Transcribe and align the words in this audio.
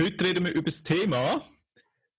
Heute 0.00 0.24
reden 0.24 0.46
wir 0.46 0.52
über 0.54 0.70
das 0.70 0.82
Thema, 0.82 1.44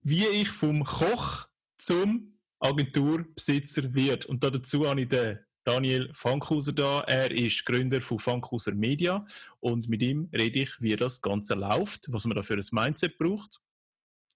wie 0.03 0.27
ich 0.27 0.49
vom 0.49 0.83
Koch 0.83 1.47
zum 1.79 2.37
Agenturbesitzer 2.59 3.95
wird. 3.95 4.27
Und 4.27 4.43
dazu 4.43 4.87
habe 4.87 5.01
ich 5.01 5.07
den 5.07 5.39
Daniel 5.63 6.11
Fankhauser 6.13 6.73
da. 6.73 6.99
Er 7.01 7.31
ist 7.31 7.65
Gründer 7.65 7.99
von 7.99 8.19
Fankhauser 8.19 8.73
Media 8.75 9.25
und 9.59 9.89
mit 9.89 10.03
ihm 10.03 10.29
rede 10.31 10.59
ich, 10.59 10.79
wie 10.81 10.95
das 10.95 11.23
Ganze 11.23 11.55
läuft, 11.55 12.05
was 12.13 12.25
man 12.25 12.35
da 12.35 12.43
für 12.43 12.53
ein 12.53 12.65
Mindset 12.71 13.17
braucht 13.17 13.59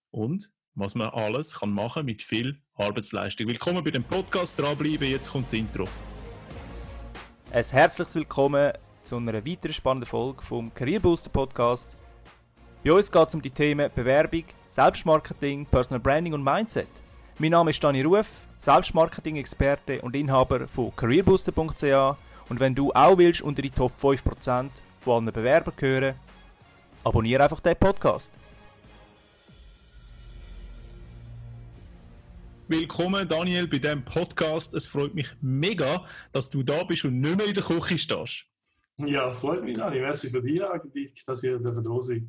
und 0.09 0.51
was 0.73 0.95
man 0.95 1.09
alles 1.09 1.59
kann 1.59 1.71
machen 1.71 2.05
mit 2.05 2.23
viel 2.23 2.59
Arbeitsleistung. 2.73 3.47
Willkommen 3.47 3.83
bei 3.83 3.91
dem 3.91 4.03
Podcast. 4.03 4.57
Dranbleiben, 4.57 5.07
jetzt 5.07 5.29
kommt 5.29 5.45
das 5.45 5.53
Intro. 5.53 5.87
Ein 7.51 7.63
herzliches 7.63 8.15
Willkommen 8.15 8.73
zu 9.03 9.17
einer 9.17 9.45
weiteren 9.45 9.73
spannenden 9.73 10.09
Folge 10.09 10.41
vom 10.41 10.73
Career 10.73 10.99
Booster 10.99 11.29
Podcast. 11.29 11.97
Bei 12.87 12.93
uns 12.93 13.11
geht 13.11 13.27
es 13.27 13.35
um 13.35 13.41
die 13.41 13.49
Themen 13.49 13.91
Bewerbung, 13.93 14.45
Selbstmarketing, 14.65 15.65
Personal 15.65 15.99
Branding 15.99 16.33
und 16.33 16.41
Mindset. 16.41 16.87
Mein 17.37 17.51
Name 17.51 17.71
ist 17.71 17.83
Dani 17.83 18.01
Ruf, 18.01 18.47
Selbstmarketing-Experte 18.59 20.01
und 20.01 20.15
Inhaber 20.15 20.69
von 20.69 20.95
careerbooster.ch 20.95 22.17
und 22.47 22.59
wenn 22.61 22.73
du 22.73 22.93
auch 22.93 23.17
willst 23.17 23.41
unter 23.41 23.61
die 23.61 23.71
Top 23.71 23.91
5% 24.01 24.69
von 25.01 25.25
allen 25.25 25.33
Bewerbern 25.33 25.73
gehören, 25.75 26.15
abonniere 27.03 27.43
einfach 27.43 27.59
den 27.59 27.75
Podcast. 27.75 28.39
Willkommen 32.69 33.27
Daniel 33.27 33.67
bei 33.67 33.79
diesem 33.79 34.05
Podcast. 34.05 34.73
Es 34.73 34.85
freut 34.85 35.13
mich 35.13 35.27
mega, 35.41 36.05
dass 36.31 36.49
du 36.49 36.63
da 36.63 36.85
bist 36.85 37.03
und 37.03 37.19
nicht 37.19 37.35
mehr 37.35 37.47
in 37.47 37.53
der 37.53 37.63
Küche 37.63 37.97
stehst. 37.97 38.45
Ja, 38.99 39.29
freut 39.33 39.65
mich, 39.65 39.75
Dani. 39.75 39.99
Merci 39.99 40.29
für 40.29 40.41
die 40.41 40.63
Einladung, 40.63 40.89
dass 41.25 41.43
ihr 41.43 41.59
da 41.59 42.01
seid. 42.01 42.23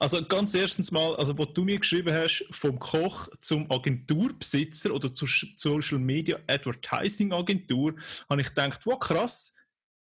Also 0.00 0.24
ganz 0.24 0.54
erstens 0.54 0.92
mal, 0.92 1.16
also 1.16 1.36
was 1.36 1.52
du 1.54 1.64
mir 1.64 1.78
geschrieben 1.78 2.14
hast, 2.14 2.46
vom 2.50 2.78
Koch 2.78 3.28
zum 3.40 3.70
Agenturbesitzer 3.70 4.94
oder 4.94 5.12
zur 5.12 5.28
Social 5.56 5.98
Media 5.98 6.38
Advertising 6.46 7.32
Agentur, 7.32 7.94
habe 8.30 8.40
ich 8.40 8.48
gedacht, 8.48 8.86
wow 8.86 8.98
krass, 8.98 9.54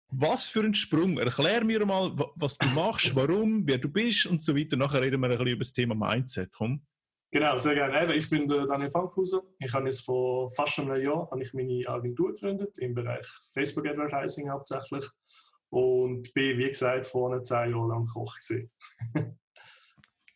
was 0.09 0.45
für 0.45 0.62
ein 0.62 0.73
Sprung. 0.73 1.18
Erklär 1.18 1.66
mir 1.66 1.86
mal, 1.86 2.16
was 2.36 2.58
du 2.58 2.68
machst, 2.70 3.16
warum, 3.16 3.68
wer 3.68 3.78
du 3.78 3.90
bist 3.90 4.26
und 4.28 4.42
so 4.42 4.56
weiter. 4.56 4.78
Nachher 4.78 5.02
reden 5.02 5.20
wir 5.20 5.28
ein 5.28 5.31
bisschen 5.31 5.48
über 5.48 5.59
das 5.59 5.73
Thema 5.73 5.96
Mindset. 5.96 6.53
Komm. 6.56 6.86
Genau, 7.31 7.58
sehr 7.58 7.73
gerne. 7.73 8.14
Ich 8.14 8.30
bin 8.30 8.48
Daniel 8.48 8.92
Fankhauser. 8.92 9.42
Ich 9.59 9.73
habe 9.73 9.86
jetzt 9.86 10.02
vor 10.02 10.52
fast 10.52 10.78
einem 10.78 11.03
Jahr 11.03 11.28
meine 11.53 11.81
Agentur 11.88 12.34
gegründet 12.34 12.78
im 12.78 12.94
Bereich 12.94 13.25
Facebook 13.53 13.88
Advertising 13.88 14.52
hauptsächlich 14.52 15.03
und 15.74 16.32
bin 16.36 16.60
wie 16.60 16.68
gesagt 16.68 17.08
vor 17.08 17.42
zehn 17.42 17.72
Jahren 17.72 17.90
lang 17.90 18.06
Koch 18.06 18.38
gewesen. 18.38 18.72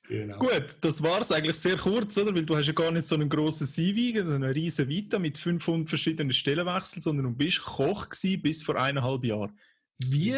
Genau. 0.10 0.38
Gut, 0.38 0.78
das 0.80 1.04
war 1.04 1.20
es 1.20 1.34
eigentlich 1.34 1.58
sehr 1.58 1.76
kurz, 1.76 2.18
oder? 2.18 2.34
Weil 2.34 2.46
du 2.46 2.56
hast 2.56 2.68
ja 2.68 2.72
gar 2.72 2.92
nicht 2.92 3.06
so 3.06 3.16
einen 3.16 3.28
grossen 3.28 3.68
CV, 3.68 4.18
eine 4.18 4.56
riesen 4.56 4.88
Vita 4.88 5.20
mit 5.20 5.38
500 5.38 5.90
verschiedenen 5.90 6.32
Stellenwechseln, 6.32 7.02
sondern 7.02 7.26
du 7.26 7.32
bist 7.34 7.62
Koch 7.62 8.08
gewesen 8.08 8.42
bis 8.42 8.64
vor 8.64 8.78
eineinhalb 8.78 9.26
Jahren. 9.26 9.60
Wie 9.98 10.34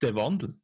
der 0.00 0.14
Wandel? 0.14 0.54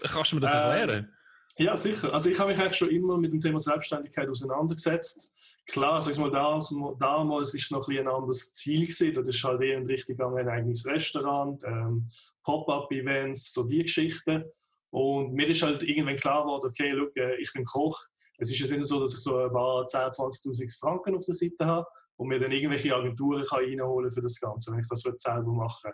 Kannst 0.00 0.32
du 0.32 0.36
mir 0.36 0.40
das 0.40 0.54
erklären? 0.54 1.12
Äh, 1.58 1.64
ja, 1.64 1.76
sicher. 1.76 2.10
Also 2.14 2.30
ich 2.30 2.38
habe 2.38 2.52
mich 2.52 2.58
eigentlich 2.58 2.78
schon 2.78 2.88
immer 2.88 3.18
mit 3.18 3.34
dem 3.34 3.40
Thema 3.40 3.60
Selbstständigkeit 3.60 4.30
auseinandergesetzt. 4.30 5.30
Klar, 5.66 6.02
sag 6.02 6.18
mal, 6.18 6.30
damals, 6.30 7.54
ist 7.54 7.64
es 7.64 7.70
noch 7.70 7.88
ein, 7.88 7.98
ein 7.98 8.08
anderes 8.08 8.52
Ziel 8.52 8.86
gewesen. 8.86 9.14
Das 9.14 9.34
ist 9.34 9.44
halt 9.44 9.62
eher 9.62 9.78
in 9.78 9.86
Richtung 9.86 10.16
gegangen, 10.16 10.38
ein 10.38 10.48
eigenes 10.48 10.84
Restaurant, 10.86 11.62
ähm, 11.64 12.08
Pop-up-Events, 12.42 13.52
so 13.52 13.64
die 13.64 13.82
Geschichten. 13.82 14.44
Und 14.90 15.32
mir 15.32 15.48
ist 15.48 15.62
halt 15.62 15.82
irgendwann 15.82 16.16
klar 16.16 16.42
geworden, 16.42 16.66
okay, 16.68 16.90
look, 16.90 17.16
äh, 17.16 17.36
ich 17.40 17.52
bin 17.52 17.64
Koch. 17.64 17.98
Es 18.38 18.50
ist 18.50 18.58
jetzt 18.58 18.70
nicht 18.70 18.86
so, 18.86 19.00
dass 19.00 19.14
ich 19.14 19.20
so 19.20 19.38
ein 19.38 19.50
paar 19.50 19.84
10.000, 19.84 20.42
20.000 20.42 20.78
Franken 20.78 21.16
auf 21.16 21.24
der 21.24 21.34
Seite 21.34 21.64
habe 21.64 21.86
und 22.16 22.28
mir 22.28 22.38
dann 22.38 22.52
irgendwelche 22.52 22.94
Agenturen 22.94 23.44
kann 23.44 23.64
reinholen 23.64 24.10
für 24.10 24.22
das 24.22 24.38
Ganze, 24.38 24.70
wenn 24.70 24.80
ich 24.80 24.88
das 24.88 25.00
selber 25.00 25.52
machen 25.52 25.92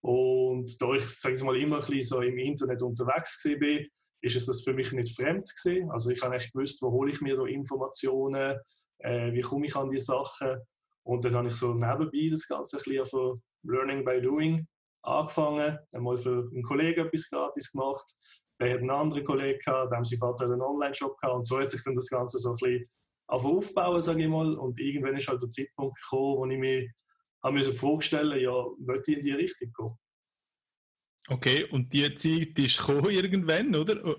Und 0.00 0.80
da 0.80 0.92
ich, 0.94 1.04
sage 1.04 1.34
ich 1.34 1.42
mal, 1.42 1.56
immer 1.56 1.76
ein 1.76 1.86
bisschen 1.86 2.02
so 2.02 2.20
im 2.20 2.38
Internet 2.38 2.82
unterwegs 2.82 3.44
war, 3.44 3.78
ist 4.22 4.36
es 4.36 4.46
das 4.46 4.62
für 4.62 4.72
mich 4.72 4.92
nicht 4.92 5.14
fremd 5.14 5.50
gewesen. 5.54 5.90
Also 5.90 6.10
ich 6.10 6.22
habe 6.22 6.36
echt 6.36 6.52
gewusst, 6.52 6.80
wo 6.80 6.90
hole 6.90 7.10
ich 7.10 7.20
mir 7.20 7.36
da 7.36 7.44
Informationen, 7.44 8.58
äh, 8.98 9.32
wie 9.32 9.40
komme 9.40 9.66
ich 9.66 9.76
an 9.76 9.90
die 9.90 9.98
Sachen. 9.98 10.58
Und 11.04 11.24
dann 11.24 11.34
habe 11.34 11.48
ich 11.48 11.54
so 11.54 11.74
nebenbei 11.74 12.28
das 12.30 12.46
Ganze 12.46 12.78
ein 12.78 12.82
bisschen 12.84 13.06
von 13.06 13.42
Learning 13.64 14.04
by 14.04 14.20
Doing 14.20 14.66
angefangen, 15.02 15.78
einmal 15.90 16.16
für 16.16 16.48
einen 16.52 16.62
Kollegen 16.62 17.06
etwas 17.06 17.28
gratis 17.28 17.72
gemacht. 17.72 18.08
Der 18.60 18.74
hat 18.74 18.78
einen 18.78 18.90
anderen 18.90 19.24
Kollegen 19.24 19.58
gehabt, 19.58 19.92
hat 19.92 20.06
sein 20.06 20.18
Vater 20.18 20.44
einen 20.44 20.62
Online-Shop 20.62 21.18
gehabt 21.18 21.36
und 21.36 21.44
so 21.44 21.58
hat 21.58 21.70
sich 21.70 21.82
dann 21.82 21.96
das 21.96 22.08
Ganze 22.08 22.38
so 22.38 22.50
ein 22.50 22.56
bisschen 22.56 22.90
aufbauen, 23.26 24.00
sage 24.00 24.22
ich 24.22 24.28
mal. 24.28 24.54
Und 24.54 24.78
irgendwann 24.78 25.16
ist 25.16 25.26
halt 25.26 25.42
der 25.42 25.48
Zeitpunkt 25.48 25.98
gekommen, 26.00 26.36
wo 26.38 26.46
ich 26.46 26.58
mir 26.58 26.88
habe 27.42 27.54
mir 27.54 27.64
die 27.64 27.76
Frage 27.76 28.02
stellen, 28.02 28.40
ja, 28.40 28.52
wollte 28.52 29.10
ich 29.10 29.18
in 29.18 29.24
die 29.24 29.32
Richtung 29.32 29.72
gehen? 29.76 29.98
Okay, 31.28 31.64
und 31.64 31.92
die 31.92 32.14
Zeit 32.14 32.58
ist 32.58 32.78
gekommen 32.78 33.10
irgendwann, 33.10 33.74
oder? 33.74 34.16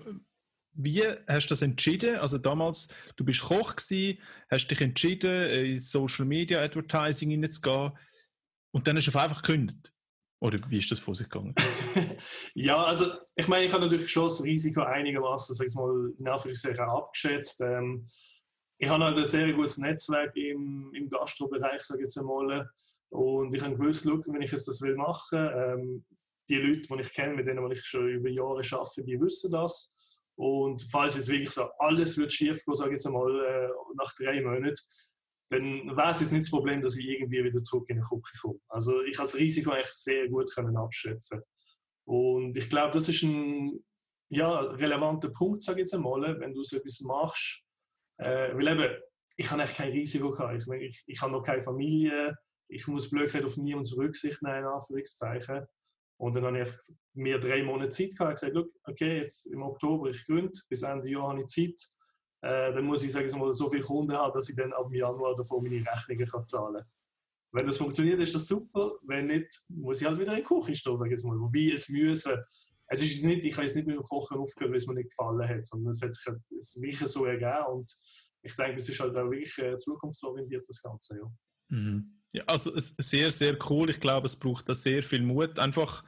Wie 0.76 1.02
hast 1.28 1.46
du 1.46 1.50
das 1.50 1.62
entschieden? 1.62 2.16
Also 2.16 2.38
damals, 2.38 2.88
du 3.16 3.24
bist 3.24 3.42
Koch 3.42 3.76
gewesen, 3.76 4.18
hast 4.50 4.66
dich 4.66 4.80
entschieden, 4.80 5.50
in 5.50 5.80
Social 5.80 6.24
Media 6.24 6.60
Advertising 6.60 7.30
hineinzugehen 7.30 7.92
und 8.72 8.86
dann 8.86 8.96
hast 8.96 9.06
du 9.06 9.18
einfach 9.18 9.42
gekündigt. 9.42 9.92
Oder 10.40 10.58
wie 10.68 10.78
ist 10.78 10.90
das 10.90 10.98
vor 10.98 11.14
sich 11.14 11.28
gegangen? 11.28 11.54
ja, 12.54 12.82
also 12.82 13.12
ich 13.36 13.46
meine, 13.46 13.64
ich 13.64 13.72
habe 13.72 13.84
natürlich 13.84 14.10
schon 14.10 14.24
das 14.24 14.42
Risiko 14.42 14.82
einigermaßen, 14.82 15.54
sag 15.54 15.66
ich 15.66 15.74
mal, 15.74 16.12
in 16.18 16.28
Anführungszeichen 16.28 16.84
abgeschätzt. 16.84 17.60
Ähm, 17.60 18.08
ich 18.76 18.88
habe 18.88 19.04
halt 19.04 19.16
ein 19.16 19.24
sehr 19.24 19.52
gutes 19.52 19.78
Netzwerk 19.78 20.36
im, 20.36 20.92
im 20.92 21.08
Gastrobereich, 21.08 21.82
sage 21.82 22.00
ich 22.00 22.06
jetzt 22.06 22.18
einmal. 22.18 22.68
Und 23.10 23.54
ich 23.54 23.62
habe 23.62 23.76
gewusst, 23.76 24.04
look, 24.04 24.26
wenn 24.26 24.42
ich 24.42 24.50
jetzt 24.50 24.66
das 24.66 24.82
will 24.82 24.96
machen, 24.96 25.48
ähm, 25.54 26.04
die 26.48 26.56
Leute, 26.56 26.88
die 26.88 27.00
ich 27.00 27.12
kenne, 27.12 27.34
mit 27.34 27.46
denen 27.46 27.70
ich 27.70 27.84
schon 27.84 28.08
über 28.08 28.28
Jahre 28.28 28.60
arbeite, 28.72 29.04
die 29.04 29.20
wissen 29.20 29.50
das. 29.50 29.94
Und 30.36 30.82
falls 30.90 31.16
es 31.16 31.28
wirklich 31.28 31.50
so 31.50 31.68
alles 31.78 32.18
wird 32.18 32.32
schief 32.32 32.64
gehen, 32.64 32.74
sage 32.74 32.90
ich 32.90 32.96
jetzt 32.96 33.06
einmal, 33.06 33.44
äh, 33.44 33.68
nach 33.96 34.14
drei 34.16 34.40
Monaten, 34.42 34.74
dann 35.50 35.96
wäre 35.96 36.10
es 36.10 36.20
jetzt 36.20 36.32
nicht 36.32 36.46
das 36.46 36.50
Problem, 36.50 36.80
dass 36.80 36.96
ich 36.96 37.08
irgendwie 37.08 37.44
wieder 37.44 37.62
zurück 37.62 37.88
in 37.88 37.96
die 37.96 38.02
Küche 38.02 38.38
komme. 38.40 38.58
Also 38.68 39.02
ich 39.02 39.16
habe 39.18 39.28
das 39.28 39.36
Risiko 39.36 39.70
eigentlich 39.70 39.88
sehr 39.88 40.28
gut 40.28 40.52
können 40.52 40.76
abschätzen. 40.76 41.42
Und 42.06 42.56
ich 42.56 42.68
glaube, 42.68 42.92
das 42.92 43.08
ist 43.08 43.22
ein 43.22 43.84
ja, 44.30 44.58
relevanter 44.58 45.28
Punkt, 45.28 45.62
sage 45.62 45.80
ich 45.80 45.84
jetzt 45.84 45.94
einmal, 45.94 46.40
wenn 46.40 46.54
du 46.54 46.62
so 46.62 46.76
etwas 46.76 47.00
machst. 47.00 47.62
Äh, 48.18 48.54
weil 48.56 48.68
eben, 48.68 49.02
ich 49.36 49.50
habe 49.50 49.62
eigentlich 49.62 49.76
kein 49.76 49.92
Risiko 49.92 50.30
gehabt. 50.30 50.62
Ich, 50.62 50.80
ich, 50.80 51.04
ich 51.06 51.22
habe 51.22 51.32
noch 51.32 51.42
keine 51.42 51.62
Familie. 51.62 52.36
Ich 52.68 52.86
muss 52.88 53.10
blöd 53.10 53.26
gesagt 53.26 53.44
auf 53.44 53.56
niemanden 53.56 53.94
Rücksicht 53.94 54.42
nehmen, 54.42 54.66
Anführungszeichen. 54.66 55.66
Und 56.16 56.34
dann 56.36 56.44
habe 56.44 56.60
ich 56.60 56.70
mir 57.12 57.38
drei 57.38 57.62
Monate 57.62 57.90
Zeit 57.90 58.16
gehabt 58.16 58.42
und 58.42 58.52
gesagt, 58.52 58.68
okay, 58.84 59.18
jetzt 59.18 59.46
im 59.46 59.62
Oktober 59.62 60.10
ich 60.10 60.24
gründe, 60.26 60.52
bis 60.68 60.82
Ende 60.82 61.10
Jahr 61.10 61.30
habe 61.30 61.40
ich 61.40 61.46
Zeit 61.46 61.88
äh, 62.44 62.74
dann 62.74 62.84
muss 62.84 63.02
ich 63.02 63.10
sagen, 63.10 63.38
mal, 63.38 63.54
so 63.54 63.70
viele 63.70 63.82
Kunden 63.82 64.12
haben, 64.12 64.34
dass 64.34 64.50
ich 64.50 64.56
dann 64.56 64.70
ab 64.74 64.92
Januar 64.92 65.34
davon 65.34 65.62
meine 65.62 65.82
Rechnungen 65.82 66.26
kann 66.26 66.44
zahlen 66.44 66.74
kann. 66.74 66.92
Wenn 67.52 67.66
das 67.66 67.78
funktioniert, 67.78 68.20
ist 68.20 68.34
das 68.34 68.46
super. 68.46 68.96
Wenn 69.02 69.28
nicht, 69.28 69.62
muss 69.68 70.02
ich 70.02 70.06
halt 70.06 70.18
wieder 70.18 70.36
in 70.36 70.42
die 70.42 70.44
Küche 70.44 70.76
stehen, 70.76 70.96
sage 70.98 71.14
ich 71.14 71.24
mal. 71.24 71.40
Wobei 71.40 71.72
es 71.72 71.88
müssen. 71.88 72.36
Es 72.88 73.00
ist 73.00 73.24
nicht, 73.24 73.46
ich 73.46 73.54
habe 73.54 73.62
jetzt 73.64 73.76
nicht 73.76 73.86
mit 73.86 73.96
dem 73.96 74.02
Kochen 74.02 74.36
aufgehört, 74.36 74.72
weil 74.72 74.76
es 74.76 74.86
mir 74.86 74.94
nicht 74.94 75.08
gefallen 75.08 75.48
hat, 75.48 75.64
sondern 75.64 75.92
es 75.92 76.02
hat 76.02 76.12
sich 76.12 76.26
halt 76.26 76.42
wirklich 76.50 76.98
so 77.08 77.24
ergeben 77.24 77.72
und 77.72 77.96
ich 78.42 78.54
denke, 78.56 78.74
es 78.74 78.88
ist 78.90 79.00
halt 79.00 79.16
auch 79.16 79.30
wirklich 79.30 79.56
äh, 79.58 79.78
zukunftsorientiert, 79.78 80.68
das 80.68 80.82
Ganze, 80.82 81.16
ja. 81.16 81.32
Mhm. 81.70 82.13
Ja, 82.34 82.42
also 82.46 82.72
sehr, 82.74 83.30
sehr 83.30 83.56
cool. 83.70 83.90
Ich 83.90 84.00
glaube, 84.00 84.26
es 84.26 84.34
braucht 84.34 84.68
da 84.68 84.74
sehr 84.74 85.04
viel 85.04 85.22
Mut, 85.22 85.56
einfach 85.60 86.04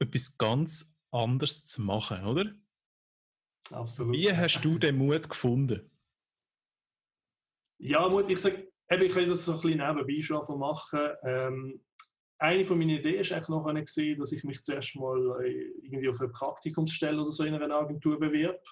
etwas 0.00 0.38
ganz 0.38 0.96
anderes 1.10 1.66
zu 1.66 1.82
machen, 1.82 2.24
oder? 2.24 2.54
Absolut. 3.70 4.14
Wie 4.14 4.32
hast 4.32 4.62
du 4.62 4.78
den 4.78 4.96
Mut 4.96 5.28
gefunden? 5.28 5.90
Ja, 7.80 8.08
Mut, 8.08 8.30
ich 8.30 8.40
sage, 8.40 8.72
ich 8.88 9.12
kann 9.12 9.28
das 9.28 9.44
so 9.44 9.52
ein 9.52 9.60
bisschen 9.60 9.78
nebenbei 9.78 10.22
schon 10.22 10.58
machen. 10.58 11.10
Ähm, 11.22 11.84
eine 12.38 12.64
von 12.64 12.78
meinen 12.78 12.98
Ideen 12.98 13.28
war 13.28 13.36
eigentlich 13.36 13.48
noch 13.48 13.84
gesehen, 13.84 14.18
dass 14.18 14.32
ich 14.32 14.42
mich 14.44 14.62
zuerst 14.62 14.96
mal 14.96 15.44
äh, 15.44 15.70
irgendwie 15.82 16.08
auf 16.08 16.20
eine 16.20 16.30
Praktikumsstelle 16.30 17.20
oder 17.20 17.30
so 17.30 17.44
in 17.44 17.54
einer 17.54 17.74
Agentur 17.74 18.18
bewerbe. 18.18 18.62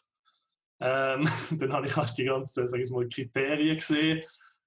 Ähm, 0.80 1.28
dann 1.58 1.72
habe 1.74 1.88
ich 1.88 1.96
halt 1.96 2.16
die 2.16 2.24
ganzen 2.24 2.66
sag 2.66 2.80
ich 2.80 2.90
mal, 2.90 3.06
Kriterien 3.06 3.76
gesehen, 3.76 4.22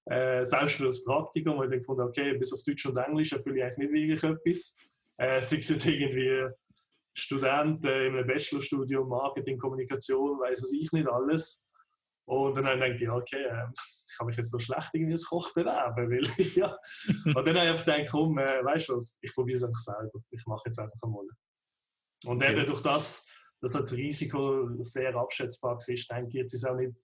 äh, 0.10 0.44
selbst 0.44 0.76
für 0.76 0.86
das 0.86 1.04
Praktikum, 1.04 1.58
weil 1.58 1.66
ich 1.66 1.72
dann 1.72 1.80
gefunden 1.80 2.02
okay, 2.04 2.38
bis 2.38 2.54
auf 2.54 2.64
Deutsch 2.64 2.86
und 2.86 2.98
Englisch 2.98 3.32
erfülle 3.32 3.58
ich 3.58 3.64
eigentlich 3.64 3.90
nicht 3.90 3.94
wirklich 3.94 4.24
etwas. 4.24 4.76
Äh, 5.18 5.42
sei 5.42 5.58
es 5.58 5.86
irgendwie 5.86 6.48
Student 7.14 7.86
äh, 7.86 8.08
in 8.08 8.16
einem 8.16 8.28
Bachelorstudium 8.28 9.08
Marketing, 9.08 9.58
Kommunikation, 9.58 10.40
weiß 10.40 10.64
was 10.64 10.72
ich 10.72 10.92
nicht 10.92 11.08
alles. 11.08 11.64
Und 12.26 12.56
dann 12.58 12.68
habe 12.68 12.90
ich 12.90 13.00
gedacht, 13.00 13.02
ja, 13.02 13.16
okay, 13.16 13.44
äh, 13.44 13.68
ich 14.08 14.18
kann 14.18 14.28
mich 14.28 14.38
jetzt 14.38 14.52
so 14.52 14.60
schlecht 14.60 14.90
irgendwie 14.94 15.14
als 15.14 15.26
Koch 15.26 15.54
bewerben. 15.54 16.10
Weil, 16.10 16.46
ja. 16.56 16.78
Und 17.26 17.48
dann 17.48 17.58
habe 17.58 17.78
ich 17.78 17.86
gedacht, 17.86 18.08
komm, 18.12 18.38
äh, 18.38 18.64
weißt 18.64 18.90
du 18.90 18.96
was, 18.96 19.20
ich 19.22 19.34
probiere 19.34 19.58
es 19.58 19.64
einfach 19.64 19.80
selber. 19.80 20.20
Ich 20.32 20.46
mache 20.46 20.64
jetzt 20.66 20.80
einfach 20.80 21.02
einmal. 21.04 21.26
Und 22.26 22.44
okay. 22.44 22.54
eben 22.54 22.66
durch 22.66 22.82
das 22.82 23.26
dass 23.62 23.74
das 23.74 23.94
Risiko 23.94 24.70
sehr 24.80 25.16
abschätzbar 25.16 25.78
ist, 25.86 26.10
denke 26.10 26.30
ich, 26.30 26.34
jetzt 26.36 26.54
ist 26.54 26.66
auch 26.66 26.76
nicht 26.76 26.96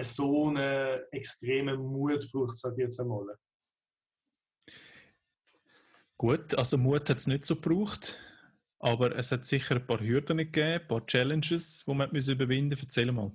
so 0.00 0.48
einen 0.48 1.00
extremen 1.12 1.80
Mut 1.80 2.30
braucht, 2.32 2.56
sage 2.56 2.74
ich 2.78 2.82
jetzt 2.82 3.00
einmal. 3.00 3.36
Gut, 6.16 6.54
also 6.54 6.78
Mut 6.78 7.08
hat 7.10 7.18
es 7.18 7.26
nicht 7.26 7.44
so 7.44 7.56
gebraucht, 7.56 8.18
aber 8.78 9.16
es 9.16 9.32
hat 9.32 9.44
sicher 9.44 9.76
ein 9.76 9.86
paar 9.86 10.00
Hürden 10.00 10.38
gegeben, 10.38 10.80
ein 10.80 10.88
paar 10.88 11.06
Challenges, 11.06 11.84
die 11.84 11.94
man 11.94 12.10
überwinden 12.10 12.70
musste. 12.70 12.86
Erzähl 12.86 13.12
mal. 13.12 13.32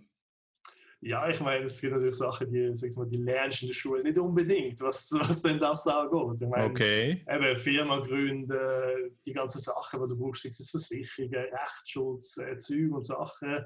Ja, 1.02 1.30
ich 1.30 1.40
meine, 1.40 1.64
es 1.64 1.80
gibt 1.80 1.94
natürlich 1.94 2.16
Sachen, 2.16 2.52
die, 2.52 2.76
sag 2.76 2.94
mal, 2.98 3.08
die 3.08 3.18
lernst 3.18 3.62
in 3.62 3.70
der 3.70 3.74
Schule 3.74 4.04
nicht 4.04 4.18
unbedingt, 4.18 4.82
was, 4.82 5.10
was 5.14 5.42
denn 5.42 5.58
das 5.58 5.88
angeht. 5.88 6.42
Ich 6.42 6.48
meine, 6.48 6.66
okay. 6.66 7.26
eben 7.30 7.56
Firma 7.56 8.00
gründen, 8.00 9.16
die 9.26 9.32
ganzen 9.32 9.60
Sachen, 9.60 10.02
die 10.02 10.10
du 10.10 10.18
brauchst, 10.18 10.44
sei 10.44 10.50
es 10.50 10.70
Versicherungen, 10.70 11.46
Rechtsschutz, 11.54 12.38
äh, 12.38 12.58
Zeug 12.58 12.92
und 12.92 13.02
Sachen. 13.02 13.66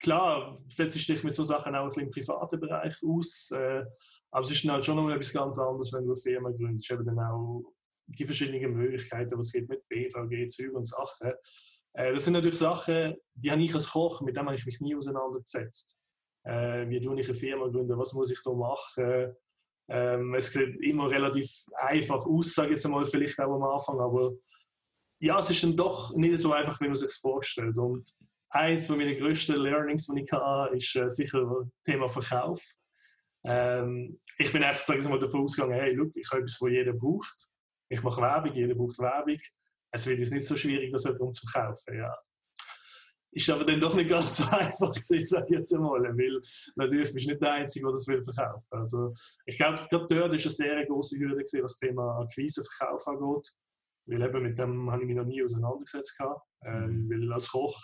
Klar, 0.00 0.56
setzt 0.66 0.96
dich 0.96 1.24
mit 1.24 1.34
so 1.34 1.44
Sachen 1.44 1.74
auch 1.74 1.94
im 1.96 2.10
privaten 2.10 2.58
Bereich 2.58 2.96
aus, 3.04 3.50
äh, 3.50 3.84
aber 4.30 4.44
es 4.44 4.50
ist 4.50 4.64
dann 4.64 4.72
halt 4.72 4.84
schon 4.84 4.96
noch 4.96 5.10
etwas 5.10 5.32
ganz 5.32 5.58
anderes, 5.58 5.92
wenn 5.92 6.04
du 6.04 6.12
eine 6.12 6.20
Firma 6.20 6.50
gründest. 6.50 6.90
Eben 6.90 7.04
dann 7.04 7.18
auch 7.18 7.64
die 8.06 8.24
verschiedenen 8.24 8.74
Möglichkeiten, 8.74 9.38
es 9.38 9.52
gibt 9.52 9.68
mit 9.68 9.86
BVG, 9.88 10.48
Zeug 10.48 10.72
und 10.72 10.86
Sachen. 10.86 11.32
Äh, 11.92 12.14
das 12.14 12.24
sind 12.24 12.32
natürlich 12.32 12.58
Sachen, 12.58 13.14
die 13.34 13.50
habe 13.50 13.62
ich 13.62 13.74
als 13.74 13.90
Koch, 13.90 14.22
mit 14.22 14.36
denen 14.36 14.46
habe 14.46 14.56
ich 14.56 14.64
mich 14.64 14.80
nie 14.80 14.96
auseinandergesetzt. 14.96 15.98
Äh, 16.44 16.88
wie 16.88 17.00
tue 17.00 17.20
ich 17.20 17.26
eine 17.26 17.34
Firma 17.34 17.66
gründen? 17.66 17.98
Was 17.98 18.14
muss 18.14 18.30
ich 18.30 18.42
da 18.42 18.52
machen? 18.52 19.34
Ähm, 19.88 20.34
es 20.34 20.52
sieht 20.52 20.80
immer 20.82 21.10
relativ 21.10 21.64
einfach 21.76 22.24
aus, 22.24 22.54
sage 22.54 22.68
ich 22.68 22.76
jetzt 22.76 22.86
einmal, 22.86 23.04
vielleicht 23.04 23.38
auch 23.40 23.54
am 23.54 23.62
Anfang, 23.64 23.98
aber 24.00 24.32
ja, 25.18 25.38
es 25.38 25.50
ist 25.50 25.62
dann 25.62 25.76
doch 25.76 26.14
nicht 26.14 26.38
so 26.38 26.52
einfach, 26.52 26.80
wie 26.80 26.86
man 26.86 26.94
sich 26.94 27.12
vorstellt. 27.12 27.76
Und 27.76 28.08
eins 28.50 28.86
von 28.86 28.98
meinen 28.98 29.16
größten 29.16 29.56
Learnings, 29.56 30.06
die 30.06 30.22
ich 30.22 30.32
hatte, 30.32 30.76
ist 30.76 30.94
äh, 30.96 31.08
sicher 31.08 31.44
das 31.44 31.68
Thema 31.84 32.08
Verkauf. 32.08 32.62
Ähm, 33.44 34.20
ich 34.38 34.52
bin 34.52 34.62
einfach, 34.62 34.80
sage 34.80 35.00
ich 35.00 35.08
mal, 35.08 35.18
davon 35.18 35.42
ausgegangen, 35.42 35.74
hey, 35.74 35.94
look, 35.94 36.14
ich 36.14 36.28
habe 36.30 36.42
etwas, 36.42 36.60
was 36.60 36.70
jeder 36.70 36.92
braucht. 36.92 37.50
Ich 37.88 38.02
mache 38.02 38.20
Werbung, 38.20 38.52
jeder 38.52 38.74
braucht 38.74 38.98
Werbung. 38.98 39.38
Es 39.92 40.06
wird 40.06 40.18
jetzt 40.18 40.32
nicht 40.32 40.46
so 40.46 40.56
schwierig, 40.56 40.92
das 40.92 41.04
jemand 41.04 41.34
zu 41.34 41.46
kaufen. 41.46 41.96
Ja. 41.96 42.16
Ist 43.32 43.48
aber 43.48 43.64
dann 43.64 43.80
doch 43.80 43.94
nicht 43.94 44.10
ganz 44.10 44.36
so 44.38 44.44
einfach 44.44 44.92
gewesen, 44.92 45.24
sage 45.24 45.46
ich 45.48 45.58
jetzt 45.58 45.72
einmal, 45.72 46.00
weil 46.02 46.40
natürlich 46.76 47.12
bist 47.12 47.26
du 47.26 47.30
nicht 47.30 47.42
der 47.42 47.52
Einzige, 47.52 47.86
der 47.86 47.92
das 47.92 48.06
will 48.08 48.24
verkaufen. 48.24 48.66
Also 48.70 49.14
ich 49.46 49.56
glaube, 49.56 49.76
gerade 49.76 49.88
dort 49.90 50.10
war 50.10 50.24
eine 50.24 50.38
sehr 50.38 50.86
große 50.86 51.18
Hürde, 51.18 51.36
gewesen, 51.36 51.62
was 51.62 51.76
das 51.76 51.88
Thema 51.88 52.20
Akquiseverkauf 52.20 53.06
angeht. 53.06 53.52
Weil 54.06 54.22
eben 54.22 54.42
mit 54.42 54.58
dem 54.58 54.90
habe 54.90 55.02
ich 55.02 55.08
mich 55.08 55.16
noch 55.16 55.24
nie 55.24 55.42
auseinandergesetzt. 55.42 56.18
Ähm, 56.64 57.06
mhm. 57.06 57.10
weil 57.10 57.32
als 57.32 57.48
Koch, 57.48 57.80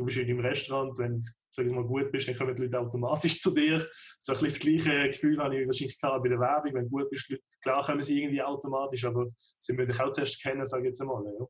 du 0.00 0.06
bist 0.06 0.16
in 0.18 0.26
deinem 0.26 0.40
Restaurant, 0.40 0.98
wenn 0.98 1.22
sag 1.52 1.66
ich 1.66 1.72
mal, 1.72 1.84
gut 1.84 2.12
bist, 2.12 2.28
dann 2.28 2.36
kommen 2.36 2.54
die 2.54 2.62
Leute 2.62 2.78
automatisch 2.78 3.40
zu 3.40 3.52
dir. 3.52 3.86
So 4.20 4.32
ein 4.32 4.40
bisschen 4.40 4.74
das 4.74 4.84
gleiche 4.84 5.08
Gefühl 5.08 5.38
habe 5.38 5.60
ich 5.60 5.66
wahrscheinlich 5.66 5.98
klar 5.98 6.22
bei 6.22 6.28
der 6.28 6.38
Werbung. 6.38 6.74
Wenn 6.74 6.84
du 6.84 6.90
gut 6.90 7.10
bist, 7.10 7.28
Leute, 7.28 7.42
klar 7.60 7.84
kommen 7.84 8.02
sie 8.02 8.20
irgendwie 8.20 8.42
automatisch, 8.42 9.04
aber 9.04 9.26
sie 9.58 9.72
müssen 9.72 9.92
dich 9.92 10.00
auch 10.00 10.10
zuerst 10.10 10.40
kennen, 10.40 10.64
sage 10.64 10.82
ich 10.82 10.86
jetzt 10.86 11.00
einmal. 11.00 11.24
Ja. 11.24 11.46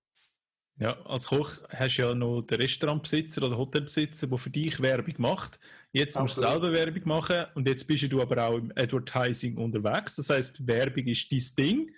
Ja, 0.78 0.98
als 1.02 1.26
Koch 1.26 1.58
hast 1.68 1.98
du 1.98 2.02
ja 2.02 2.14
noch 2.14 2.40
den 2.40 2.58
Restaurantbesitzer 2.58 3.42
oder 3.42 3.58
Hotelbesitzer, 3.58 4.26
der 4.26 4.38
für 4.38 4.48
dich 4.48 4.80
Werbung 4.80 5.14
macht. 5.18 5.60
Jetzt 5.92 6.18
musst 6.18 6.38
du 6.38 6.40
selber 6.40 6.72
Werbung 6.72 7.02
machen 7.04 7.44
und 7.54 7.68
jetzt 7.68 7.86
bist 7.86 8.10
du 8.10 8.22
aber 8.22 8.46
auch 8.46 8.56
im 8.56 8.72
Advertising 8.74 9.58
unterwegs. 9.58 10.16
Das 10.16 10.30
heißt, 10.30 10.66
Werbung 10.66 11.04
ist 11.04 11.30
dein 11.30 11.42
Ding. 11.58 11.94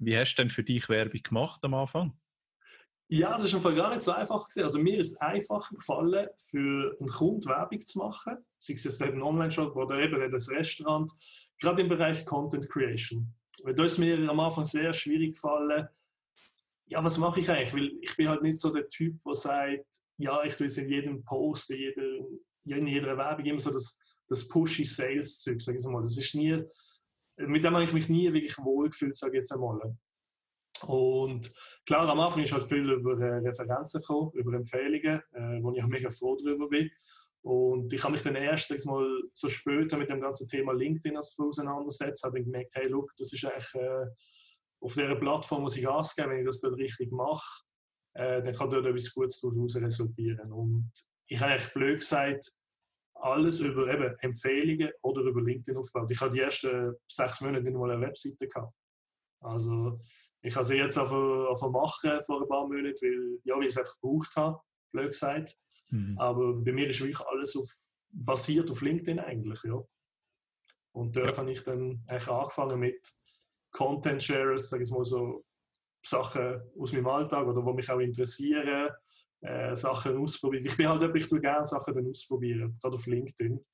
Wie 0.00 0.18
hast 0.18 0.34
du 0.34 0.42
denn 0.42 0.50
für 0.50 0.64
dich 0.64 0.88
Werbung 0.88 1.22
gemacht 1.22 1.60
am 1.62 1.74
Anfang? 1.74 2.18
Ja, 3.10 3.36
das 3.38 3.46
ist 3.46 3.54
einfach 3.54 3.74
gar 3.74 3.90
nicht 3.90 4.02
so 4.02 4.10
einfach 4.10 4.46
gewesen. 4.46 4.64
Also 4.64 4.78
mir 4.78 4.98
ist 4.98 5.16
einfacher 5.22 5.74
gefallen, 5.74 6.28
für 6.36 6.94
einen 7.00 7.08
Kunden 7.08 7.48
Werbung 7.48 7.80
zu 7.80 7.98
machen, 7.98 8.36
sei 8.58 8.74
es 8.74 8.84
jetzt 8.84 9.00
ein 9.02 9.22
Online-Shop 9.22 9.74
oder 9.76 9.98
eben 9.98 10.20
ein 10.20 10.30
Restaurant, 10.30 11.10
gerade 11.58 11.80
im 11.80 11.88
Bereich 11.88 12.26
Content 12.26 12.68
Creation. 12.68 13.32
Weil 13.62 13.74
da 13.74 13.84
ist 13.84 13.96
mir 13.96 14.18
am 14.28 14.40
Anfang 14.40 14.66
sehr 14.66 14.92
schwierig 14.92 15.34
gefallen, 15.34 15.88
ja, 16.90 17.02
was 17.04 17.18
mache 17.18 17.40
ich 17.40 17.50
eigentlich? 17.50 17.74
Weil 17.74 17.98
ich 18.00 18.16
bin 18.16 18.28
halt 18.28 18.42
nicht 18.42 18.58
so 18.58 18.70
der 18.70 18.88
Typ, 18.88 19.18
der 19.24 19.34
sagt, 19.34 19.86
ja, 20.18 20.42
ich 20.44 20.56
tue 20.56 20.66
es 20.66 20.76
in 20.76 20.88
jedem 20.88 21.24
Post, 21.24 21.70
in 21.70 21.78
jeder, 21.78 22.02
in 22.64 22.86
jeder 22.86 23.16
Werbung 23.16 23.44
immer 23.44 23.60
so 23.60 23.70
das, 23.70 23.96
das 24.26 24.46
pushy 24.48 24.84
Sales-Zeug, 24.84 25.60
sage 25.60 25.78
ich 25.78 25.86
mal. 25.86 26.02
Das 26.02 26.18
ist 26.18 26.34
nie, 26.34 26.62
mit 27.36 27.64
dem 27.64 27.74
habe 27.74 27.84
ich 27.84 27.92
mich 27.92 28.08
nie 28.08 28.32
wirklich 28.32 28.58
wohlgefühlt, 28.58 29.14
sage 29.14 29.32
ich 29.32 29.38
jetzt 29.38 29.52
einmal. 29.52 29.96
Und 30.86 31.52
klar, 31.86 32.08
am 32.08 32.20
Anfang 32.20 32.42
ist 32.42 32.52
halt 32.52 32.64
viel 32.64 32.90
über 32.90 33.18
äh, 33.20 33.38
Referenzen 33.38 34.00
gekommen, 34.00 34.30
über 34.34 34.54
Empfehlungen, 34.54 35.22
äh, 35.32 35.62
wo 35.62 35.72
ich 35.72 35.82
auch 35.82 35.88
mega 35.88 36.10
froh 36.10 36.36
darüber 36.36 36.68
bin. 36.68 36.90
Und 37.42 37.92
ich 37.92 38.02
habe 38.02 38.12
mich 38.12 38.22
dann 38.22 38.34
erst 38.34 38.70
mal, 38.86 39.22
so 39.32 39.48
später 39.48 39.96
mit 39.96 40.10
dem 40.10 40.20
ganzen 40.20 40.46
Thema 40.46 40.72
LinkedIn 40.72 41.16
auseinandersetzt, 41.16 42.22
habe 42.24 42.42
gemerkt, 42.42 42.74
hey, 42.74 42.88
look, 42.88 43.12
das 43.16 43.32
ist 43.32 43.44
eigentlich 43.44 43.74
äh, 43.74 44.06
auf 44.80 44.94
dieser 44.94 45.16
Plattform 45.16 45.62
muss 45.62 45.76
ich 45.76 45.84
Gas 45.84 46.14
geben, 46.14 46.30
wenn 46.30 46.40
ich 46.40 46.46
das 46.46 46.60
dann 46.60 46.74
richtig 46.74 47.10
mache, 47.10 47.62
äh, 48.14 48.42
dann 48.42 48.54
kann 48.54 48.70
dort 48.70 48.86
etwas 48.86 49.12
Gutes 49.12 49.40
daraus 49.40 49.76
resultieren. 49.76 50.52
Und 50.52 50.90
ich 51.26 51.40
habe 51.40 51.52
eigentlich 51.52 51.72
blöd 51.72 52.00
gesagt, 52.00 52.52
alles 53.14 53.60
über 53.60 53.92
eben 53.92 54.16
Empfehlungen 54.20 54.92
oder 55.02 55.22
über 55.22 55.42
LinkedIn 55.42 55.76
aufgebaut. 55.76 56.10
Ich 56.10 56.20
habe 56.20 56.32
die 56.32 56.40
ersten 56.40 56.94
sechs 57.08 57.40
Monate 57.40 57.64
nicht 57.64 57.76
mal 57.76 57.90
eine 57.90 58.06
Webseite 58.06 58.46
gehabt. 58.46 58.72
Also 59.40 60.00
ich 60.42 60.54
habe 60.54 60.64
sie 60.64 60.76
jetzt 60.76 60.96
einfach 60.96 61.70
machen 61.70 62.20
vor 62.24 62.42
ein 62.42 62.48
paar 62.48 62.66
Monaten, 62.66 63.00
weil, 63.02 63.40
ja, 63.44 63.56
weil 63.56 63.64
ich 63.64 63.70
es 63.70 63.76
einfach 63.76 63.98
gebraucht 64.00 64.36
habe, 64.36 64.60
blöd 64.92 65.08
gesagt. 65.08 65.56
Mhm. 65.90 66.16
Aber 66.18 66.54
bei 66.54 66.72
mir 66.72 66.88
ist 66.88 67.00
wirklich 67.00 67.20
alles 67.20 67.56
auf, 67.56 67.70
basiert 68.10 68.70
auf 68.70 68.80
LinkedIn 68.82 69.18
eigentlich, 69.18 69.62
ja. 69.64 69.82
Und 70.92 71.16
dort 71.16 71.36
ja. 71.36 71.38
habe 71.38 71.52
ich 71.52 71.62
dann 71.62 72.02
eigentlich 72.06 72.28
angefangen 72.28 72.80
mit 72.80 73.12
Content 73.72 74.22
Sharers, 74.22 74.68
sage 74.68 74.82
ich 74.82 74.90
mal 74.90 75.04
so, 75.04 75.44
Sachen 76.04 76.60
aus 76.78 76.92
meinem 76.92 77.08
Alltag 77.08 77.46
oder 77.46 77.62
die 77.62 77.76
mich 77.76 77.90
auch 77.90 77.98
interessieren, 77.98 78.90
äh, 79.40 79.74
Sachen 79.74 80.16
ausprobieren. 80.18 80.64
Ich 80.64 80.76
bin 80.76 80.88
halt 80.88 81.00
jemand, 81.00 81.18
ich 81.18 81.28
tue 81.28 81.40
gerne 81.40 81.64
Sachen 81.64 81.94
dann 81.94 82.08
ausprobieren, 82.08 82.78
gerade 82.80 82.94
auf 82.94 83.06
LinkedIn. 83.06 83.64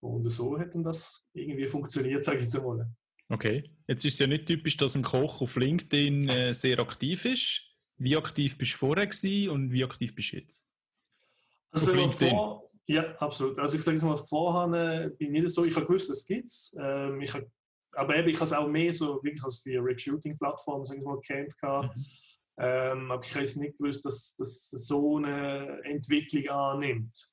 Und 0.00 0.28
so 0.28 0.58
hat 0.58 0.74
dann 0.74 0.84
das 0.84 1.26
irgendwie 1.32 1.66
funktioniert, 1.66 2.24
sage 2.24 2.38
ich 2.38 2.44
jetzt 2.44 2.56
einmal. 2.56 2.88
Okay, 3.28 3.70
jetzt 3.88 4.04
ist 4.04 4.14
es 4.14 4.18
ja 4.20 4.26
nicht 4.26 4.46
typisch, 4.46 4.76
dass 4.76 4.94
ein 4.94 5.02
Koch 5.02 5.40
auf 5.40 5.56
LinkedIn 5.56 6.28
äh, 6.28 6.54
sehr 6.54 6.78
aktiv 6.78 7.24
ist. 7.24 7.72
Wie 7.98 8.16
aktiv 8.16 8.56
bist 8.56 8.74
du 8.74 8.78
vorher 8.78 9.06
gewesen 9.06 9.50
und 9.50 9.72
wie 9.72 9.84
aktiv 9.84 10.14
bist 10.14 10.32
du 10.32 10.36
jetzt? 10.36 10.64
Also? 11.70 12.08
Vor, 12.10 12.70
ja, 12.86 13.16
absolut. 13.16 13.58
Also 13.58 13.76
ich 13.76 13.82
sage 13.82 13.96
es 13.96 14.02
mal, 14.02 14.16
vorher 14.16 15.04
äh, 15.04 15.10
bin 15.10 15.34
ich 15.34 15.42
nicht 15.42 15.54
so, 15.54 15.64
ich 15.64 15.74
habe 15.74 15.86
gewusst, 15.86 16.08
es 16.08 16.24
gibt 16.24 16.46
es. 16.46 16.76
Ähm, 16.78 17.20
ich 17.20 17.34
habe 17.34 17.50
aber 17.96 18.16
eben, 18.16 18.28
ich 18.28 18.36
habe 18.36 18.44
es 18.44 18.52
auch 18.52 18.68
mehr 18.68 18.92
so 18.92 19.22
wirklich 19.22 19.42
als 19.42 19.62
die 19.62 19.76
Recruiting-Plattform, 19.76 20.84
sagen 20.84 21.00
wir 21.00 21.14
mal, 21.14 21.20
kennt. 21.20 21.54
Mhm. 21.62 22.06
Ähm, 22.58 23.10
aber 23.10 23.24
ich 23.24 23.34
habe 23.34 23.44
es 23.44 23.56
nicht 23.56 23.78
gewusst, 23.78 24.04
dass 24.04 24.36
das 24.36 24.70
so 24.70 25.16
eine 25.16 25.80
Entwicklung 25.84 26.46
annimmt. 26.48 27.28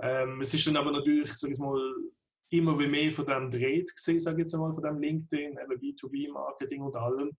Ähm, 0.00 0.40
es 0.40 0.54
ist 0.54 0.66
dann 0.66 0.76
aber 0.76 0.92
natürlich, 0.92 1.32
sag 1.32 1.50
ich 1.50 1.58
mal, 1.58 1.78
immer 2.50 2.76
mehr 2.76 3.12
von 3.12 3.26
dem 3.26 3.50
dreht 3.50 3.94
gesehen, 3.94 4.20
sage 4.20 4.36
ich 4.36 4.46
jetzt 4.46 4.56
mal, 4.56 4.72
von 4.72 4.82
dem 4.82 5.00
LinkedIn, 5.00 5.58
eben 5.58 5.80
B2B-Marketing 5.80 6.82
und 6.82 6.96
allem. 6.96 7.36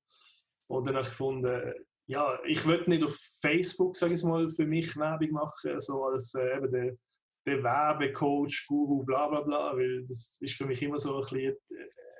Und 0.67 0.85
dann 0.85 0.95
habe 0.95 1.03
ich 1.03 1.09
gefunden, 1.09 1.73
ja, 2.07 2.39
ich 2.45 2.65
würde 2.65 2.89
nicht 2.89 3.03
auf 3.03 3.17
Facebook, 3.41 3.95
sage 3.95 4.13
ich 4.13 4.23
mal, 4.23 4.47
für 4.49 4.65
mich 4.65 4.95
Werbung 4.97 5.31
machen, 5.31 5.79
so 5.79 6.05
als 6.05 6.33
äh, 6.35 6.57
eben 6.57 6.71
der, 6.71 6.97
der 7.45 7.63
Werbecoach, 7.63 8.65
Guru, 8.67 9.03
bla 9.03 9.27
bla 9.27 9.41
bla, 9.41 9.75
weil 9.75 10.05
das 10.05 10.37
ist 10.39 10.55
für 10.55 10.65
mich 10.65 10.81
immer 10.81 10.97
so 10.97 11.15
ein 11.15 11.21
bisschen 11.21 11.55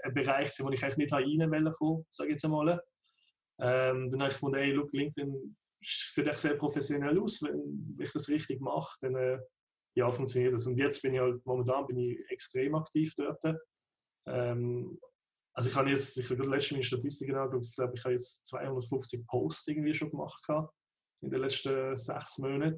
ein 0.04 0.14
Bereich, 0.14 0.52
wo 0.60 0.70
ich 0.70 0.84
eigentlich 0.84 0.98
nicht 0.98 1.14
rein 1.14 1.52
wollte, 1.52 2.06
sage 2.10 2.30
ich 2.30 2.34
jetzt 2.34 2.46
einmal. 2.46 2.82
Ähm, 3.60 4.10
dann 4.10 4.22
habe 4.22 4.30
ich 4.30 4.36
gefunden, 4.36 4.58
hey, 4.58 4.72
look, 4.72 4.92
LinkedIn 4.94 5.56
sieht 5.82 6.28
echt 6.28 6.38
sehr 6.38 6.56
professionell 6.56 7.20
aus. 7.20 7.42
Wenn 7.42 7.98
ich 8.00 8.12
das 8.12 8.30
richtig 8.30 8.60
mache, 8.62 8.98
dann 9.02 9.16
äh, 9.16 9.40
ja, 9.98 10.12
funktioniert 10.12 10.54
das. 10.54 10.68
Und 10.68 10.78
jetzt 10.78 11.02
bin 11.02 11.16
ich 11.16 11.20
halt, 11.20 11.44
momentan 11.44 11.88
bin 11.88 11.98
ich 11.98 12.20
extrem 12.30 12.76
aktiv 12.76 13.16
dort. 13.16 13.44
Ähm, 14.28 15.00
also 15.54 15.70
ich 15.70 15.76
habe 15.76 15.90
jetzt, 15.90 16.16
ich 16.18 16.30
habe 16.30 16.44
letzte 16.44 16.76
meine 16.76 16.84
Statistiken 16.84 17.36
angeschaut, 17.36 17.66
ich 17.66 17.76
glaube, 17.76 17.94
ich 17.96 18.04
habe 18.04 18.14
jetzt 18.14 18.46
250 18.46 19.26
Posts 19.26 19.68
irgendwie 19.70 19.96
schon 19.96 20.12
gemacht 20.12 20.48
in 21.22 21.32
den 21.32 21.40
letzten 21.40 21.96
sechs 21.96 22.38
Monaten. 22.38 22.78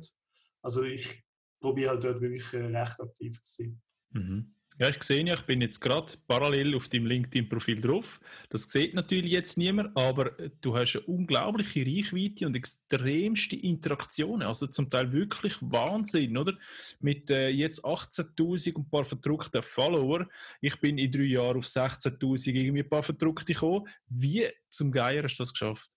Also 0.61 0.83
ich 0.83 1.21
probiere 1.59 1.89
halt 1.89 2.05
dort 2.05 2.21
wirklich 2.21 2.53
äh, 2.53 2.65
recht 2.67 3.01
aktiv 3.01 3.41
zu 3.41 3.63
sein. 3.63 3.81
Mhm. 4.11 4.55
Ja, 4.81 4.87
ich 4.87 5.03
sehe 5.03 5.25
ja, 5.25 5.33
ich 5.33 5.41
bin 5.41 5.59
jetzt 5.59 5.81
gerade 5.81 6.13
parallel 6.25 6.73
auf 6.73 6.87
deinem 6.87 7.05
LinkedIn-Profil 7.05 7.81
drauf. 7.81 8.21
Das 8.49 8.63
sieht 8.63 8.93
natürlich 8.93 9.33
jetzt 9.33 9.57
niemand, 9.57 9.95
aber 9.97 10.31
du 10.61 10.73
hast 10.73 10.95
eine 10.95 11.05
unglaubliche 11.05 11.81
Reichweite 11.85 12.45
und 12.45 12.55
extremste 12.55 13.57
Interaktionen. 13.57 14.47
Also 14.47 14.67
zum 14.67 14.89
Teil 14.89 15.11
wirklich 15.11 15.57
Wahnsinn, 15.59 16.37
oder? 16.37 16.53
Mit 17.01 17.29
äh, 17.29 17.49
jetzt 17.49 17.83
18.000 17.83 18.75
und 18.75 18.85
ein 18.85 18.89
paar 18.89 19.03
verdruckten 19.03 19.61
Follower. 19.61 20.25
Ich 20.61 20.79
bin 20.79 20.97
in 20.97 21.11
drei 21.11 21.23
Jahren 21.23 21.57
auf 21.57 21.65
16.000 21.65 22.53
irgendwie 22.53 22.83
ein 22.83 22.89
paar 22.89 23.03
verdruckte 23.03 23.53
gekommen. 23.53 23.85
Wie 24.07 24.47
zum 24.69 24.93
Geier 24.93 25.23
hast 25.23 25.35
du 25.35 25.43
das 25.43 25.51
geschafft? 25.51 25.91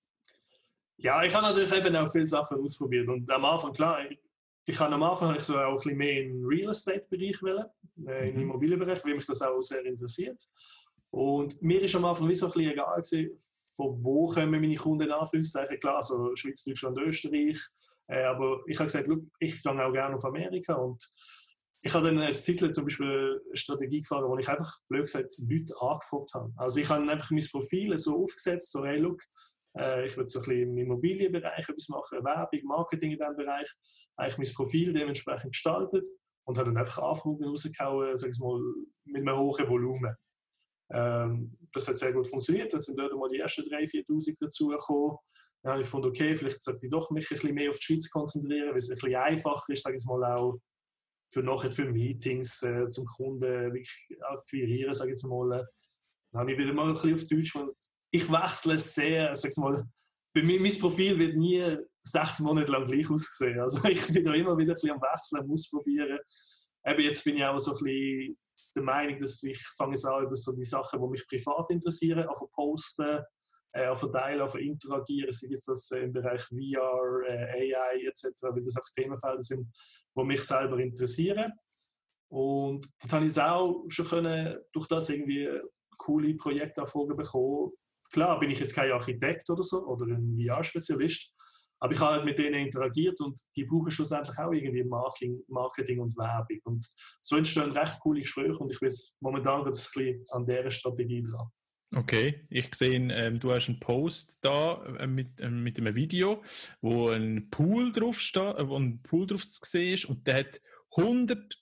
Ja, 0.96 1.22
ich 1.22 1.32
habe 1.32 1.46
natürlich 1.46 1.72
eben 1.72 1.94
auch 1.94 2.10
viele 2.10 2.26
Sachen 2.26 2.58
ausprobiert 2.58 3.06
und 3.08 3.30
am 3.30 3.44
Anfang, 3.44 3.72
klar, 3.72 4.00
ich 4.64 4.78
habe 4.78 4.94
am 4.94 5.02
Anfang 5.02 5.34
ich 5.34 5.42
so 5.42 5.56
auch 5.58 5.70
ein 5.70 5.76
bisschen 5.76 5.98
mehr 5.98 6.22
im 6.22 6.46
Real 6.46 6.70
Estate-Bereich 6.70 7.42
wollen, 7.42 7.64
äh, 8.06 8.28
im 8.28 8.36
mhm. 8.36 8.42
Immobilienbereich, 8.42 9.04
weil 9.04 9.14
mich 9.14 9.26
das 9.26 9.42
auch 9.42 9.60
sehr 9.60 9.84
interessiert. 9.84 10.42
Und 11.10 11.60
mir 11.60 11.82
ist 11.82 11.94
am 11.94 12.04
Anfang 12.04 12.28
wie 12.28 12.34
so 12.34 12.46
ein 12.46 12.52
bisschen 12.52 12.72
egal 12.72 13.02
gewesen, 13.02 13.36
von 13.74 14.04
wo 14.04 14.26
kommen 14.26 14.50
meine 14.50 14.74
Kunden 14.76 15.04
in 15.04 15.12
Anführungszeichen. 15.12 15.80
Klar, 15.80 15.96
also 15.96 16.34
Schweiz, 16.34 16.62
Deutschland, 16.62 16.98
Österreich. 16.98 17.58
Äh, 18.06 18.24
aber 18.24 18.60
ich 18.66 18.78
habe 18.78 18.86
gesagt, 18.86 19.06
look, 19.06 19.24
ich 19.38 19.62
gehe 19.62 19.72
auch 19.72 19.92
gerne 19.92 20.14
auf 20.14 20.24
Amerika 20.24 20.74
und 20.74 21.02
ich 21.84 21.92
habe 21.94 22.06
dann 22.06 22.18
als 22.18 22.44
Titel 22.44 22.70
zum 22.70 22.84
Beispiel 22.84 23.42
eine 23.44 23.56
Strategie 23.56 24.02
gefahren, 24.02 24.28
wo 24.28 24.38
ich 24.38 24.48
einfach, 24.48 24.78
blöd 24.88 25.06
gesagt, 25.06 25.32
Leute 25.38 25.74
angefragt 25.80 26.32
habe. 26.34 26.52
Also 26.56 26.78
ich 26.78 26.88
habe 26.88 27.10
einfach 27.10 27.30
mein 27.30 27.44
Profil 27.50 27.96
so 27.98 28.22
aufgesetzt, 28.22 28.70
so 28.70 28.84
hey, 28.84 28.98
look, 28.98 29.20
äh, 29.76 30.06
ich 30.06 30.16
will 30.16 30.26
so 30.26 30.40
ein 30.40 30.44
bisschen 30.44 30.62
im 30.62 30.78
Immobilienbereich 30.78 31.68
etwas 31.68 31.88
machen, 31.88 32.24
Werbung, 32.24 32.60
Marketing 32.64 33.12
in 33.12 33.18
diesem 33.18 33.36
Bereich, 33.36 33.70
eigentlich 34.16 34.38
mein 34.38 34.54
Profil 34.54 34.92
dementsprechend 34.92 35.52
gestaltet 35.52 36.06
und 36.44 36.58
habe 36.58 36.70
dann 36.70 36.78
einfach 36.78 37.02
Anfragen 37.02 37.44
rausgehauen, 37.44 38.16
sag 38.16 38.30
ich 38.30 38.38
mal, 38.38 38.60
mit 39.04 39.22
einem 39.22 39.38
hohen 39.38 39.68
Volumen. 39.68 40.14
Ähm, 40.92 41.56
das 41.72 41.88
hat 41.88 41.98
sehr 41.98 42.12
gut 42.12 42.28
funktioniert, 42.28 42.72
dann 42.72 42.80
sind 42.80 42.98
dort 42.98 43.14
mal 43.14 43.28
die 43.28 43.38
ersten 43.38 43.62
3.000, 43.62 44.06
4.000 44.06 44.44
dazugekommen. 44.44 45.16
Dann 45.62 45.72
habe 45.72 45.82
ich 45.82 45.86
gefunden, 45.86 46.08
okay, 46.08 46.34
vielleicht 46.34 46.62
sollte 46.62 46.84
ich 46.84 46.90
doch 46.90 47.10
mich 47.10 47.30
ein 47.30 47.36
bisschen 47.36 47.54
mehr 47.54 47.70
auf 47.70 47.78
die 47.78 47.84
Schweiz 47.84 48.10
konzentrieren, 48.10 48.70
weil 48.70 48.78
es 48.78 48.90
ein 48.90 48.94
bisschen 48.94 49.14
einfacher 49.14 49.72
ist, 49.72 49.82
sage 49.82 49.96
ich 49.96 50.04
mal, 50.04 50.24
auch 50.24 50.58
für 51.32 51.42
nachher 51.42 51.72
für 51.72 51.86
Meetings 51.86 52.62
äh, 52.62 52.88
zum 52.88 53.06
Kunden 53.06 53.72
wirklich 53.72 54.18
akquirieren, 54.20 54.92
sage 54.92 55.12
ich 55.12 55.22
mal. 55.22 55.66
Dann 56.32 56.40
habe 56.40 56.52
ich 56.52 56.58
wieder 56.58 56.74
mal 56.74 56.88
ein 56.88 56.92
bisschen 56.94 57.14
auf 57.14 57.26
Deutsch 57.26 57.54
ich 58.12 58.30
wechsle 58.30 58.78
sehr, 58.78 59.34
sag 59.34 59.56
mal, 59.56 59.84
bei 60.34 60.42
mir, 60.42 60.60
mein 60.60 60.78
Profil 60.78 61.18
wird 61.18 61.36
nie 61.36 61.78
sechs 62.02 62.38
Monate 62.40 62.70
lang 62.70 62.86
gleich 62.86 63.10
aussehen. 63.10 63.58
Also 63.58 63.82
ich 63.88 64.06
bin 64.06 64.24
da 64.24 64.34
immer 64.34 64.56
wieder 64.56 64.72
ein 64.72 64.74
bisschen 64.74 64.90
am 64.90 65.00
Wechseln, 65.00 65.40
am 65.40 65.50
Ausprobieren. 65.50 66.18
Eben 66.84 67.02
jetzt 67.02 67.24
bin 67.24 67.36
ich 67.36 67.44
auch 67.44 67.58
so 67.58 67.72
ein 67.72 67.78
bisschen 67.78 68.38
der 68.76 68.82
Meinung, 68.82 69.18
dass 69.18 69.42
ich 69.42 69.62
fange 69.76 69.94
es 69.94 70.04
an 70.04 70.24
über 70.24 70.34
so 70.34 70.52
die 70.52 70.64
Sachen, 70.64 71.00
die 71.00 71.08
mich 71.08 71.26
privat 71.26 71.70
interessieren, 71.70 72.26
auf 72.26 72.40
posten, 72.52 73.20
äh, 73.72 73.86
auf 73.86 74.00
teilen, 74.00 74.40
auf 74.40 74.54
interagieren, 74.54 75.32
sei 75.32 75.48
es 75.52 75.64
das 75.64 75.90
im 75.90 76.12
Bereich 76.12 76.42
VR, 76.44 77.22
äh, 77.28 77.74
AI 77.74 78.06
etc., 78.06 78.30
weil 78.42 78.62
das 78.62 78.76
einfach 78.76 78.90
Themenfelder 78.94 79.42
sind, 79.42 79.68
die 80.16 80.24
mich 80.24 80.42
selber 80.42 80.78
interessieren. 80.78 81.52
Und 82.30 82.88
dann 83.00 83.12
habe 83.12 83.24
ich 83.26 83.32
es 83.32 83.38
auch 83.38 83.84
schon 83.88 84.06
können, 84.06 84.58
durch 84.72 84.86
das 84.86 85.10
irgendwie 85.10 85.48
coole 85.98 86.34
Projektanfragen 86.34 87.16
bekommen, 87.16 87.72
Klar 88.12 88.38
bin 88.38 88.50
ich 88.50 88.60
jetzt 88.60 88.74
kein 88.74 88.92
Architekt 88.92 89.48
oder 89.50 89.62
so 89.62 89.84
oder 89.86 90.06
ein 90.06 90.38
VR-Spezialist, 90.38 91.32
aber 91.80 91.92
ich 91.92 92.00
habe 92.00 92.14
halt 92.14 92.24
mit 92.24 92.38
denen 92.38 92.66
interagiert 92.66 93.20
und 93.20 93.40
die 93.56 93.64
brauchen 93.64 93.90
schlussendlich 93.90 94.38
auch 94.38 94.52
irgendwie 94.52 94.84
Marketing, 94.84 95.98
und 95.98 96.16
Werbung. 96.16 96.60
Und 96.64 96.86
so 97.20 97.36
entstehen 97.36 97.72
recht 97.72 97.98
coole 98.00 98.20
Gespräche 98.20 98.58
und 98.58 98.72
ich 98.72 98.78
bin 98.78 98.90
momentan 99.20 99.64
gerade 99.64 99.76
ein 99.76 99.82
bisschen 99.94 100.24
an 100.30 100.44
dieser 100.44 100.70
Strategie 100.70 101.22
dran. 101.22 101.48
Okay, 101.94 102.46
ich 102.48 102.74
sehe, 102.74 102.96
ähm, 102.96 103.38
du 103.38 103.52
hast 103.52 103.68
einen 103.68 103.78
Post 103.80 104.38
da 104.40 104.82
äh, 104.98 105.06
mit, 105.06 105.40
äh, 105.40 105.50
mit 105.50 105.78
einem 105.78 105.94
Video, 105.94 106.42
wo 106.80 107.10
ein 107.10 107.50
Pool 107.50 107.92
drauf 107.92 108.18
steht, 108.18 108.56
äh, 108.56 108.66
wo 108.66 108.78
ein 108.78 109.02
Pool 109.02 109.26
drauf 109.26 109.46
zu 109.46 109.60
sehen 109.62 109.92
ist 109.92 110.04
und 110.06 110.26
der 110.26 110.36
hat 110.36 110.60
100 110.96 111.61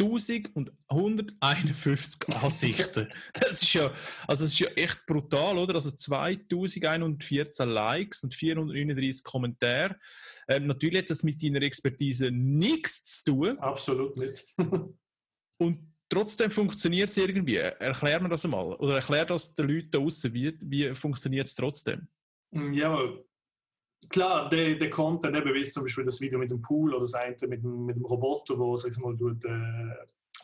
1151 0.00 2.28
Ansichten. 2.42 3.08
Das 3.34 3.62
ist 3.62 3.74
ja, 3.74 3.92
also 4.26 4.44
das 4.44 4.52
ist 4.52 4.58
ja 4.58 4.68
echt 4.68 5.04
brutal, 5.06 5.58
oder? 5.58 5.74
Also 5.74 5.90
2114 5.90 7.68
Likes 7.68 8.24
und 8.24 8.34
439 8.34 9.24
Kommentare. 9.24 9.96
Ähm, 10.48 10.66
natürlich 10.66 11.02
hat 11.02 11.10
das 11.10 11.22
mit 11.22 11.42
deiner 11.42 11.62
Expertise 11.62 12.30
nichts 12.30 13.22
zu 13.22 13.32
tun. 13.32 13.58
Absolut 13.58 14.16
nicht. 14.16 14.46
und 15.58 15.94
trotzdem 16.08 16.50
funktioniert 16.50 17.10
es 17.10 17.16
irgendwie. 17.16 17.56
Erklär 17.56 18.20
mir 18.20 18.28
das 18.28 18.44
einmal. 18.44 18.74
Oder 18.74 18.96
erklär 18.96 19.24
das 19.24 19.54
den 19.54 19.68
Leuten 19.68 19.90
da 19.90 19.98
draußen, 19.98 20.32
wie, 20.32 20.56
wie 20.60 20.94
funktioniert 20.94 21.46
es 21.46 21.54
trotzdem? 21.54 22.08
Ja, 22.52 22.98
klar, 24.08 24.48
der, 24.48 24.76
der 24.76 24.90
Content, 24.90 25.36
eben 25.36 25.54
wie 25.54 25.64
zum 25.64 25.84
Beispiel 25.84 26.04
das 26.04 26.20
Video 26.20 26.38
mit 26.38 26.50
dem 26.50 26.62
Pool 26.62 26.94
oder 26.94 27.02
das 27.02 27.14
eine 27.14 27.36
mit 27.48 27.62
dem, 27.62 27.84
mit 27.84 27.96
dem 27.96 28.04
Roboter, 28.04 28.58
wo 28.58 28.76
sag 28.76 28.96
mal, 28.98 29.16
tut, 29.16 29.44
äh, 29.44 29.94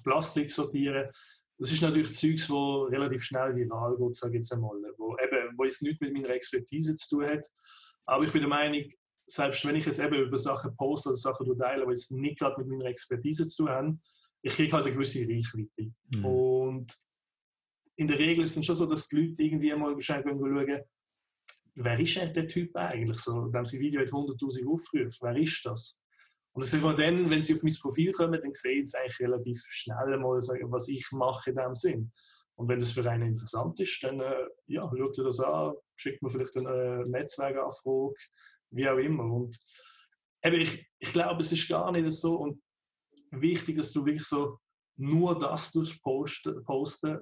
Plastik 0.05 0.51
sortieren, 0.53 1.11
das 1.59 1.73
ist 1.73 1.81
natürlich 1.81 2.13
Zeugs, 2.13 2.51
wo 2.51 2.83
relativ 2.85 3.23
schnell 3.23 3.55
viral 3.57 3.97
geht, 3.97 4.15
sage 4.15 4.35
ich 4.35 4.43
jetzt 4.43 4.53
einmal, 4.53 4.77
wo, 4.99 5.17
eben, 5.19 5.57
wo 5.57 5.65
es 5.65 5.81
nichts 5.81 6.01
mit 6.01 6.13
meiner 6.13 6.31
Expertise 6.31 6.95
zu 6.95 7.17
tun 7.17 7.27
hat. 7.27 7.47
Aber 8.05 8.25
ich 8.25 8.33
bin 8.33 8.43
der 8.43 8.49
Meinung, 8.49 8.85
selbst 9.27 9.65
wenn 9.65 9.77
ich 9.77 9.87
es 9.87 9.99
eben 9.99 10.15
über 10.17 10.37
Sachen 10.37 10.77
poste 10.77 11.09
oder 11.09 11.17
Sachen 11.17 11.59
teile, 11.59 11.87
die 11.87 11.93
es 11.93 12.11
nicht 12.11 12.39
gerade 12.39 12.59
mit 12.59 12.69
meiner 12.69 12.91
Expertise 12.91 13.47
zu 13.47 13.65
tun 13.65 13.71
haben, 13.71 14.03
ich 14.43 14.55
kriege 14.55 14.73
halt 14.73 14.85
eine 14.85 14.95
gewisse 14.95 15.21
Reichweite. 15.21 15.93
Mhm. 16.15 16.25
Und 16.25 16.99
in 17.97 18.07
der 18.07 18.19
Regel 18.19 18.45
ist 18.45 18.57
es 18.57 18.65
schon 18.65 18.75
so, 18.75 18.87
dass 18.87 19.09
die 19.09 19.17
Leute 19.17 19.43
irgendwie 19.43 19.75
mal 19.75 19.95
wahrscheinlich 19.95 20.27
schauen, 20.27 20.83
wer 21.77 22.01
ist 22.01 22.17
denn 22.17 22.33
der 22.33 22.49
Typ 22.49 22.75
eigentlich? 22.75 23.19
So, 23.19 23.47
dem 23.47 23.65
sein 23.65 23.81
Video 23.81 24.01
hat 24.01 24.09
100.000 24.09 24.67
Aufrufe, 24.69 25.19
wer 25.23 25.37
ist 25.37 25.65
das? 25.65 26.01
Und 26.53 26.65
das 26.65 26.73
ist 26.73 26.83
mal 26.83 26.97
dann, 26.97 27.29
wenn 27.29 27.43
sie 27.43 27.55
auf 27.55 27.63
mein 27.63 27.75
Profil 27.75 28.11
kommen, 28.13 28.41
dann 28.43 28.55
sehen 28.55 28.87
sie 28.87 28.97
eigentlich 28.99 29.21
relativ 29.21 29.63
schnell 29.69 30.17
mal, 30.17 30.39
was 30.39 30.89
ich 30.89 31.07
mache 31.13 31.51
in 31.51 31.57
dem 31.57 31.75
Sinn. 31.75 32.13
Und 32.55 32.69
wenn 32.69 32.79
das 32.79 32.93
für 32.93 33.09
einen 33.11 33.29
interessant 33.29 33.79
ist, 33.81 34.03
dann 34.03 34.21
äh, 34.21 34.47
ja, 34.67 34.91
schaut 34.97 35.19
ihr 35.19 35.25
das 35.25 35.41
an, 35.41 35.75
schickt 35.97 36.23
mir 36.23 36.31
vielleicht 36.31 36.57
eine 36.57 37.03
äh, 37.05 37.09
Netzwerkanfrage, 37.09 38.15
wie 38.71 38.89
auch 38.89 38.97
immer. 38.97 39.25
Und 39.25 39.59
eben, 40.43 40.63
ich, 40.63 40.89
ich 40.99 41.13
glaube, 41.13 41.41
es 41.41 41.53
ist 41.53 41.69
gar 41.69 41.93
nicht 41.93 42.11
so 42.13 42.37
und 42.37 42.63
wichtig, 43.31 43.77
dass 43.77 43.93
du 43.93 44.07
wirklich 44.07 44.25
so 44.25 44.59
nur 44.97 45.39
das 45.39 45.71
posten, 46.03 46.65
posten 46.65 47.19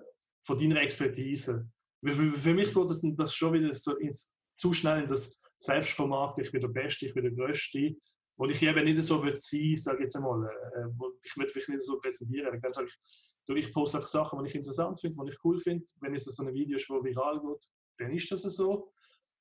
von 0.46 0.56
deiner 0.56 0.80
Expertise. 0.80 1.68
Für, 2.04 2.12
für 2.12 2.54
mich 2.54 2.72
geht 2.72 2.90
das, 2.90 3.02
das 3.16 3.34
schon 3.34 3.54
wieder 3.54 3.74
so 3.74 3.96
ins 3.96 4.33
zu 4.54 4.72
schnell 4.72 5.02
in 5.02 5.08
das 5.08 5.38
Selbstformat, 5.58 6.38
ich 6.38 6.52
bin 6.52 6.60
der 6.60 6.68
Beste, 6.68 7.06
ich 7.06 7.14
bin 7.14 7.24
der 7.24 7.32
Größte, 7.32 7.96
wo 8.36 8.46
ich 8.46 8.62
eben 8.62 8.84
nicht 8.84 9.02
so 9.02 9.22
will 9.22 9.36
sein, 9.36 9.76
sage 9.76 10.02
jetzt 10.02 10.16
einmal, 10.16 10.44
äh, 10.44 10.86
wo 10.96 11.12
ich 11.22 11.36
möchte 11.36 11.58
mich 11.58 11.68
nicht 11.68 11.82
so 11.82 11.98
präsentieren. 11.98 12.60
Dann 12.60 12.72
sage 12.72 12.88
ich, 12.88 13.56
ich 13.56 13.72
poste 13.72 13.98
einfach 13.98 14.08
Sachen, 14.08 14.42
die 14.42 14.48
ich 14.48 14.54
interessant 14.54 15.00
finde, 15.00 15.24
die 15.24 15.30
ich 15.30 15.44
cool 15.44 15.58
finde. 15.58 15.84
Wenn 16.00 16.14
es 16.14 16.24
so 16.24 16.44
ein 16.44 16.52
Video 16.52 16.76
ist, 16.76 16.88
das 16.88 17.04
viral 17.04 17.40
geht, 17.40 17.68
dann 17.98 18.12
ist 18.12 18.30
das 18.30 18.42
so. 18.42 18.90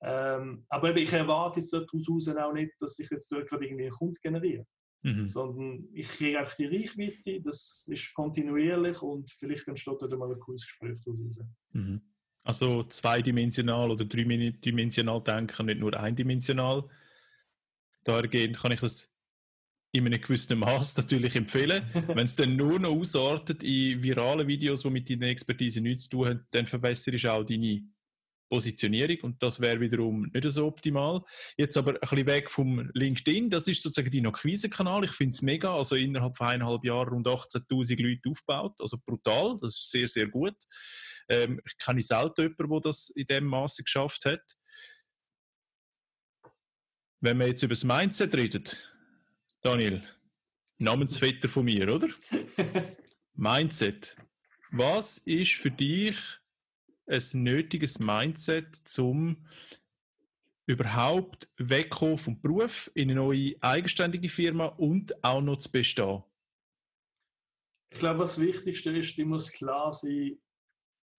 Ähm, 0.02 0.66
aber 0.70 0.90
eben, 0.90 1.00
ich 1.00 1.14
erwarte 1.14 1.60
jetzt 1.60 1.72
daraus 1.72 2.28
auch 2.28 2.54
nicht, 2.54 2.74
dass 2.80 3.00
ich 3.00 3.10
jetzt 3.10 3.32
dort 3.32 3.48
gerade 3.48 3.66
irgendwie 3.66 3.84
einen 3.84 3.92
Kunden 3.92 4.18
generiere. 4.22 4.66
Mhm. 5.02 5.28
Sondern 5.28 5.88
ich 5.94 6.08
kriege 6.10 6.40
einfach 6.40 6.56
die 6.56 6.66
Reichweite, 6.66 7.42
das 7.42 7.86
ist 7.90 8.14
kontinuierlich 8.14 9.02
und 9.02 9.30
vielleicht 9.32 9.68
entsteht 9.68 9.98
dort 10.00 10.18
mal 10.18 10.32
ein 10.32 10.40
cooles 10.40 10.64
Gespräch 10.64 11.00
daraus. 11.04 11.40
Mhm. 11.72 12.02
Also 12.44 12.84
zweidimensional 12.84 13.92
oder 13.92 14.06
dreidimensional 14.06 15.24
denken, 15.24 15.66
nicht 15.66 15.80
nur 15.80 15.98
eindimensional. 15.98 16.84
Dahergehend 18.04 18.58
kann 18.58 18.74
ich 18.74 18.82
das 18.82 19.14
in 19.94 20.06
einem 20.06 20.20
gewissen 20.20 20.60
Maß 20.60 20.98
natürlich 20.98 21.36
empfehlen. 21.36 21.86
Wenn 22.08 22.26
es 22.26 22.36
dann 22.36 22.56
nur 22.56 22.80
noch 22.80 22.92
ausartet 22.92 23.64
in 23.64 24.04
virale 24.04 24.46
Videos, 24.46 24.82
die 24.82 24.90
mit 24.90 25.10
deiner 25.10 25.28
Expertise 25.28 25.80
nichts 25.80 26.06
zu 26.06 26.10
tun 26.10 26.28
haben, 26.28 26.48
dann 26.52 26.66
verbesserst 26.66 27.24
du 27.24 27.32
auch 27.32 27.44
deine 27.44 27.84
Positionierung 28.50 29.18
und 29.22 29.42
das 29.42 29.60
wäre 29.60 29.80
wiederum 29.80 30.30
nicht 30.32 30.52
so 30.52 30.68
optimal. 30.68 31.22
Jetzt 31.58 31.76
aber 31.76 31.94
ein 31.94 32.00
bisschen 32.02 32.26
weg 32.28 32.52
vom 32.52 32.92
LinkedIn, 32.94 33.50
das 33.50 33.68
ist 33.68 33.82
sozusagen 33.82 34.12
dein 34.12 34.28
Akquise-Kanal. 34.28 35.06
Ich 35.06 35.12
finde 35.12 35.34
es 35.34 35.42
mega, 35.42 35.76
also 35.76 35.96
innerhalb 35.96 36.38
von 36.38 36.48
eineinhalb 36.48 36.84
Jahren 36.86 37.10
rund 37.10 37.28
18'000 37.28 38.02
Leute 38.02 38.30
aufgebaut, 38.30 38.76
also 38.80 38.98
brutal, 39.04 39.58
das 39.60 39.80
ist 39.80 39.92
sehr, 39.92 40.08
sehr 40.08 40.28
gut. 40.28 40.56
Ähm, 41.30 41.62
ich 41.66 41.78
kenne 41.78 42.02
selten 42.02 42.42
jemanden, 42.42 42.70
der 42.70 42.82
das 42.82 43.10
in 43.10 43.28
dem 43.28 43.46
Maße 43.46 43.84
geschafft 43.84 44.26
hat. 44.26 44.58
Wenn 47.20 47.38
wir 47.38 47.48
jetzt 47.48 47.64
über 47.64 47.74
das 47.74 47.84
Mindset 47.84 48.36
reden, 48.36 48.64
Daniel, 49.62 50.04
Namensvetter 50.78 51.48
von 51.48 51.66
mir, 51.66 51.94
oder? 51.94 52.10
Mindset. 53.34 54.18
Was 54.72 55.20
ist 55.20 55.54
für 55.54 55.72
dich 55.72 56.18
ein 57.08 57.22
nötiges 57.34 58.00
Mindset, 58.00 58.82
um 58.98 59.48
überhaupt 60.66 61.50
wegkommen 61.58 62.18
vom 62.18 62.42
Beruf 62.42 62.90
in 62.94 63.10
eine 63.10 63.20
neue 63.20 63.56
eigenständige 63.62 64.30
Firma 64.30 64.66
und 64.66 65.24
auch 65.24 65.42
noch 65.42 65.58
zu 65.58 65.72
bestehen? 65.72 66.24
Ich 67.92 68.00
glaube, 68.00 68.20
was 68.20 68.36
das 68.36 68.44
Wichtigste 68.44 68.92
ist, 68.92 69.16
die 69.18 69.26
muss 69.26 69.52
klar 69.52 69.94
sein, 69.94 70.40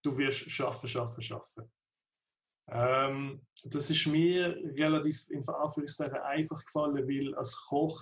du 0.05 0.17
wirst 0.17 0.49
schaffen, 0.49 0.87
schaffen, 0.87 1.21
schaffen. 1.21 1.71
Ähm, 2.67 3.41
das 3.63 3.89
ist 3.89 4.07
mir 4.07 4.55
relativ 4.75 5.29
in 5.29 5.47
Anführungszeichen 5.47 6.17
einfach 6.17 6.63
gefallen, 6.65 7.07
weil 7.07 7.35
als 7.35 7.55
Koch 7.55 8.01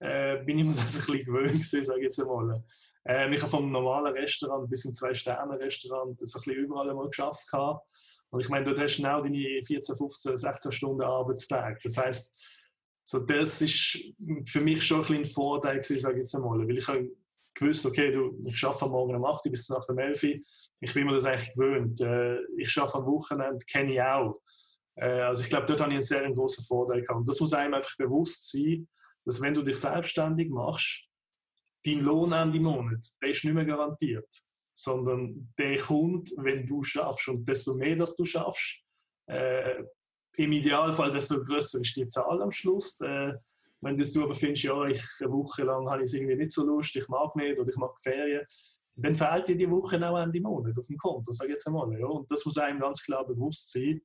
äh, 0.00 0.42
bin 0.44 0.58
ich 0.58 0.64
mir 0.64 0.72
das 0.76 0.96
ein 0.96 1.06
bisschen 1.06 1.24
gewöhnt 1.24 1.64
sage 1.64 1.98
ich 1.98 2.04
jetzt 2.04 2.20
einmal. 2.20 2.60
Ähm, 3.04 3.32
ich 3.32 3.40
habe 3.40 3.50
vom 3.50 3.70
normalen 3.70 4.12
Restaurant 4.12 4.68
bis 4.68 4.82
zum 4.82 4.92
Zwei-Sterne-Restaurant 4.92 6.20
das 6.20 6.34
ein 6.34 6.42
bisschen 6.42 6.64
überall 6.64 6.92
mal 6.94 7.08
geschafft. 7.08 7.46
Und 8.30 8.40
ich 8.40 8.48
meine, 8.50 8.66
dort 8.66 8.78
hast 8.78 8.96
du 8.96 9.02
genau 9.02 9.22
deine 9.22 9.62
14, 9.64 9.96
15, 9.96 10.36
16 10.36 10.72
Stunden 10.72 11.02
Arbeitstag. 11.02 11.80
Das 11.82 11.96
heißt, 11.96 12.34
So, 13.04 13.20
das 13.20 13.62
ist 13.62 13.98
für 14.44 14.60
mich 14.60 14.82
schon 14.82 15.02
ein, 15.06 15.16
ein 15.16 15.24
Vorteil 15.24 15.82
sage 15.82 16.16
ich 16.16 16.18
jetzt 16.18 16.34
einmal. 16.34 16.58
Weil 16.58 16.76
ich 16.76 16.88
gewusst, 17.58 17.84
okay, 17.86 18.12
du, 18.12 18.42
ich 18.46 18.64
arbeite 18.64 18.84
am 18.84 18.92
Morgen 18.92 19.16
um 19.16 19.24
8 19.24 19.46
Uhr 19.46 19.50
bis 19.50 19.68
nach 19.68 19.84
dem 19.86 19.98
11 19.98 20.22
Uhr. 20.22 20.34
Ich 20.80 20.94
bin 20.94 21.06
mir 21.06 21.14
das 21.14 21.24
eigentlich 21.24 21.54
gewöhnt. 21.54 22.00
Äh, 22.00 22.38
ich 22.56 22.76
arbeite 22.78 22.98
am 22.98 23.06
Wochenende, 23.06 23.64
kenne 23.64 23.92
ich 23.92 24.02
auch. 24.02 24.40
Äh, 24.96 25.20
also 25.20 25.42
ich 25.42 25.48
glaube, 25.48 25.66
dort 25.66 25.80
habe 25.80 25.90
ich 25.90 25.96
einen 25.96 26.02
sehr 26.02 26.30
großen 26.30 26.64
Vorteil 26.64 27.02
gehabt. 27.02 27.20
Und 27.20 27.28
das 27.28 27.40
muss 27.40 27.52
einem 27.52 27.74
einfach 27.74 27.96
bewusst 27.96 28.50
sein, 28.50 28.88
dass 29.24 29.40
wenn 29.40 29.54
du 29.54 29.62
dich 29.62 29.76
selbstständig 29.76 30.50
machst, 30.50 31.04
dein 31.84 32.00
Lohn 32.00 32.32
Ende 32.32 32.60
Monat, 32.60 33.04
der 33.22 33.30
ist 33.30 33.44
nicht 33.44 33.54
mehr 33.54 33.64
garantiert. 33.64 34.28
Sondern 34.74 35.52
der 35.58 35.78
kommt, 35.78 36.30
wenn 36.36 36.66
du 36.66 36.82
schaffst. 36.82 37.28
Und 37.28 37.46
desto 37.48 37.74
mehr, 37.74 37.96
dass 37.96 38.16
du 38.16 38.24
schaffst, 38.24 38.80
äh, 39.26 39.82
im 40.36 40.52
Idealfall, 40.52 41.10
desto 41.10 41.42
größer 41.42 41.80
ist 41.80 41.96
die 41.96 42.06
Zahl 42.06 42.40
am 42.42 42.50
Schluss. 42.50 43.00
Äh, 43.00 43.32
wenn 43.80 43.96
du 43.96 44.22
aber 44.22 44.34
findest, 44.34 44.64
ja, 44.64 44.86
ich, 44.86 45.02
eine 45.20 45.32
Woche 45.32 45.62
lang 45.62 45.88
habe 45.88 46.02
ich 46.02 46.08
es 46.08 46.14
irgendwie 46.14 46.36
nicht 46.36 46.50
so 46.50 46.64
Lust, 46.64 46.96
ich 46.96 47.08
mag 47.08 47.34
nicht 47.36 47.58
oder 47.58 47.68
ich 47.68 47.76
mag 47.76 47.98
Ferien, 48.00 48.44
dann 48.96 49.14
fehlt 49.14 49.48
dir 49.48 49.56
die 49.56 49.70
Woche 49.70 49.96
auch 50.08 50.18
Ende 50.18 50.40
Monat 50.40 50.76
auf 50.76 50.86
dem 50.86 50.96
Konto, 50.96 51.32
sage 51.32 51.50
ich 51.50 51.56
jetzt 51.56 51.66
einmal. 51.66 51.92
Ja. 51.98 52.06
Und 52.06 52.30
das 52.30 52.44
muss 52.44 52.58
einem 52.58 52.80
ganz 52.80 53.00
klar 53.02 53.24
bewusst 53.24 53.70
sein, 53.70 54.00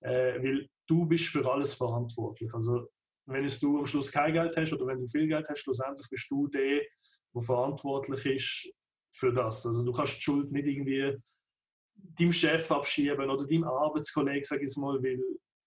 äh, 0.00 0.42
weil 0.42 0.68
du 0.88 1.06
bist 1.06 1.26
für 1.26 1.48
alles 1.48 1.74
verantwortlich. 1.74 2.52
Also 2.52 2.88
wenn 3.26 3.44
es 3.44 3.60
du 3.60 3.78
am 3.78 3.86
Schluss 3.86 4.10
kein 4.10 4.32
Geld 4.32 4.56
hast 4.56 4.72
oder 4.72 4.86
wenn 4.86 4.98
du 4.98 5.06
viel 5.06 5.28
Geld 5.28 5.48
hast, 5.48 5.60
schlussendlich 5.60 6.08
bist 6.10 6.26
du 6.28 6.48
der, 6.48 6.80
der 7.34 7.42
verantwortlich 7.42 8.26
ist 8.26 8.72
für 9.12 9.32
das. 9.32 9.64
Also 9.64 9.84
du 9.84 9.92
kannst 9.92 10.16
die 10.16 10.22
Schuld 10.22 10.50
nicht 10.50 10.66
irgendwie 10.66 11.16
deinem 11.94 12.32
Chef 12.32 12.70
abschieben 12.72 13.30
oder 13.30 13.46
deinem 13.46 13.64
Arbeitskollegen, 13.64 14.42
sage 14.42 14.64
ich 14.64 14.76
mal, 14.76 15.00
weil 15.02 15.20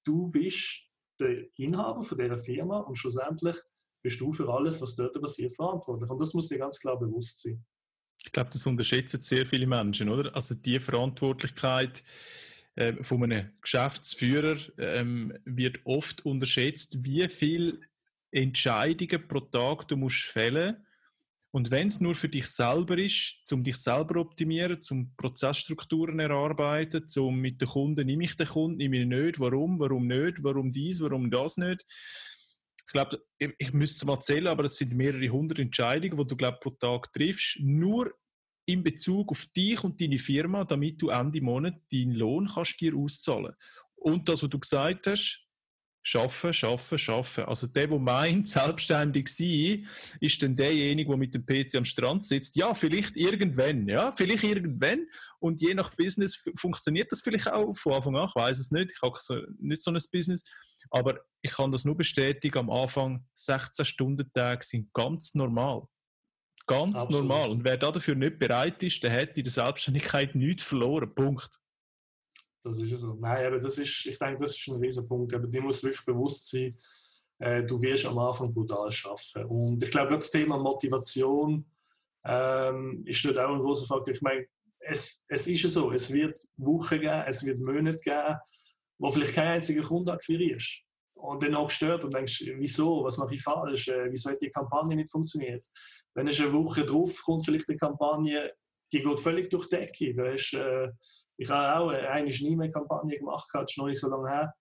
du 0.04 0.30
bist 0.30 0.82
der 1.20 1.46
Inhaber 1.58 2.04
von 2.04 2.18
dieser 2.18 2.38
Firma 2.38 2.80
und 2.80 2.96
schlussendlich 2.96 3.56
bist 4.02 4.20
du 4.22 4.32
für 4.32 4.48
alles, 4.50 4.82
was 4.82 4.96
dort 4.96 5.20
passiert, 5.20 5.54
verantwortlich. 5.56 6.10
Und 6.10 6.22
das 6.22 6.34
muss 6.34 6.48
dir 6.48 6.60
ganz 6.60 6.80
klar 6.80 7.00
bewusst 7.00 7.42
sein. 7.42 7.66
Ich 8.24 8.32
glaube, 8.32 8.50
das 8.52 8.66
unterschätzen 8.66 9.22
sehr 9.22 9.46
viele 9.46 9.68
Menschen, 9.68 10.10
oder? 10.10 10.36
Also 10.36 10.56
die 10.56 10.80
Verantwortlichkeit 10.80 12.04
äh, 12.76 13.04
von 13.04 13.24
einem 13.24 13.52
Geschäftsführer 13.62 14.58
ähm, 14.78 15.38
wird 15.46 15.80
oft 15.86 16.26
unterschätzt, 16.26 17.04
wie 17.04 17.28
viele 17.30 17.80
Entscheidungen 18.32 19.28
pro 19.28 19.40
Tag 19.40 19.88
du 19.88 19.96
musst 19.96 20.24
fällen 20.24 20.86
und 21.56 21.72
wenn 21.72 21.88
es 21.88 22.02
nur 22.02 22.16
für 22.16 22.28
dich 22.28 22.48
selber 22.48 22.98
ist, 22.98 23.38
um 23.54 23.64
dich 23.64 23.78
selber 23.78 24.20
optimieren, 24.20 24.82
zum 24.82 25.16
Prozessstrukturen 25.16 26.20
erarbeiten, 26.20 27.08
zum 27.08 27.40
mit 27.40 27.62
den 27.62 27.70
Kunden, 27.70 28.06
nehme 28.06 28.26
ich 28.26 28.36
den 28.36 28.46
Kunden, 28.46 28.76
nehme 28.76 28.98
ich 28.98 29.08
nicht, 29.08 29.40
warum, 29.40 29.80
warum 29.80 30.06
nicht, 30.06 30.44
warum 30.44 30.74
dies, 30.74 31.00
warum 31.00 31.32
das 31.32 31.56
nicht. 31.56 31.86
Ich 32.86 32.92
glaube, 32.92 33.24
ich, 33.38 33.52
ich 33.58 33.72
müsste 33.72 33.96
es 33.96 34.06
mal 34.06 34.20
zählen, 34.20 34.48
aber 34.48 34.66
es 34.66 34.76
sind 34.76 34.92
mehrere 34.96 35.30
hundert 35.30 35.60
Entscheidungen, 35.60 36.18
die 36.18 36.28
du, 36.28 36.36
glaube 36.36 36.60
pro 36.60 36.72
Tag 36.72 37.14
triffst, 37.14 37.62
nur 37.62 38.14
in 38.66 38.84
Bezug 38.84 39.32
auf 39.32 39.46
dich 39.56 39.82
und 39.82 40.02
deine 40.02 40.20
Firma, 40.20 40.66
damit 40.66 41.02
du 41.02 41.08
Ende 41.08 41.40
Monat 41.40 41.76
deinen 41.90 42.16
Lohn 42.16 42.50
kannst 42.54 42.82
dir 42.82 42.94
auszahlen. 42.98 43.54
Und 43.96 44.28
das, 44.28 44.44
was 44.44 44.50
du 44.50 44.60
gesagt 44.60 45.08
hast, 45.08 45.45
Schaffen, 46.08 46.54
schaffen, 46.54 47.00
schaffen. 47.00 47.46
Also 47.46 47.66
der, 47.66 47.88
der 47.88 47.98
meint, 47.98 48.48
selbstständig 48.48 49.28
sein, 49.28 49.88
ist 50.20 50.40
dann 50.44 50.56
derjenige, 50.56 51.10
der 51.10 51.18
mit 51.18 51.34
dem 51.34 51.44
PC 51.44 51.78
am 51.78 51.86
Strand 51.86 52.24
sitzt. 52.24 52.56
Ja, 52.56 52.76
vielleicht 52.76 53.18
irgendwann, 53.18 53.88
ja, 53.88 54.12
vielleicht 54.12 54.44
irgendwann. 54.44 55.08
Und 55.40 55.62
je 55.62 55.74
nach 55.74 55.96
Business 55.96 56.44
funktioniert 56.58 57.12
das 57.12 57.22
vielleicht 57.22 57.52
auch 57.52 57.76
von 57.76 57.94
Anfang 57.94 58.18
an. 58.18 58.28
Ich 58.30 58.36
weiß 58.36 58.60
es 58.60 58.70
nicht. 58.70 58.92
Ich 58.92 59.02
habe 59.02 59.18
nicht 59.58 59.82
so 59.82 59.90
ein 59.90 60.00
Business. 60.12 60.44
Aber 60.92 61.22
ich 61.42 61.52
kann 61.52 61.72
das 61.72 61.86
nur 61.86 61.98
bestätigen. 61.98 62.60
Am 62.60 62.70
Anfang 62.70 63.26
16-Stunden-Tage 63.36 64.64
sind 64.64 64.94
ganz 64.94 65.34
normal. 65.34 65.88
Ganz 66.68 67.00
Absolut. 67.00 67.28
normal. 67.28 67.50
Und 67.50 67.64
wer 67.64 67.78
dafür 67.78 68.14
nicht 68.14 68.38
bereit 68.38 68.84
ist, 68.84 69.02
der 69.02 69.12
hat 69.12 69.36
in 69.40 69.44
der 69.44 69.54
Selbstständigkeit 69.54 70.36
nichts 70.36 70.62
verloren. 70.62 71.16
Punkt. 71.16 71.50
Das 72.66 72.80
ist 72.80 73.00
so. 73.00 73.14
Nein, 73.14 73.46
aber 73.46 73.60
das 73.60 73.78
ist, 73.78 74.06
ich 74.08 74.18
denke, 74.18 74.42
das 74.42 74.58
ist 74.58 74.68
ein 74.68 74.78
riesiger 74.78 75.08
Punkt. 75.08 75.34
Aber 75.36 75.46
dir 75.46 75.62
muss 75.62 75.84
wirklich 75.84 76.04
bewusst 76.04 76.50
sein, 76.50 76.76
äh, 77.38 77.64
du 77.64 77.80
wirst 77.80 78.06
am 78.06 78.18
Anfang 78.18 78.52
brutal 78.52 78.92
schaffen. 78.92 79.46
Und 79.46 79.84
ich 79.84 79.92
glaube, 79.92 80.16
das 80.16 80.32
Thema 80.32 80.58
Motivation 80.58 81.64
ähm, 82.26 83.04
ist 83.06 83.24
dort 83.24 83.38
auch 83.38 83.54
ein 83.54 83.60
großer 83.60 83.86
Faktor. 83.86 84.16
Ich 84.16 84.22
meine, 84.22 84.48
es, 84.80 85.24
es 85.28 85.46
ist 85.46 85.62
ja 85.62 85.70
so, 85.70 85.92
es 85.92 86.12
wird 86.12 86.40
Wochen 86.58 87.00
geben, 87.00 87.24
es 87.28 87.46
wird 87.46 87.60
Monate 87.60 88.00
geben, 88.00 88.36
wo 88.98 89.12
vielleicht 89.12 89.34
kein 89.34 89.48
einziger 89.48 89.84
Kunde 89.84 90.14
akquirierst. 90.14 90.82
Und 91.14 91.44
dann 91.44 91.56
auch 91.56 91.68
gestört 91.68 92.04
und 92.04 92.14
denkst, 92.16 92.46
wieso, 92.58 93.04
was 93.04 93.18
mache 93.18 93.36
ich 93.36 93.44
falsch, 93.44 93.90
äh, 93.90 94.12
wieso 94.12 94.32
hat 94.32 94.42
die 94.42 94.50
Kampagne 94.50 94.96
nicht 94.96 95.12
funktioniert. 95.12 95.66
Dann 96.16 96.28
ist 96.28 96.42
eine 96.42 96.52
Woche 96.52 96.84
drauf, 96.84 97.22
kommt 97.24 97.46
vielleicht 97.46 97.70
eine 97.70 97.78
Kampagne, 97.78 98.54
die 98.92 99.04
geht 99.04 99.20
völlig 99.20 99.52
durch 99.52 99.70
die 99.70 99.76
Decke. 99.76 100.16
Da 100.16 100.26
ist, 100.32 100.54
äh, 100.54 100.90
ich 101.38 101.50
habe 101.50 101.80
auch 101.80 101.90
eine 101.90 102.30
E-Mail-Kampagne 102.30 103.18
gemacht, 103.18 103.50
das 103.54 103.72
ist 103.72 103.78
noch 103.78 103.88
nicht 103.88 104.00
so 104.00 104.10
lange 104.10 104.30
her. 104.30 104.54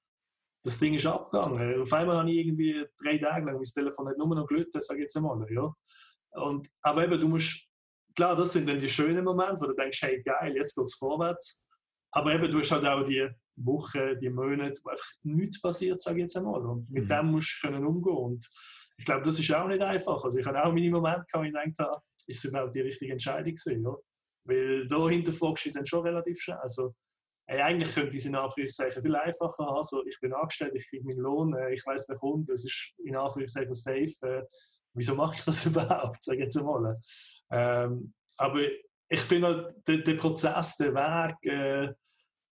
Das 0.62 0.78
Ding 0.78 0.94
ist 0.94 1.06
abgegangen. 1.06 1.82
Auf 1.82 1.92
einmal 1.92 2.18
habe 2.18 2.30
ich 2.30 2.38
irgendwie 2.38 2.86
drei 3.02 3.18
Tage 3.18 3.46
lang 3.46 3.56
mein 3.56 3.64
Telefon 3.64 4.08
hat 4.08 4.16
nur 4.16 4.34
noch 4.34 4.46
gelötet, 4.46 4.82
sage 4.82 5.00
ich 5.00 5.02
jetzt 5.02 5.16
einmal. 5.16 5.46
Ja. 5.50 5.72
Und, 6.30 6.68
aber 6.80 7.04
eben, 7.04 7.20
du 7.20 7.28
musst, 7.28 7.68
klar, 8.14 8.34
das 8.34 8.52
sind 8.52 8.68
dann 8.68 8.80
die 8.80 8.88
schönen 8.88 9.24
Momente, 9.24 9.60
wo 9.60 9.66
du 9.66 9.74
denkst, 9.74 10.00
hey 10.02 10.22
geil, 10.22 10.56
jetzt 10.56 10.74
geht 10.74 10.84
es 10.84 10.94
vorwärts. 10.94 11.62
Aber 12.12 12.34
eben, 12.34 12.50
du 12.50 12.60
hast 12.60 12.70
halt 12.70 12.86
auch 12.86 13.04
die 13.04 13.28
Wochen, 13.56 14.18
die 14.20 14.30
Monate, 14.30 14.80
wo 14.82 14.90
einfach 14.90 15.06
nichts 15.22 15.60
passiert, 15.60 16.00
sage 16.00 16.16
ich 16.16 16.22
jetzt 16.22 16.36
einmal. 16.36 16.64
Und 16.64 16.90
mit 16.90 17.04
mhm. 17.04 17.08
dem 17.08 17.26
musst 17.26 17.58
du 17.60 17.68
können 17.68 17.84
umgehen. 17.84 18.16
Und 18.16 18.48
ich 18.96 19.04
glaube, 19.04 19.22
das 19.22 19.38
ist 19.38 19.52
auch 19.52 19.68
nicht 19.68 19.82
einfach. 19.82 20.24
Also 20.24 20.38
ich 20.38 20.46
habe 20.46 20.64
auch 20.64 20.72
meine 20.72 20.90
Momente, 20.90 21.26
wo 21.34 21.42
ich 21.42 21.52
gedacht 21.52 21.78
habe, 21.78 22.02
ist 22.26 22.38
es 22.38 22.44
überhaupt 22.44 22.74
die 22.74 22.80
richtige 22.80 23.12
Entscheidung 23.12 23.54
gewesen. 23.54 23.84
Ja? 23.84 23.96
Weil 24.44 24.86
da 24.88 25.08
hinterfragst 25.08 25.66
du 25.66 25.72
dann 25.72 25.86
schon 25.86 26.06
relativ 26.06 26.40
schnell. 26.40 26.58
Also, 26.58 26.94
ey, 27.46 27.60
eigentlich 27.60 27.94
könnte 27.94 28.16
ich 28.16 28.22
es 28.22 28.26
in 28.26 28.34
Anführungszeichen 28.34 29.02
viel 29.02 29.16
einfacher 29.16 29.66
haben. 29.66 29.76
Also, 29.76 30.04
ich 30.06 30.18
bin 30.20 30.32
angestellt, 30.32 30.74
ich 30.74 30.88
kriege 30.88 31.04
meinen 31.04 31.20
Lohn, 31.20 31.54
äh, 31.54 31.74
ich 31.74 31.84
weiß 31.84 32.06
der 32.06 32.16
Kunde, 32.16 32.52
das 32.52 32.64
ist 32.64 32.92
in 33.04 33.16
Anführungszeichen 33.16 33.74
safe. 33.74 34.14
Äh, 34.22 34.42
wieso 34.94 35.14
mache 35.14 35.36
ich 35.36 35.44
das 35.44 35.64
überhaupt? 35.66 36.22
Sag 36.22 36.38
jetzt 36.38 36.56
mal. 36.56 36.94
Ähm, 37.50 38.14
aber 38.36 38.60
ich 39.08 39.20
finde 39.20 39.46
halt, 39.48 39.76
der, 39.86 39.98
der, 39.98 40.14
Prozess, 40.14 40.76
der 40.76 40.94
Weg, 40.94 41.52
äh, 41.52 41.92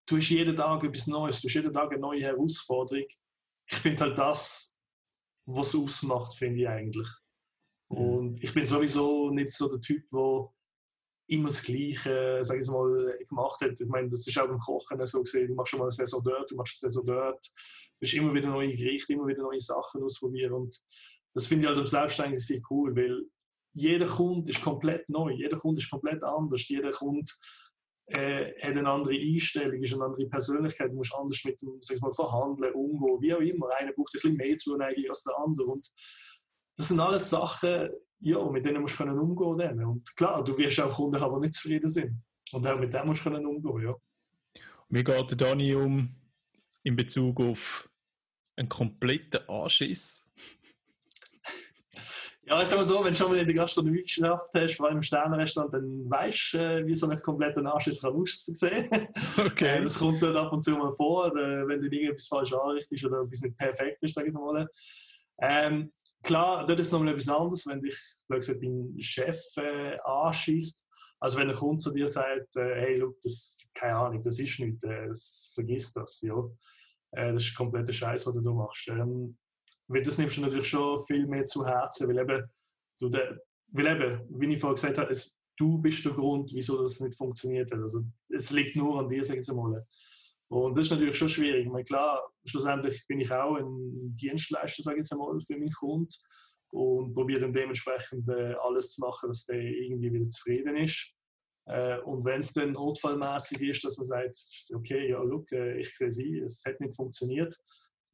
du 0.07 0.17
hast 0.17 0.29
jeden 0.31 0.57
Tag 0.57 0.83
etwas 0.85 1.07
Neues, 1.07 1.41
du 1.41 1.49
hast 1.49 1.55
jeden 1.55 1.73
Tag 1.73 1.91
eine 1.93 2.01
neue 2.01 2.23
Herausforderung. 2.23 3.05
Ich 3.71 3.77
finde 3.77 4.05
halt 4.05 4.19
das, 4.19 4.75
was 5.47 5.69
es 5.69 5.81
ausmacht, 5.81 6.35
finde 6.35 6.61
ich 6.61 6.69
eigentlich. 6.69 7.09
Und 7.89 8.43
ich 8.43 8.53
bin 8.53 8.65
sowieso 8.65 9.31
nicht 9.31 9.51
so 9.51 9.69
der 9.69 9.81
Typ, 9.81 10.05
der 10.11 10.49
immer 11.29 11.49
das 11.49 11.63
Gleiche, 11.63 12.41
sag 12.43 12.59
ich 12.59 12.69
mal, 12.69 13.19
gemacht 13.29 13.61
hat. 13.61 13.81
Ich 13.81 13.87
meine, 13.87 14.09
das 14.09 14.27
ist 14.27 14.39
auch 14.39 14.49
beim 14.49 14.59
Kochen 14.59 15.05
so 15.07 15.23
gesehen. 15.23 15.49
Du 15.49 15.55
machst 15.55 15.71
schon 15.71 15.79
mal 15.79 15.87
eine 15.87 15.93
Saison 15.93 16.23
dort, 16.25 16.51
du 16.51 16.57
machst 16.57 16.83
eine 16.83 16.91
Saison 16.91 17.07
dort. 17.07 17.45
Du 18.01 18.07
hast 18.07 18.15
immer 18.15 18.35
wieder 18.35 18.49
neue 18.49 18.75
Gerichte, 18.75 19.13
immer 19.13 19.27
wieder 19.27 19.43
neue 19.43 19.61
Sachen 19.61 20.03
ausprobieren. 20.03 20.53
Und 20.53 20.81
das 21.35 21.47
finde 21.47 21.65
ich 21.65 21.69
halt 21.69 21.79
am 21.79 21.87
Selbstständigen 21.87 22.41
sehr 22.41 22.61
cool, 22.71 22.97
weil 22.97 23.23
jeder 23.75 24.07
Kunde 24.07 24.51
ist 24.51 24.63
komplett 24.63 25.09
neu. 25.09 25.33
Jeder 25.33 25.59
Kunde 25.59 25.81
ist 25.81 25.91
komplett 25.91 26.23
anders. 26.23 26.67
Jeder 26.69 26.91
Kunde 26.91 27.31
äh, 28.07 28.55
hat 28.63 28.77
eine 28.77 28.89
andere 28.89 29.15
Einstellung, 29.15 29.83
ist 29.83 29.93
eine 29.93 30.05
andere 30.05 30.27
Persönlichkeit. 30.27 30.91
Du 30.91 30.97
musst 30.97 31.15
anders 31.15 31.45
mit 31.45 31.61
dem 31.61 31.77
sag 31.83 31.97
ich 31.97 32.03
mal, 32.03 32.11
verhandeln, 32.11 32.73
umgehen, 32.73 33.21
wie 33.21 33.35
auch 33.35 33.41
immer. 33.41 33.69
Einer 33.79 33.93
braucht 33.93 34.15
ein 34.15 34.21
bisschen 34.21 34.37
mehr 34.37 34.57
Zuneigung 34.57 35.05
als 35.11 35.25
der 35.25 35.39
andere. 35.39 35.67
Und 35.67 35.91
das 36.77 36.89
sind 36.89 37.01
alles 37.01 37.29
Sachen, 37.29 37.91
ja, 38.21 38.45
mit 38.51 38.65
denen 38.65 38.81
musst 38.81 38.95
du 38.95 39.05
können 39.05 39.19
umgehen 39.19 39.59
können. 39.59 39.85
Und 39.85 40.17
klar, 40.17 40.43
du 40.43 40.57
wirst 40.57 40.81
auch 40.81 40.95
Kunden 40.95 41.21
haben, 41.21 41.35
die 41.37 41.47
nicht 41.47 41.55
zufrieden 41.55 41.89
sind. 41.89 42.23
Und 42.53 42.67
auch 42.67 42.79
mit 42.79 42.93
dem 42.93 43.07
musst 43.07 43.25
du 43.25 43.31
können 43.31 43.47
umgehen 43.47 43.83
ja. 43.83 43.95
Wie 44.89 45.05
geht 45.05 45.31
der 45.31 45.37
Dani 45.37 45.75
um 45.75 46.15
in 46.83 46.97
Bezug 46.97 47.41
auf 47.41 47.89
einen 48.57 48.69
kompletten 48.69 49.49
Anschiss? 49.49 50.27
Ja, 52.49 52.63
ich 52.63 52.69
sag 52.71 52.79
mal 52.79 52.87
so, 52.87 53.05
wenn 53.05 53.13
du 53.13 53.19
schon 53.19 53.29
mal 53.29 53.37
in 53.37 53.47
der 53.47 53.55
Gastronomie 53.55 54.01
geschafft 54.01 54.49
hast, 54.55 54.75
vor 54.75 54.87
allem 54.87 54.97
im 54.97 55.03
Sternenrestaurant, 55.03 55.75
dann 55.75 56.09
weißt 56.09 56.55
du, 56.55 56.59
äh, 56.59 56.87
wie 56.87 56.95
so 56.95 57.07
ein 57.07 57.21
kompletter 57.21 57.61
Anschiss 57.71 58.01
kann 58.01 58.15
aussehen. 58.15 58.89
Okay. 59.39 59.81
Äh, 59.81 59.83
das 59.83 59.99
kommt 59.99 60.23
dann 60.23 60.35
ab 60.35 60.51
und 60.51 60.63
zu 60.63 60.71
mal 60.71 60.95
vor, 60.97 61.27
äh, 61.37 61.69
wenn 61.69 61.83
du 61.83 61.89
irgendetwas 61.89 62.27
falsch 62.27 62.55
anrichtest 62.55 63.05
oder 63.05 63.21
etwas 63.21 63.43
nicht 63.43 63.59
perfekt 63.59 64.03
ist, 64.03 64.15
sage 64.15 64.29
ich 64.29 64.35
mal. 64.35 64.67
Ähm, 65.43 65.93
klar, 66.23 66.67
dort 66.67 66.81
ist 66.81 66.87
es 66.89 66.93
nochmal 66.93 67.15
etwas 67.15 67.29
anderes, 67.29 67.67
wenn 67.67 67.83
dich 67.83 67.99
gesagt, 68.29 68.63
dein 68.63 68.95
Chef 69.01 69.41
äh, 69.57 69.99
anschießt. 70.05 70.85
Also 71.21 71.39
wenn 71.39 71.51
ein 71.51 71.57
Kunde 71.57 71.83
zu 71.83 71.91
dir 71.91 72.07
sagt, 72.07 72.57
äh, 72.57 72.75
hey, 72.75 72.97
look, 72.97 73.21
das, 73.23 73.67
keine 73.75 73.97
Ahnung, 73.97 74.23
das 74.23 74.39
ist 74.39 74.61
nicht, 74.61 74.83
äh, 74.85 75.11
vergiss 75.55 75.93
das, 75.93 76.21
ja. 76.23 76.37
Äh, 77.13 77.33
das 77.33 77.43
ist 77.45 77.57
kompletter 77.57 77.93
Scheiß, 77.93 78.27
was 78.27 78.35
du 78.35 78.41
da 78.41 78.53
machst. 78.53 78.89
Ähm, 78.89 79.37
weil 79.89 80.03
das 80.03 80.19
nimmst 80.19 80.37
du 80.37 80.43
natürlich 80.43 80.69
schon 80.69 80.99
viel 81.05 81.27
mehr 81.27 81.45
zu 81.45 81.67
Herzen, 81.67 82.09
weil 82.09 82.19
eben, 82.19 82.45
du 83.01 83.09
de, 83.09 83.39
weil 83.73 83.87
eben 83.87 84.27
wie 84.29 84.53
ich 84.53 84.61
vorhin 84.61 84.77
gesagt 84.77 84.99
habe, 84.99 85.11
es, 85.11 85.37
du 85.57 85.79
bist 85.79 86.05
der 86.05 86.13
Grund, 86.13 86.53
wieso 86.55 86.81
das 86.81 87.01
nicht 87.01 87.17
funktioniert 87.17 87.73
hat. 87.73 87.81
Also 87.81 88.03
es 88.29 88.51
liegt 88.51 88.77
nur 88.77 89.01
an 89.01 89.09
dir, 89.09 89.25
sag 89.25 89.39
ich 89.39 89.49
mal. 89.49 89.87
Und 90.49 90.77
das 90.77 90.87
ist 90.87 90.93
natürlich 90.93 91.17
schon 91.17 91.29
schwierig. 91.29 91.67
Ich 91.67 91.71
meine, 91.71 91.85
klar, 91.85 92.23
schlussendlich 92.45 93.07
bin 93.07 93.21
ich 93.21 93.31
auch 93.31 93.57
ein 93.57 94.15
Dienstleister, 94.15 94.83
sage 94.83 94.97
ich 94.97 95.01
jetzt 95.03 95.13
einmal, 95.13 95.39
für 95.41 95.59
meinen 95.59 95.71
Kunden 95.71 96.09
und 96.71 97.13
probiere 97.13 97.41
dann 97.41 97.53
dementsprechend 97.53 98.29
äh, 98.29 98.55
alles 98.63 98.93
zu 98.93 99.01
machen, 99.01 99.29
dass 99.29 99.45
der 99.45 99.61
irgendwie 99.61 100.13
wieder 100.13 100.29
zufrieden 100.29 100.77
ist. 100.77 101.13
Äh, 101.67 101.99
und 102.01 102.25
wenn 102.25 102.41
es 102.41 102.53
dann 102.53 102.73
notfallmäßig 102.73 103.61
ist, 103.61 103.85
dass 103.85 103.99
man 103.99 104.07
sagt, 104.07 104.37
okay, 104.75 105.11
ja, 105.11 105.23
look, 105.23 105.51
äh, 105.53 105.79
ich 105.79 105.95
sehe 105.95 106.11
sie, 106.11 106.39
es 106.39 106.63
hat 106.65 106.81
nicht 106.81 106.97
funktioniert, 106.97 107.55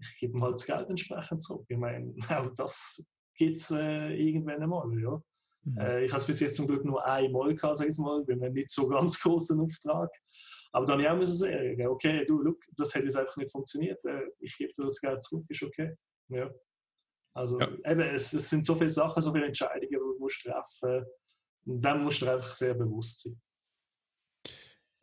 ich 0.01 0.19
gebe 0.19 0.37
ihm 0.37 0.43
halt 0.43 0.55
das 0.55 0.67
Geld 0.67 0.89
entsprechend 0.91 1.41
zurück. 1.41 1.65
Ich 1.69 1.79
meine, 1.79 2.15
auch 2.31 2.53
das 2.57 3.03
gibt 3.37 3.57
es 3.57 3.71
äh, 3.71 4.13
irgendwann 4.15 4.63
einmal, 4.63 5.01
ja. 5.01 5.23
Mhm. 5.63 5.79
Äh, 5.79 6.05
ich 6.05 6.11
habe 6.11 6.21
es 6.21 6.27
bis 6.27 6.41
jetzt 6.41 6.57
zum 6.57 6.67
Glück 6.67 6.85
nur 6.85 7.05
einmal 7.05 7.55
gehabt, 7.55 7.77
sage 7.77 7.91
ich 7.91 7.99
mal, 7.99 8.25
bei 8.25 8.35
einem 8.35 8.53
nicht 8.53 8.71
so 8.71 8.89
ganz 8.89 9.21
großen 9.23 9.59
Auftrag. 9.61 10.11
Aber 10.75 10.87
dann 10.87 10.99
ja 10.99 11.15
müssen 11.15 11.37
sagen, 11.37 11.87
okay, 11.87 12.25
du, 12.27 12.43
look, 12.43 12.61
das 12.77 12.93
hat 12.95 13.05
jetzt 13.05 13.17
einfach 13.17 13.37
nicht 13.37 13.53
funktioniert, 13.53 14.05
äh, 14.05 14.23
ich 14.41 14.57
gebe 14.59 14.73
dir 14.73 14.83
das 14.83 15.01
Geld 15.01 15.23
zurück, 15.23 15.45
ist 15.49 15.63
okay. 15.63 15.95
Ja. 16.29 16.51
Also 17.33 17.61
ja. 17.61 17.69
eben, 17.93 18.01
es, 18.01 18.33
es, 18.33 18.51
sind 18.51 18.65
so 18.65 18.75
viele 18.75 18.91
Sachen, 18.91 19.23
so 19.23 19.33
viele 19.33 19.47
Entscheidungen, 19.47 19.89
die 19.89 19.97
du 19.97 20.19
musst 20.19 20.43
treffen 20.43 21.07
und 21.67 21.81
dann 21.81 22.03
musst 22.03 22.23
du 22.23 22.29
einfach 22.29 22.57
sehr 22.57 22.75
bewusst 22.75 23.23
sein. 23.23 23.41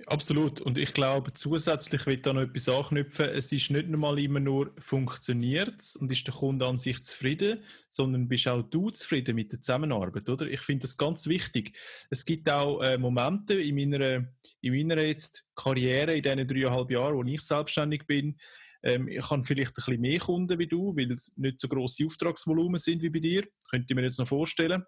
Absolut. 0.08 0.62
Und 0.62 0.78
ich 0.78 0.94
glaube, 0.94 1.34
zusätzlich 1.34 2.06
wird 2.06 2.26
da 2.26 2.34
noch 2.34 2.42
etwas 2.42 2.70
anknüpfen. 2.70 3.26
Es 3.30 3.52
ist 3.52 3.72
nicht 3.72 3.86
einmal 3.86 4.20
immer 4.20 4.40
nur 4.40 4.74
funktioniert 4.78 5.96
und 6.00 6.12
ist 6.12 6.28
der 6.28 6.34
Kunde 6.34 6.66
an 6.66 6.78
sich 6.78 7.04
zufrieden, 7.04 7.64
sondern 7.90 8.28
bist 8.28 8.48
auch 8.48 8.62
du 8.62 8.90
zufrieden 8.90 9.36
mit 9.36 9.52
der 9.52 9.62
Zusammenarbeit, 9.62 10.30
oder? 10.30 10.48
Ich 10.48 10.62
finde 10.62 10.84
das 10.84 10.98
ganz 10.98 11.28
wichtig. 11.28 11.78
Es 12.10 12.26
gibt 12.26 12.50
auch 12.50 12.82
äh, 12.82 12.98
Momente 12.98 13.54
in 13.56 13.76
meiner, 13.76 14.28
in 14.62 14.74
meiner 14.88 15.02
jetzt 15.02 15.46
Karriere, 15.56 16.16
in 16.16 16.24
diesen 16.24 16.48
dreieinhalb 16.48 16.92
Jahren, 16.92 17.16
wo 17.16 17.24
ich 17.24 17.42
selbstständig 17.42 18.06
bin, 18.08 18.38
ähm, 18.84 19.08
ich 19.08 19.30
habe 19.30 19.44
vielleicht 19.44 19.72
ein 19.72 19.74
bisschen 19.76 20.02
mehr 20.02 20.20
Kunden 20.20 20.58
wie 20.60 20.68
du, 20.68 20.96
weil 20.96 21.12
es 21.12 21.32
nicht 21.36 21.60
so 21.60 21.68
grosse 21.68 22.06
Auftragsvolumen 22.06 22.80
sind 22.80 23.02
wie 23.02 23.10
bei 23.10 23.20
dir. 23.20 23.48
Könnte 23.70 23.88
ich 23.90 23.96
mir 23.96 24.04
jetzt 24.04 24.20
noch 24.20 24.28
vorstellen. 24.28 24.84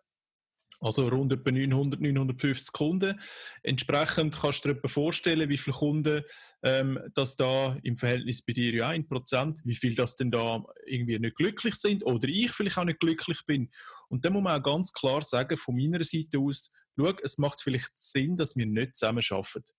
Also 0.84 1.08
rund 1.08 1.32
etwa 1.32 1.50
900, 1.50 2.02
950 2.02 2.74
Kunden. 2.74 3.18
Entsprechend 3.64 4.38
kannst 4.38 4.66
du 4.66 4.70
dir 4.70 4.78
etwa 4.78 4.90
vorstellen, 4.90 5.48
wie 5.48 5.58
viele 5.58 5.78
Kunden 5.78 6.24
ähm, 6.62 7.00
das 7.14 7.38
da 7.38 7.78
im 7.84 7.96
Verhältnis 7.96 8.42
bei 8.42 8.52
dir 8.52 8.74
ja 8.74 8.90
1%, 8.90 9.60
wie 9.64 9.76
viel 9.76 9.96
das 9.96 10.18
denn 10.18 10.30
da 10.30 10.62
irgendwie 10.86 11.20
nicht 11.20 11.38
glücklich 11.38 11.76
sind 11.76 12.06
oder 12.06 12.28
ich 12.28 12.52
vielleicht 12.52 12.78
auch 12.78 12.84
nicht 12.84 13.00
glücklich 13.00 13.40
bin. 13.46 13.72
Und 14.10 14.26
dann 14.26 14.34
muss 14.34 14.44
man 14.44 14.60
auch 14.60 14.64
ganz 14.64 14.92
klar 14.92 15.22
sagen, 15.22 15.58
von 15.58 15.76
meiner 15.76 16.04
Seite 16.04 16.38
aus, 16.40 16.70
schau, 16.98 17.14
es 17.24 17.38
macht 17.38 17.62
vielleicht 17.62 17.92
Sinn, 17.96 18.36
dass 18.36 18.58
wir 18.58 18.66
nicht 18.66 18.98
zusammen 18.98 19.24
arbeiten. 19.30 19.74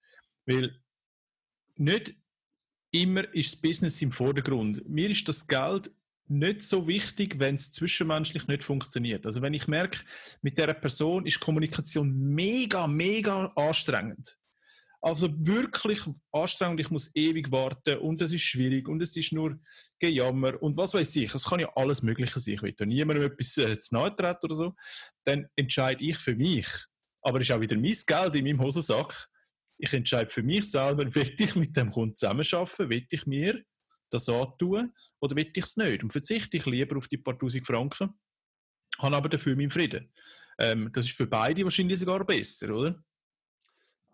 Weil 0.47 0.81
nicht 1.77 2.15
immer 2.93 3.33
ist 3.35 3.53
das 3.53 3.61
Business 3.61 4.01
im 4.01 4.11
Vordergrund. 4.11 4.89
Mir 4.89 5.11
ist 5.11 5.29
das 5.29 5.47
Geld 5.47 5.91
nicht 6.29 6.63
so 6.63 6.89
wichtig, 6.89 7.39
wenn 7.39 7.55
es 7.55 7.73
zwischenmenschlich 7.73 8.47
nicht 8.47 8.63
funktioniert. 8.63 9.27
Also 9.27 9.43
wenn 9.43 9.55
ich 9.55 9.69
merke, 9.69 10.01
mit 10.43 10.59
der 10.59 10.73
Person 10.75 11.27
ist 11.27 11.41
Kommunikation 11.41 12.13
mega, 12.35 12.87
mega 12.87 13.47
anstrengend. 13.57 14.37
Also 15.01 15.29
wirklich 15.47 16.01
anstrengend, 16.33 16.81
ich 16.81 16.91
muss 16.91 17.15
ewig 17.15 17.53
warten 17.53 17.99
und 17.99 18.23
es 18.23 18.33
ist 18.33 18.41
schwierig 18.41 18.89
und 18.89 19.03
es 19.03 19.15
ist 19.17 19.33
nur 19.33 19.59
Gejammer 19.99 20.61
und 20.63 20.79
was 20.79 20.95
weiß 20.95 21.17
ich, 21.17 21.35
es 21.35 21.45
kann 21.45 21.61
ja 21.61 21.71
alles 21.77 22.03
Mögliche 22.03 22.41
sein. 22.41 22.55
Ich 22.55 22.63
will 22.63 22.73
da 22.73 22.87
niemandem 22.87 23.31
etwas 23.31 23.57
äh, 23.59 23.79
zu 23.79 23.95
nahe 23.95 24.17
treten 24.17 24.47
oder 24.47 24.57
so. 24.57 24.75
Dann 25.25 25.47
entscheide 25.57 26.03
ich 26.03 26.17
für 26.17 26.35
mich. 26.35 26.67
Aber 27.21 27.39
es 27.39 27.49
ist 27.49 27.55
auch 27.55 27.61
wieder 27.61 27.77
mein 27.77 27.95
Geld 28.07 28.35
in 28.35 28.45
meinem 28.45 28.61
Hosensack 28.61 29.29
ich 29.79 29.93
entscheide 29.93 30.31
für 30.31 30.43
mich 30.43 30.71
selber, 30.71 31.05
will 31.15 31.35
ich 31.37 31.57
mit 31.57 31.77
dem 31.77 31.91
Kunden 31.91 32.17
zusammenarbeiten, 32.17 32.89
will 32.89 33.07
ich 33.09 33.27
mir 33.27 33.63
das 34.15 34.29
antun 34.29 34.93
oder 35.21 35.37
will 35.37 35.51
ich 35.53 35.65
es 35.65 35.77
nicht? 35.77 36.03
Und 36.03 36.11
verzichte 36.11 36.57
ich 36.57 36.67
lieber 36.67 36.97
auf 36.97 37.09
die 37.09 37.19
paar 37.19 37.39
tausend 37.39 37.67
Franken, 37.67 38.15
habe 38.99 39.17
aber 39.17 39.29
dafür 39.29 39.57
meinen 39.57 39.71
Frieden. 39.71 40.11
Ähm, 40.59 40.91
das 40.93 41.07
ist 41.07 41.17
für 41.17 41.27
beide 41.27 41.65
wahrscheinlich 41.65 41.99
sogar 41.99 42.25
besser, 42.25 42.75
oder? 42.75 43.03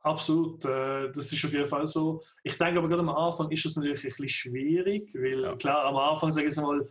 Absolut, 0.03 0.65
äh, 0.65 1.13
das 1.13 1.31
ist 1.31 1.45
auf 1.45 1.53
jeden 1.53 1.69
Fall 1.69 1.87
so. 1.87 2.23
Ich 2.43 2.57
denke 2.57 2.79
aber 2.79 2.89
gerade 2.89 3.03
am 3.03 3.11
Anfang 3.11 3.51
ist 3.51 3.65
das 3.67 3.77
natürlich 3.77 3.99
ein 3.99 4.09
bisschen 4.09 4.29
schwierig, 4.29 5.15
weil 5.15 5.43
ja. 5.43 5.57
klar, 5.57 5.85
am 5.85 5.97
Anfang, 5.97 6.33
sagen 6.33 6.51
wir 6.51 6.63
mal, 6.63 6.89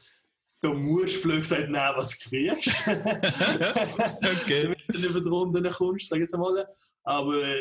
da 0.62 0.74
musst 0.74 1.17
du 1.17 1.22
blöd 1.24 1.41
gesagt 1.41 1.69
nehmen, 1.69 1.93
was 1.95 2.19
du 2.19 2.30
kriegst. 2.30 2.67
okay. 2.88 4.63
Damit 4.63 4.84
du 4.89 5.10
über 5.10 5.22
die 5.22 5.30
Runden 5.30 5.72
kommst, 5.72 6.10
sage 6.10 6.24
ich 6.24 6.32
mal. 6.34 6.67
Aber 7.04 7.56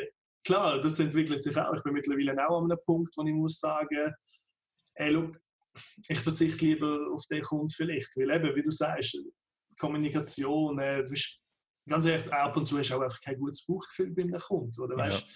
klar, 0.45 0.81
das 0.81 0.99
entwickelt 0.99 1.43
sich 1.43 1.57
auch. 1.57 1.73
Ich 1.75 1.83
bin 1.83 1.95
mittlerweile 1.95 2.49
auch 2.49 2.59
an 2.59 2.71
einem 2.71 2.81
Punkt, 2.85 3.17
wo 3.17 3.23
ich 3.25 3.33
muss 3.33 3.59
sagen, 3.61 4.15
hey, 4.99 5.11
look, 5.11 5.41
ich 6.09 6.19
verzichte 6.19 6.65
lieber 6.65 7.11
auf 7.13 7.25
den 7.27 7.43
Kunden 7.43 7.71
vielleicht. 7.71 8.17
Weil 8.17 8.31
eben, 8.31 8.57
wie 8.57 8.63
du 8.63 8.71
sagst, 8.71 9.17
Kommunikation, 9.79 10.79
äh, 10.79 11.05
du 11.05 11.11
bist, 11.11 11.41
ganz 11.89 12.05
ehrlich, 12.05 12.31
ab 12.33 12.57
und 12.57 12.67
zu 12.67 12.79
hast 12.79 12.91
du 12.91 12.95
auch 12.95 13.01
einfach 13.01 13.21
kein 13.21 13.39
gutes 13.39 13.65
Bauchgefühl 13.65 14.11
bei 14.11 14.23
einem 14.23 14.41
Kunden. 14.41 14.81
Oder 14.81 14.97
weißt, 14.97 15.21
ja. 15.21 15.27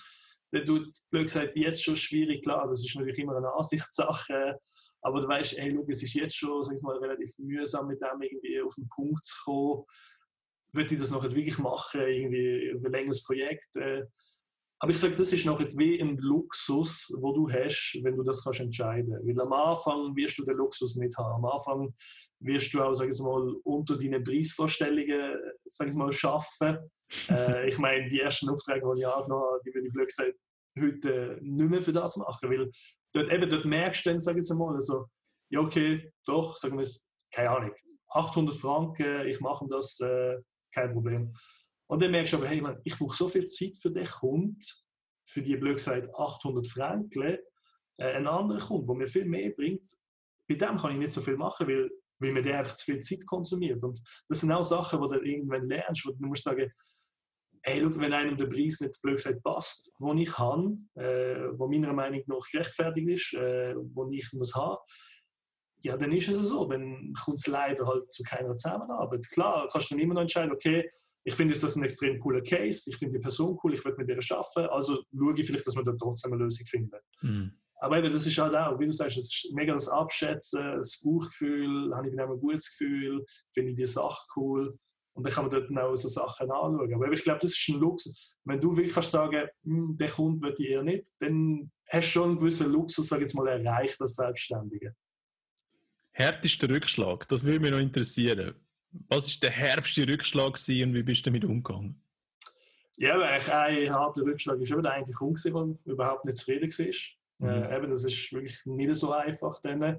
der 0.52 0.64
tut, 0.64 0.92
blöd 1.10 1.26
gesagt, 1.26 1.56
jetzt 1.56 1.82
schon 1.82 1.96
schwierig, 1.96 2.42
klar, 2.42 2.66
das 2.68 2.84
ist 2.84 2.94
natürlich 2.96 3.18
immer 3.18 3.36
eine 3.36 3.54
Ansichtssache. 3.54 4.58
Aber 5.00 5.20
du 5.20 5.28
weißt, 5.28 5.52
hey, 5.56 5.70
look, 5.70 5.88
es 5.88 6.02
ist 6.02 6.14
jetzt 6.14 6.36
schon 6.36 6.62
sag 6.62 6.74
ich 6.74 6.82
mal, 6.82 6.96
relativ 6.98 7.32
mühsam, 7.38 7.86
mit 7.86 8.00
dem 8.00 8.20
irgendwie 8.20 8.60
auf 8.62 8.74
den 8.74 8.88
Punkt 8.88 9.22
zu 9.22 9.36
kommen. 9.44 9.84
Würde 10.72 10.94
ich 10.94 11.00
das 11.00 11.10
noch 11.10 11.22
nicht 11.22 11.36
wirklich 11.36 11.58
machen, 11.58 12.00
irgendwie 12.00 12.70
ein 12.70 12.92
längeres 12.92 13.22
Projekt? 13.22 13.76
Äh, 13.76 14.06
aber 14.82 14.90
ich 14.90 14.98
sage, 14.98 15.14
das 15.14 15.32
ist 15.32 15.46
noch 15.46 15.60
wie 15.60 16.02
ein 16.02 16.18
Luxus, 16.18 17.14
wo 17.16 17.32
du 17.32 17.48
hast, 17.48 18.00
wenn 18.02 18.16
du 18.16 18.24
das 18.24 18.42
kannst 18.42 18.58
entscheiden. 18.58 19.16
Weil 19.22 19.40
am 19.40 19.52
Anfang 19.52 20.16
wirst 20.16 20.38
du 20.38 20.44
den 20.44 20.56
Luxus 20.56 20.96
nicht 20.96 21.16
haben. 21.16 21.44
Am 21.44 21.52
Anfang 21.52 21.94
wirst 22.40 22.74
du 22.74 22.82
auch, 22.82 22.92
sag 22.92 23.08
ich 23.08 23.20
mal, 23.20 23.54
unter 23.62 23.96
deinen 23.96 24.24
Preisvorstellungen, 24.24 25.36
sag 25.66 25.86
ich 25.86 25.94
mal, 25.94 26.10
schaffen. 26.10 26.78
äh, 27.30 27.68
ich 27.68 27.78
meine, 27.78 28.08
die 28.08 28.18
ersten 28.18 28.50
Aufträge, 28.50 28.92
die 28.96 29.02
ich 29.02 29.06
angenommen 29.06 29.44
habe, 29.44 29.60
die 29.64 29.72
würde 29.72 29.86
ich 29.86 29.92
Glück 29.92 30.08
gesagt 30.08 30.36
heute 30.76 31.38
nicht 31.42 31.70
mehr 31.70 31.80
für 31.80 31.92
das 31.92 32.16
machen, 32.16 32.50
weil 32.50 32.68
dort 33.14 33.30
eben 33.30 33.48
dort 33.48 33.64
merkst 33.64 34.04
du 34.04 34.10
dann, 34.10 34.18
sag 34.18 34.36
ich 34.36 34.50
mal, 34.50 34.74
also, 34.74 35.06
ja 35.50 35.60
okay, 35.60 36.10
doch, 36.26 36.56
sagen 36.56 36.76
wir 36.76 36.82
es, 36.82 37.06
keine 37.32 37.50
Ahnung, 37.50 37.74
800 38.08 38.56
Franken, 38.56 39.28
ich 39.28 39.38
mache 39.38 39.64
das, 39.68 40.00
äh, 40.00 40.38
kein 40.74 40.92
Problem. 40.92 41.32
Und 41.92 42.00
dann 42.00 42.10
merkst 42.10 42.32
du 42.32 42.38
aber, 42.38 42.48
hey, 42.48 42.58
man, 42.58 42.80
ich 42.84 42.98
brauche 42.98 43.14
so 43.14 43.28
viel 43.28 43.44
Zeit 43.44 43.76
für 43.76 43.90
den 43.90 44.06
Kunden, 44.06 44.56
für 45.28 45.42
die 45.42 45.58
blöd 45.58 45.74
gesagt 45.74 46.08
800 46.14 46.66
Franken. 46.66 47.36
Äh, 47.98 48.14
ein 48.14 48.26
anderer 48.26 48.60
Kunde, 48.60 48.86
der 48.86 48.94
mir 48.94 49.06
viel 49.06 49.26
mehr 49.26 49.50
bringt, 49.50 49.92
bei 50.48 50.54
dem 50.54 50.78
kann 50.78 50.92
ich 50.92 50.98
nicht 50.98 51.12
so 51.12 51.20
viel 51.20 51.36
machen, 51.36 51.68
weil, 51.68 51.90
weil 52.18 52.32
mir 52.32 52.40
der 52.40 52.60
einfach 52.60 52.76
zu 52.76 52.86
viel 52.86 53.00
Zeit 53.00 53.26
konsumiert. 53.26 53.84
Und 53.84 54.00
das 54.26 54.40
sind 54.40 54.50
auch 54.52 54.62
Sachen, 54.62 55.02
die 55.02 55.08
du 55.08 55.22
irgendwann 55.22 55.68
lernst, 55.68 56.06
wo 56.06 56.12
du 56.12 56.26
musst 56.26 56.44
sagen, 56.44 56.72
hey, 57.62 57.80
schau, 57.82 57.94
wenn 58.00 58.14
einem 58.14 58.38
der 58.38 58.46
Preis 58.46 58.80
nicht 58.80 58.98
blöd 59.02 59.18
gesagt 59.18 59.42
passt, 59.42 59.92
wo 59.98 60.14
ich 60.14 60.38
habe, 60.38 60.78
äh, 60.94 61.50
wo 61.58 61.68
meiner 61.68 61.92
Meinung 61.92 62.22
nach 62.26 62.50
gerechtfertigt 62.50 63.10
ist, 63.10 63.34
äh, 63.34 63.74
wo 63.76 64.08
ich 64.10 64.32
muss 64.32 64.54
haben, 64.54 64.78
ja, 65.82 65.98
dann 65.98 66.12
ist 66.12 66.28
es 66.28 66.36
so. 66.48 66.64
Dann 66.64 67.12
kommt 67.22 67.38
es 67.38 67.46
leider 67.48 67.86
halt 67.86 68.10
zu 68.10 68.22
keiner 68.22 68.56
Zusammenarbeit. 68.56 69.28
Klar, 69.28 69.68
kannst 69.70 69.90
du 69.90 69.94
dann 69.94 70.02
immer 70.02 70.14
noch 70.14 70.22
entscheiden, 70.22 70.52
okay, 70.52 70.88
ich 71.24 71.34
finde 71.34 71.54
das 71.58 71.76
ein 71.76 71.84
extrem 71.84 72.18
cooler 72.18 72.42
Case, 72.42 72.90
ich 72.90 72.96
finde 72.96 73.18
die 73.18 73.22
Person 73.22 73.58
cool, 73.62 73.74
ich 73.74 73.84
würde 73.84 73.98
mit 73.98 74.08
ihr 74.08 74.36
arbeiten, 74.36 74.70
also 74.70 75.02
schaue 75.16 75.38
ich 75.38 75.46
vielleicht, 75.46 75.66
dass 75.66 75.76
wir 75.76 75.84
da 75.84 75.92
trotzdem 75.98 76.32
eine 76.32 76.42
Lösung 76.42 76.66
finden. 76.66 76.98
Mhm. 77.20 77.52
Aber 77.82 77.98
eben, 77.98 78.12
das 78.12 78.26
ist 78.26 78.38
halt 78.38 78.54
auch, 78.54 78.78
wie 78.78 78.86
du 78.86 78.92
sagst, 78.92 79.16
es 79.16 79.24
ist 79.24 79.52
mega 79.54 79.72
das 79.72 79.88
Abschätzen, 79.88 80.76
das 80.76 81.00
Bauchgefühl, 81.02 81.92
habe 81.94 82.08
ich 82.08 82.14
bei 82.14 82.22
einem 82.22 82.34
ein 82.34 82.40
gutes 82.40 82.70
Gefühl, 82.70 83.24
finde 83.52 83.70
ich 83.70 83.76
die 83.76 83.86
Sache 83.86 84.24
cool. 84.36 84.78
Und 85.14 85.26
dann 85.26 85.32
kann 85.32 85.44
man 85.44 85.50
dort 85.50 85.76
auch 85.76 85.96
so 85.96 86.06
Sachen 86.08 86.50
anschauen. 86.50 86.94
Aber 86.94 87.12
ich 87.12 87.24
glaube, 87.24 87.40
das 87.40 87.50
ist 87.50 87.68
ein 87.68 87.80
Luxus. 87.80 88.36
Wenn 88.44 88.60
du 88.60 88.74
wirklich 88.76 88.94
kannst 88.94 89.10
sagen, 89.10 89.48
hm, 89.64 89.96
der 89.98 90.08
Kunde 90.08 90.46
wird 90.46 90.60
ich 90.60 90.68
eher 90.68 90.82
nicht, 90.84 91.08
dann 91.18 91.70
hast 91.88 92.06
du 92.06 92.10
schon 92.12 92.30
einen 92.30 92.38
gewissen 92.38 92.70
Luxus, 92.70 93.08
sage 93.08 93.22
ich 93.22 93.28
jetzt 93.28 93.34
mal, 93.34 93.48
erreicht 93.48 94.00
als 94.00 94.14
Selbstständige. 94.14 94.94
Härtester 96.12 96.68
Rückschlag, 96.68 97.26
das 97.28 97.42
würde 97.42 97.60
mich 97.60 97.72
noch 97.72 97.78
interessieren. 97.78 98.54
Was 99.08 99.26
war 99.26 99.40
der 99.42 99.50
härteste 99.50 100.06
Rückschlag 100.06 100.54
und 100.68 100.94
wie 100.94 101.02
bist 101.02 101.26
du 101.26 101.30
damit 101.30 101.44
umgegangen? 101.44 102.02
Ja, 102.98 103.18
ein 103.18 103.92
harter 103.92 104.22
Rückschlag 104.22 104.58
war 104.58 104.78
eben 104.78 104.86
eigentlich 104.86 105.20
um, 105.20 105.34
weil 105.34 105.78
überhaupt 105.84 106.24
nicht 106.24 106.36
zufrieden 106.36 106.70
war. 106.70 107.48
Mhm. 107.48 107.62
Äh, 107.62 107.76
eben, 107.76 107.90
das 107.90 108.04
ist 108.04 108.32
wirklich 108.32 108.60
nicht 108.66 108.94
so 108.96 109.12
einfach. 109.12 109.60
Dann, 109.62 109.82
äh, 109.82 109.96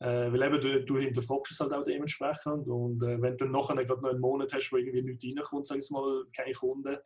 weil 0.00 0.42
eben, 0.42 0.60
du, 0.60 0.84
du 0.84 0.98
hinterfragst 0.98 1.52
es 1.52 1.60
halt 1.60 1.72
auch 1.72 1.84
dementsprechend. 1.84 2.66
Und 2.66 3.02
äh, 3.02 3.20
wenn 3.22 3.36
du 3.36 3.44
dann 3.44 3.52
nachher 3.52 3.84
gerade 3.84 4.02
noch 4.02 4.10
einen 4.10 4.20
Monat 4.20 4.52
hast, 4.52 4.70
wo 4.72 4.76
irgendwie 4.76 5.02
nichts 5.02 5.24
reinkommt, 5.24 5.66
sag 5.66 5.78
ich 5.78 5.90
mal, 5.90 6.24
keine 6.36 6.52
Kunden, 6.52 6.98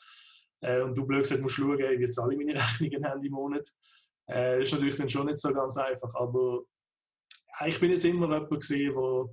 äh, 0.61 0.81
und 0.81 0.97
du 0.97 1.07
blöd 1.07 1.23
gesagt 1.23 1.43
musst 1.43 1.57
schauen, 1.57 1.79
wie 1.79 2.11
zahle 2.11 2.33
ich 2.33 2.39
meine 2.39 2.55
Rechnungen 2.61 3.05
haben 3.05 3.25
im 3.25 3.33
Monat, 3.33 3.69
äh, 4.29 4.63
ist 4.63 4.73
natürlich 4.73 4.97
dann 4.97 5.09
schon 5.09 5.27
nicht 5.27 5.39
so 5.39 5.53
ganz 5.53 5.77
einfach. 5.77 6.15
Aber 6.15 6.63
ich 7.67 7.79
bin 7.79 7.91
jetzt 7.91 8.05
immer 8.05 8.27
jemand 8.33 8.71
der 8.71 9.25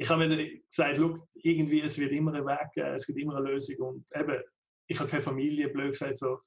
ich 0.00 0.08
habe 0.08 0.26
mir 0.26 0.60
gesagt, 0.66 0.96
look, 0.96 1.28
irgendwie, 1.34 1.82
es 1.82 1.98
wird 1.98 2.12
immer 2.12 2.32
ein 2.32 2.46
Weg 2.46 2.72
geben, 2.72 2.94
es 2.94 3.06
gibt 3.06 3.18
immer 3.18 3.36
eine 3.36 3.50
Lösung. 3.50 3.76
Und 3.80 4.06
eben, 4.14 4.42
ich 4.86 4.98
habe 4.98 5.10
keine 5.10 5.20
Familie, 5.20 5.68
blöd 5.68 5.92
gesagt, 5.92 6.16
so, 6.16 6.38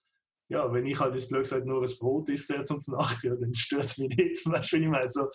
ja, 0.49 0.73
wenn 0.73 0.87
ich 0.87 0.99
halt 0.99 1.15
das 1.15 1.27
blöd 1.27 1.43
gesagt 1.43 1.67
nur 1.67 1.83
ein 1.83 1.97
Brot 1.99 2.29
esse 2.29 2.63
zum 2.63 2.79
Nacht, 2.87 3.23
ja, 3.23 3.35
dann 3.35 3.53
stört 3.53 3.83
es 3.83 3.97
mich 3.99 4.09
nicht, 4.17 4.43
weißt 4.45 4.71
du, 4.71 4.77
wie 4.77 4.81
ich 4.81 4.89
meine? 4.89 5.07
So, 5.07 5.29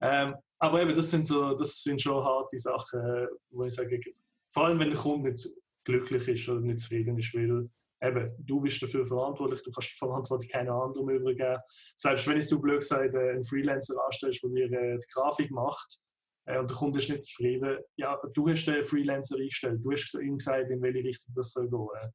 ähm, 0.00 0.36
aber 0.58 0.80
eben, 0.80 0.94
das 0.94 1.10
sind, 1.10 1.26
so, 1.26 1.54
das 1.54 1.82
sind 1.82 2.00
schon 2.00 2.24
harte 2.24 2.56
Sachen, 2.56 3.28
wo 3.50 3.64
ich 3.64 3.74
sage, 3.74 4.00
vor 4.48 4.64
allem 4.64 4.78
wenn 4.78 4.88
der 4.88 4.98
Kunde 4.98 5.30
nicht 5.30 5.46
glücklich 5.84 6.28
ist 6.28 6.48
oder 6.48 6.60
nicht 6.60 6.78
zufrieden 6.78 7.18
ist, 7.18 7.34
weil 7.34 7.68
eben, 8.02 8.34
du 8.38 8.60
bist 8.62 8.82
dafür 8.82 9.04
verantwortlich, 9.04 9.62
du 9.62 9.70
kannst 9.70 9.90
die 9.90 9.98
Verantwortung 9.98 10.48
keiner 10.48 10.72
anderen 10.72 11.10
übergeben. 11.10 11.58
Selbst 11.94 12.26
wenn 12.26 12.40
du 12.40 12.58
blöd 12.58 12.80
gesagt 12.80 13.14
äh, 13.14 13.32
einen 13.32 13.44
Freelancer 13.44 14.02
anstellst, 14.02 14.42
der 14.44 14.50
dir 14.50 14.72
äh, 14.72 14.98
die 14.98 15.12
Grafik 15.12 15.50
macht 15.50 16.00
und 16.46 16.68
der 16.68 16.76
Kunde 16.76 16.98
ist 16.98 17.08
nicht 17.08 17.22
zufrieden, 17.22 17.78
ja, 17.96 18.18
du 18.34 18.48
hast 18.48 18.66
den 18.66 18.82
Freelancer 18.82 19.36
eingestellt, 19.36 19.80
du 19.82 19.92
hast 19.92 20.14
ihm 20.14 20.36
gesagt, 20.36 20.70
in 20.70 20.82
welche 20.82 21.04
Richtung 21.04 21.34
das 21.34 21.52
soll 21.52 21.68
gehen. 21.68 22.12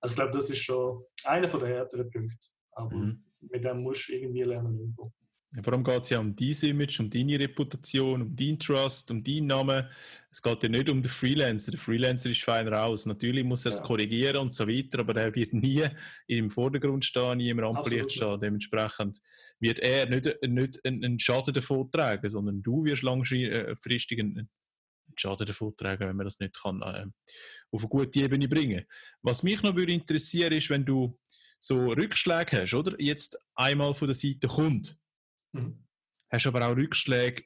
Also 0.00 0.12
ich 0.12 0.16
glaube, 0.16 0.32
das 0.32 0.50
ist 0.50 0.58
schon 0.58 1.04
einer 1.24 1.46
der 1.46 1.68
härteren 1.68 2.10
Punkte. 2.10 2.48
Aber 2.72 2.94
mhm. 2.94 3.24
mit 3.40 3.64
dem 3.64 3.82
musst 3.82 4.08
du 4.08 4.14
irgendwie 4.14 4.42
lernen 4.42 4.78
umgehen. 4.78 5.12
Vor 5.62 5.72
allem 5.72 5.84
geht 5.84 6.02
es 6.02 6.10
ja 6.10 6.18
um 6.18 6.36
dein 6.36 6.54
Image, 6.62 7.00
um 7.00 7.08
deine 7.08 7.38
Reputation, 7.38 8.22
um 8.22 8.36
deinen 8.36 8.58
Trust, 8.58 9.10
um 9.10 9.24
deinen 9.24 9.46
Namen. 9.46 9.86
Es 10.30 10.42
geht 10.42 10.62
ja 10.62 10.68
nicht 10.68 10.88
um 10.90 11.00
den 11.00 11.08
Freelancer. 11.08 11.70
Der 11.70 11.80
Freelancer 11.80 12.30
ist 12.30 12.42
fein 12.42 12.68
raus. 12.68 13.06
Natürlich 13.06 13.44
muss 13.44 13.64
er 13.64 13.70
es 13.70 13.78
ja. 13.78 13.84
korrigieren 13.84 14.36
und 14.36 14.52
so 14.52 14.68
weiter, 14.68 14.98
aber 14.98 15.16
er 15.16 15.34
wird 15.34 15.54
nie 15.54 15.82
im 16.26 16.50
Vordergrund 16.50 17.04
stehen, 17.04 17.38
nie 17.38 17.48
im 17.48 17.58
Rampenlicht 17.58 18.12
stehen. 18.12 18.38
Dementsprechend 18.40 19.20
wird 19.58 19.78
er 19.78 20.06
nicht, 20.08 20.42
nicht 20.42 20.84
einen 20.84 21.18
Schaden 21.18 21.54
davon 21.54 21.90
tragen, 21.90 22.28
sondern 22.28 22.62
du 22.62 22.84
wirst 22.84 23.02
langfristig 23.02 24.18
einen 24.18 24.50
Schaden 25.14 25.46
davon 25.46 25.74
tragen, 25.74 26.06
wenn 26.06 26.16
man 26.16 26.26
das 26.26 26.38
nicht 26.38 26.60
kann, 26.60 26.82
äh, 26.82 27.06
auf 27.70 27.80
eine 27.80 27.88
gute 27.88 28.20
Ebene 28.20 28.48
bringen 28.48 28.84
Was 29.22 29.42
mich 29.42 29.62
noch 29.62 29.74
würde 29.74 29.92
interessieren 29.92 30.52
ist, 30.52 30.68
wenn 30.68 30.84
du 30.84 31.18
so 31.58 31.86
Rückschläge 31.86 32.62
hast, 32.62 32.74
oder? 32.74 33.00
Jetzt 33.00 33.38
einmal 33.54 33.94
von 33.94 34.08
der 34.08 34.14
Seite 34.14 34.46
kommt 34.48 34.98
Mhm. 35.56 35.84
Hast 36.30 36.46
aber 36.46 36.66
auch 36.66 36.76
Rückschläge 36.76 37.44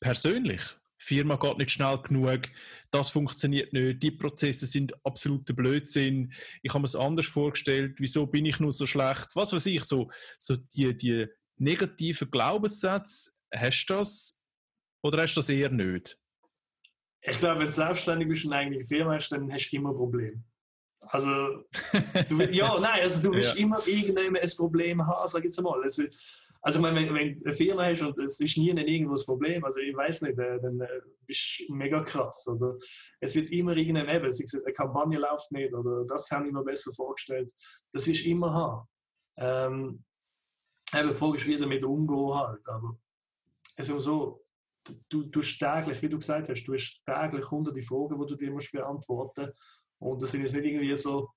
persönlich. 0.00 0.62
Die 1.00 1.04
Firma 1.04 1.36
geht 1.36 1.58
nicht 1.58 1.70
schnell 1.70 1.98
genug, 1.98 2.42
das 2.90 3.10
funktioniert 3.10 3.72
nicht, 3.72 4.02
die 4.02 4.10
Prozesse 4.10 4.64
sind 4.64 4.94
absoluter 5.04 5.52
Blödsinn, 5.52 6.32
ich 6.62 6.70
habe 6.72 6.80
mir 6.80 6.86
es 6.86 6.96
anders 6.96 7.26
vorgestellt, 7.26 7.96
wieso 7.98 8.26
bin 8.26 8.46
ich 8.46 8.60
nur 8.60 8.72
so 8.72 8.86
schlecht, 8.86 9.28
was 9.34 9.52
weiß 9.52 9.66
ich, 9.66 9.84
so, 9.84 10.10
so 10.38 10.56
die, 10.56 10.96
die 10.96 11.26
negativen 11.58 12.30
Glaubenssätze, 12.30 13.30
hast 13.54 13.86
du 13.86 13.94
das 13.94 14.40
oder 15.02 15.22
hast 15.22 15.34
du 15.34 15.40
das 15.40 15.50
eher 15.50 15.70
nicht? 15.70 16.18
Ich 17.20 17.38
glaube, 17.40 17.60
wenn 17.60 17.66
du 17.66 17.72
selbstständig 17.72 18.28
bist 18.28 18.44
und 18.44 18.52
eine 18.52 18.66
eigene 18.66 18.84
Firma 18.84 19.14
hast, 19.14 19.28
dann 19.30 19.52
hast 19.52 19.68
du 19.68 19.76
immer 19.76 19.92
Probleme. 19.92 20.42
Also, 21.00 21.28
du, 22.28 22.42
ja, 22.50 22.78
nein, 22.80 23.02
also 23.02 23.22
du 23.22 23.36
wirst 23.36 23.54
ja. 23.54 23.62
immer 23.62 23.86
irgendwann 23.86 24.36
ein 24.36 24.50
Problem 24.56 25.06
haben, 25.06 25.28
sag 25.28 25.40
ich 25.40 25.46
jetzt 25.46 25.60
mal. 25.60 25.80
Also, 25.82 26.04
also 26.66 26.82
wenn, 26.82 26.96
wenn 26.96 27.38
du 27.38 27.44
eine 27.44 27.54
Firma 27.54 27.84
hast 27.84 28.02
und 28.02 28.20
es 28.20 28.40
ist 28.40 28.58
nie 28.58 28.70
irgendwo 28.70 29.14
ein 29.14 29.24
Problem, 29.24 29.64
also 29.64 29.78
ich 29.78 29.94
weiß 29.94 30.22
nicht, 30.22 30.36
äh, 30.36 30.60
dann 30.60 30.80
äh, 30.80 31.00
bist 31.24 31.62
du 31.68 31.72
mega 31.72 32.02
krass. 32.02 32.44
Also 32.48 32.76
es 33.20 33.36
wird 33.36 33.50
immer 33.50 33.76
irgendein 33.76 34.08
eben, 34.16 34.26
eine 34.26 34.72
Kampagne 34.72 35.16
läuft 35.16 35.52
nicht 35.52 35.72
oder 35.72 36.04
das 36.06 36.28
haben 36.32 36.46
ich 36.46 36.52
mir 36.52 36.64
besser 36.64 36.90
vorgestellt. 36.92 37.52
Das 37.92 38.04
wirst 38.08 38.24
du 38.24 38.30
immer 38.30 38.52
haben. 38.52 38.88
Ähm, 39.36 40.04
eben, 40.92 41.08
die 41.08 41.14
Frage 41.14 41.36
ist, 41.36 41.46
wie 41.46 41.56
damit 41.56 41.84
umgehen 41.84 42.34
halt. 42.34 42.68
Aber 42.68 42.98
es 43.76 43.88
ist 43.88 44.02
so, 44.02 44.44
du, 45.08 45.22
du 45.22 45.40
täglich, 45.40 46.02
wie 46.02 46.08
du 46.08 46.18
gesagt 46.18 46.48
hast, 46.48 46.64
du 46.64 46.74
hast 46.74 47.00
täglich 47.06 47.48
hunderte 47.48 47.80
Fragen, 47.80 48.20
die 48.20 48.26
du 48.26 48.34
dir 48.34 48.50
musst 48.50 48.72
beantworten 48.72 49.44
musst. 49.46 49.58
Und 50.00 50.20
das 50.20 50.32
sind 50.32 50.42
jetzt 50.42 50.54
nicht 50.54 50.64
irgendwie 50.64 50.96
so 50.96 51.30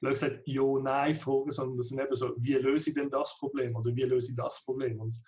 blöd 0.00 0.14
gesagt, 0.14 0.42
Ja-Nein-Fragen, 0.44 1.50
sondern 1.50 1.76
das 1.76 1.88
sind 1.88 2.00
eben 2.00 2.14
so, 2.14 2.34
wie 2.38 2.54
löse 2.54 2.90
ich 2.90 2.96
denn 2.96 3.10
das 3.10 3.36
Problem 3.38 3.74
oder 3.76 3.94
wie 3.94 4.02
löse 4.02 4.30
ich 4.30 4.36
das 4.36 4.64
Problem? 4.64 5.00
Und 5.00 5.20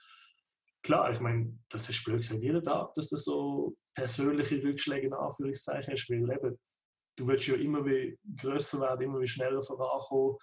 klar, 0.83 1.13
ich 1.13 1.21
meine, 1.21 1.59
das 1.69 1.89
ist 1.89 2.05
blöd 2.05 2.19
gesagt 2.19 2.43
jeden 2.43 2.63
Tag, 2.63 2.95
dass 2.95 3.09
du 3.09 3.17
so 3.17 3.77
persönliche 3.95 4.63
Rückschläge 4.63 5.07
in 5.07 5.15
Anführungszeichen 5.15 5.93
hast, 5.93 6.09
weil 6.09 6.31
eben, 6.31 6.59
du 7.17 7.27
willst 7.27 7.47
ja 7.47 7.57
immer 7.57 7.85
wie 7.85 8.19
größer 8.37 8.81
werden, 8.81 9.03
immer 9.03 9.21
wie 9.21 9.27
schneller 9.27 9.61
vorankommen, 9.61 10.37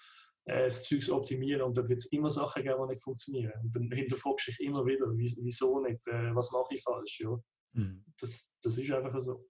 äh, 0.45 0.65
das 0.65 0.83
Zeug 0.83 1.09
optimieren 1.11 1.61
und 1.61 1.77
dann 1.77 1.89
wird 1.89 1.99
es 1.99 2.11
immer 2.11 2.29
Sachen 2.29 2.63
geben, 2.63 2.77
die 2.83 2.93
nicht 2.93 3.03
funktionieren. 3.03 3.53
Und 3.63 3.75
dann 3.75 3.91
hinterfragst 3.91 4.47
du 4.47 4.51
dich 4.51 4.59
immer 4.61 4.85
wieder, 4.85 5.07
wieso 5.15 5.79
nicht, 5.81 6.05
äh, 6.07 6.35
was 6.35 6.51
mache 6.51 6.75
ich 6.75 6.83
falsch, 6.83 7.19
ja. 7.19 7.37
Mhm. 7.73 8.03
Das, 8.19 8.51
das 8.61 8.77
ist 8.77 8.91
einfach 8.91 9.21
so 9.21 9.45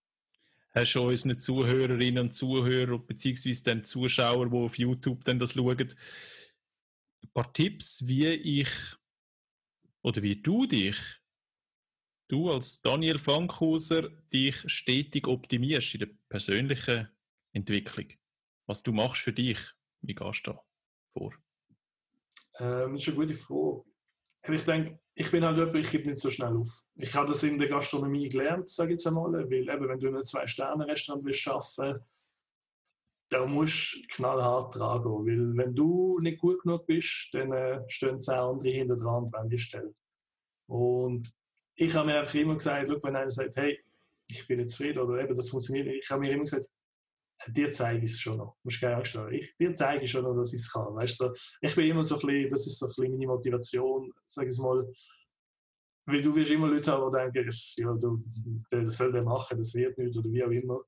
hast 0.78 0.94
du 0.94 1.08
unseren 1.08 1.40
Zuhörerinnen 1.40 2.26
und 2.26 2.34
Zuhörer, 2.34 3.00
beziehungsweise 3.00 3.64
den 3.64 3.84
Zuschauer, 3.84 4.50
die 4.50 4.56
auf 4.56 4.78
YouTube 4.78 5.24
dann 5.24 5.40
das 5.40 5.54
schauen, 5.54 5.94
ein 7.24 7.30
paar 7.34 7.52
Tipps, 7.54 8.06
wie 8.06 8.28
ich 8.28 8.70
oder 10.02 10.22
wie 10.22 10.42
du 10.42 10.66
dich, 10.66 10.98
du 12.28 12.52
als 12.52 12.82
Daniel 12.82 13.18
Fankhauser, 13.18 14.10
dich 14.32 14.64
stetig 14.68 15.28
optimierst 15.28 15.96
in 15.96 16.00
der 16.02 16.10
persönlichen 16.30 17.10
Entwicklung. 17.54 18.08
Was 18.66 18.84
du 18.84 18.92
machst 18.92 19.22
für 19.22 19.34
dich, 19.34 19.60
wie 20.02 20.14
gehst 20.14 20.48
du 20.48 20.52
da 20.52 20.64
vor? 21.14 21.34
Ähm, 22.60 22.94
das 22.94 23.02
ist 23.02 23.08
eine 23.10 23.18
gute 23.18 23.36
Frage. 23.36 23.84
Ich 24.50 24.64
denke, 24.64 25.00
ich 25.16 25.32
bin 25.32 25.44
halt 25.44 25.58
jemand, 25.58 25.76
ich 25.76 25.92
gebe 25.92 26.08
nicht 26.08 26.20
so 26.20 26.30
schnell 26.30 26.56
auf. 26.56 26.84
Ich 27.00 27.14
habe 27.16 27.28
das 27.28 27.44
in 27.44 27.58
der 27.58 27.68
Gastronomie 27.68 28.30
gelernt, 28.30 28.70
sage 28.70 28.90
ich 28.90 29.00
jetzt 29.00 29.08
einmal, 29.08 29.34
weil 29.34 29.70
eben, 29.70 29.90
wenn 29.90 30.00
du 30.00 30.08
in 30.08 30.16
einem 30.16 30.24
Zwei-Sterne-Restaurant 30.24 31.26
willst 31.26 31.48
arbeiten 31.48 32.04
da 33.30 33.46
musst 33.46 33.96
du 33.96 34.02
knallhart 34.16 34.74
tragen. 34.74 35.26
Weil 35.26 35.58
wenn 35.58 35.76
du 35.76 36.20
nicht 36.20 36.40
gut 36.40 36.62
genug 36.62 36.86
bist, 36.86 37.30
dann 37.34 37.52
äh, 37.52 37.82
stehen 37.90 38.20
zehn 38.20 38.36
andere 38.36 38.70
hinter 38.70 38.96
dran 38.96 39.26
und 39.26 39.34
wollen 39.34 39.50
dich 39.50 39.64
stellen. 39.64 39.96
Und 40.68 41.34
ich 41.76 41.94
habe 41.96 42.08
mir 42.08 42.20
einfach 42.20 42.36
immer 42.36 42.56
gesagt, 42.56 42.88
wenn 42.88 43.16
einer 43.16 43.30
sagt, 43.30 43.56
hey, 43.58 43.80
ich 44.30 44.46
bin 44.48 44.58
nicht 44.58 44.70
zufrieden 44.70 45.00
oder 45.00 45.24
eben, 45.24 45.36
das 45.36 45.50
funktioniert 45.50 45.88
ich 45.88 46.10
habe 46.10 46.22
mir 46.22 46.32
immer 46.32 46.44
gesagt, 46.44 46.68
dir 47.48 47.72
zeige 47.72 48.04
ich 48.04 48.12
es 48.12 48.20
schon 48.20 48.38
noch. 48.38 48.56
Du 48.56 48.60
musst 48.64 48.82
keine 48.82 48.96
Angst 48.96 49.16
haben. 49.16 49.32
Ich, 49.34 49.56
dir 49.58 49.74
zeige 49.74 50.04
ich 50.04 50.12
schon 50.12 50.24
noch, 50.24 50.36
dass 50.36 50.54
ich 50.54 50.62
es 50.62 50.72
kann. 50.72 50.96
Weißt 50.96 51.20
du, 51.20 51.32
ich 51.62 51.76
bin 51.76 51.90
immer 51.90 52.04
so 52.04 52.16
ein 52.16 52.22
bisschen, 52.22 52.50
das 52.50 52.68
ist 52.68 52.80
so 52.80 52.86
ein 52.86 52.90
bisschen 52.90 53.12
meine 53.12 53.28
Motivation, 53.28 54.12
sag 54.26 54.50
ich 54.50 54.58
mal, 54.58 54.86
weil 56.06 56.22
du 56.22 56.34
wirst 56.36 56.52
immer 56.52 56.68
Leute 56.68 56.92
haben, 56.92 57.12
die 57.12 57.18
denken, 57.18 57.52
ja, 57.78 57.94
du, 57.94 58.24
das 58.70 58.98
soll 58.98 59.12
der 59.12 59.24
machen, 59.24 59.58
das 59.58 59.74
wird 59.74 59.98
nicht 59.98 60.18
oder 60.18 60.32
wie 60.32 60.44
auch 60.44 60.52
immer. 60.52 60.82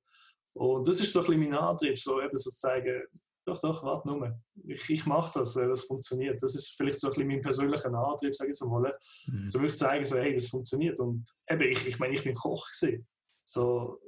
Und 0.54 0.88
das 0.88 1.00
ist 1.00 1.14
so 1.14 1.20
ein 1.20 1.26
bisschen 1.26 1.42
mein 1.42 1.54
Antrieb, 1.54 2.00
so 2.00 2.22
eben 2.22 2.38
so 2.38 2.50
zu 2.50 2.58
zeigen, 2.58 3.04
doch, 3.46 3.60
doch, 3.60 3.84
warte 3.84 4.08
nur. 4.08 4.40
Ich, 4.68 4.90
ich 4.90 5.06
mache 5.06 5.40
das, 5.40 5.56
äh, 5.56 5.68
das 5.68 5.84
funktioniert. 5.84 6.42
Das 6.42 6.54
ist 6.54 6.76
vielleicht 6.78 7.00
so 7.00 7.08
ein 7.08 7.14
bisschen 7.14 7.28
mein 7.28 7.42
persönlicher 7.42 7.92
Antrieb, 7.94 8.36
sage 8.36 8.52
ich 8.52 8.58
so 8.58 8.70
mal. 8.70 8.96
Mhm. 9.26 9.50
So 9.50 9.60
möchte 9.60 9.74
ich 9.74 9.80
zeigen, 9.80 10.06
so, 10.06 10.18
hey, 10.18 10.36
das 10.36 10.48
funktioniert. 10.48 11.00
Und 11.00 11.28
eben, 11.50 11.64
ich, 11.64 11.88
ich 11.88 12.00
meine, 12.00 12.14
ich 12.14 12.24
bin 12.24 12.36
Koch 12.36 12.68
gewesen. 12.70 13.08
So, 13.44 14.00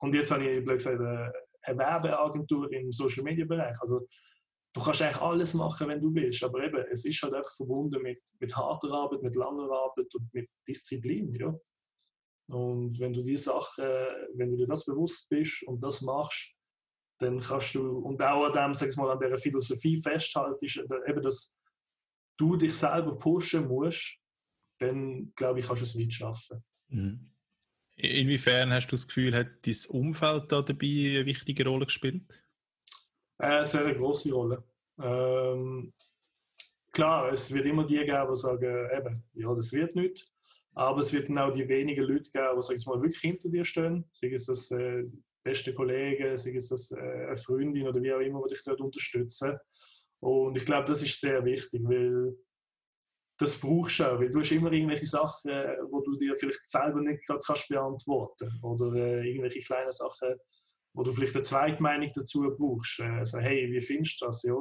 und 0.00 0.14
jetzt 0.14 0.30
habe 0.30 0.44
ich, 0.44 0.64
blöd 0.64 0.78
gesagt, 0.78 1.00
äh, 1.00 1.30
eine 1.62 1.78
Werbeagentur 1.78 2.72
im 2.72 2.90
Social 2.90 3.24
Media 3.24 3.44
Bereich. 3.44 3.80
Also 3.80 4.06
du 4.74 4.80
kannst 4.82 5.02
eigentlich 5.02 5.20
alles 5.20 5.54
machen, 5.54 5.88
wenn 5.88 6.00
du 6.00 6.14
willst, 6.14 6.42
aber 6.42 6.64
eben, 6.64 6.84
es 6.90 7.04
ist 7.04 7.22
halt 7.22 7.34
einfach 7.34 7.54
verbunden 7.54 8.02
mit, 8.02 8.20
mit 8.38 8.56
harter 8.56 8.90
Arbeit, 8.92 9.22
mit 9.22 9.34
langer 9.34 9.70
Arbeit 9.70 10.14
und 10.14 10.32
mit 10.32 10.48
Disziplin. 10.66 11.32
Ja? 11.34 11.54
Und 12.48 12.98
wenn 12.98 13.12
du 13.12 13.22
die 13.22 13.36
Sachen, 13.36 13.84
wenn 14.34 14.50
du 14.50 14.56
dir 14.56 14.66
das 14.66 14.84
bewusst 14.84 15.28
bist 15.28 15.62
und 15.64 15.82
das 15.82 16.00
machst, 16.02 16.52
dann 17.18 17.38
kannst 17.38 17.74
du, 17.74 17.98
und 17.98 18.20
auch 18.22 18.46
an 18.46 18.52
dem, 18.52 18.74
sag 18.74 18.94
mal, 18.96 19.10
an 19.10 19.20
dieser 19.20 19.38
Philosophie 19.38 19.96
festhaltest, 19.96 20.78
eben, 21.06 21.22
dass 21.22 21.54
du 22.36 22.56
dich 22.56 22.74
selber 22.74 23.16
pushen 23.16 23.68
musst, 23.68 24.18
dann 24.78 25.32
glaube 25.36 25.60
ich, 25.60 25.66
kannst 25.66 25.82
du 25.82 25.86
es 25.86 25.98
weit 25.98 26.12
schaffen. 26.12 26.64
Mhm. 26.88 27.31
Inwiefern 27.96 28.72
hast 28.72 28.88
du 28.88 28.96
das 28.96 29.06
Gefühl, 29.06 29.34
hat 29.34 29.66
dein 29.66 29.76
Umfeld 29.88 30.50
da 30.50 30.62
dabei 30.62 30.86
eine 30.86 31.26
wichtige 31.26 31.66
Rolle 31.66 31.86
gespielt? 31.86 32.22
Äh, 33.38 33.64
sehr 33.64 33.84
eine 33.84 33.94
große 33.94 34.32
Rolle. 34.32 34.64
Ähm, 35.00 35.92
klar, 36.92 37.30
es 37.32 37.52
wird 37.52 37.66
immer 37.66 37.84
die 37.84 37.98
geben, 37.98 38.28
die 38.30 38.36
sagen, 38.36 38.88
eben, 38.96 39.24
ja, 39.34 39.54
das 39.54 39.72
wird 39.72 39.94
nicht. 39.94 40.26
Aber 40.74 41.00
es 41.00 41.12
wird 41.12 41.28
dann 41.28 41.38
auch 41.38 41.52
die 41.52 41.68
wenigen 41.68 42.04
Leute 42.04 42.30
geben, 42.30 42.60
die 42.60 42.88
mal, 42.88 43.02
wirklich 43.02 43.20
hinter 43.20 43.48
dir 43.50 43.64
stehen. 43.64 44.04
Sei 44.10 44.32
es 44.32 44.46
das 44.46 44.70
äh, 44.70 45.04
beste 45.42 45.74
Kollege, 45.74 46.36
sei 46.36 46.54
es 46.54 46.68
das 46.68 46.90
äh, 46.92 46.96
eine 46.96 47.36
Freundin 47.36 47.86
oder 47.86 48.02
wie 48.02 48.12
auch 48.12 48.20
immer, 48.20 48.42
die 48.44 48.54
dich 48.54 48.64
dort 48.64 48.80
unterstützen. 48.80 49.58
Und 50.20 50.56
ich 50.56 50.64
glaube, 50.64 50.86
das 50.86 51.02
ist 51.02 51.20
sehr 51.20 51.44
wichtig, 51.44 51.82
weil 51.84 52.34
das 53.38 53.56
brauchst 53.56 53.98
du 53.98 54.04
auch, 54.04 54.20
weil 54.20 54.30
du 54.30 54.40
hast 54.40 54.52
immer 54.52 54.72
irgendwelche 54.72 55.06
Sachen, 55.06 55.50
äh, 55.50 55.76
wo 55.90 56.00
du 56.00 56.16
dir 56.16 56.36
vielleicht 56.36 56.66
selber 56.66 57.00
nicht 57.00 57.26
gerade 57.26 57.40
kannst 57.44 57.68
beantworten 57.68 58.50
oder 58.62 58.92
äh, 58.94 59.28
irgendwelche 59.28 59.60
kleinen 59.60 59.92
Sachen, 59.92 60.34
wo 60.94 61.02
du 61.02 61.12
vielleicht 61.12 61.34
eine 61.34 61.42
Zweitmeinung 61.42 62.10
dazu 62.14 62.42
brauchst. 62.56 63.00
Äh, 63.00 63.04
also, 63.04 63.38
hey, 63.38 63.70
wie 63.72 63.80
findest 63.80 64.20
du 64.20 64.26
das? 64.26 64.42
Ja. 64.42 64.54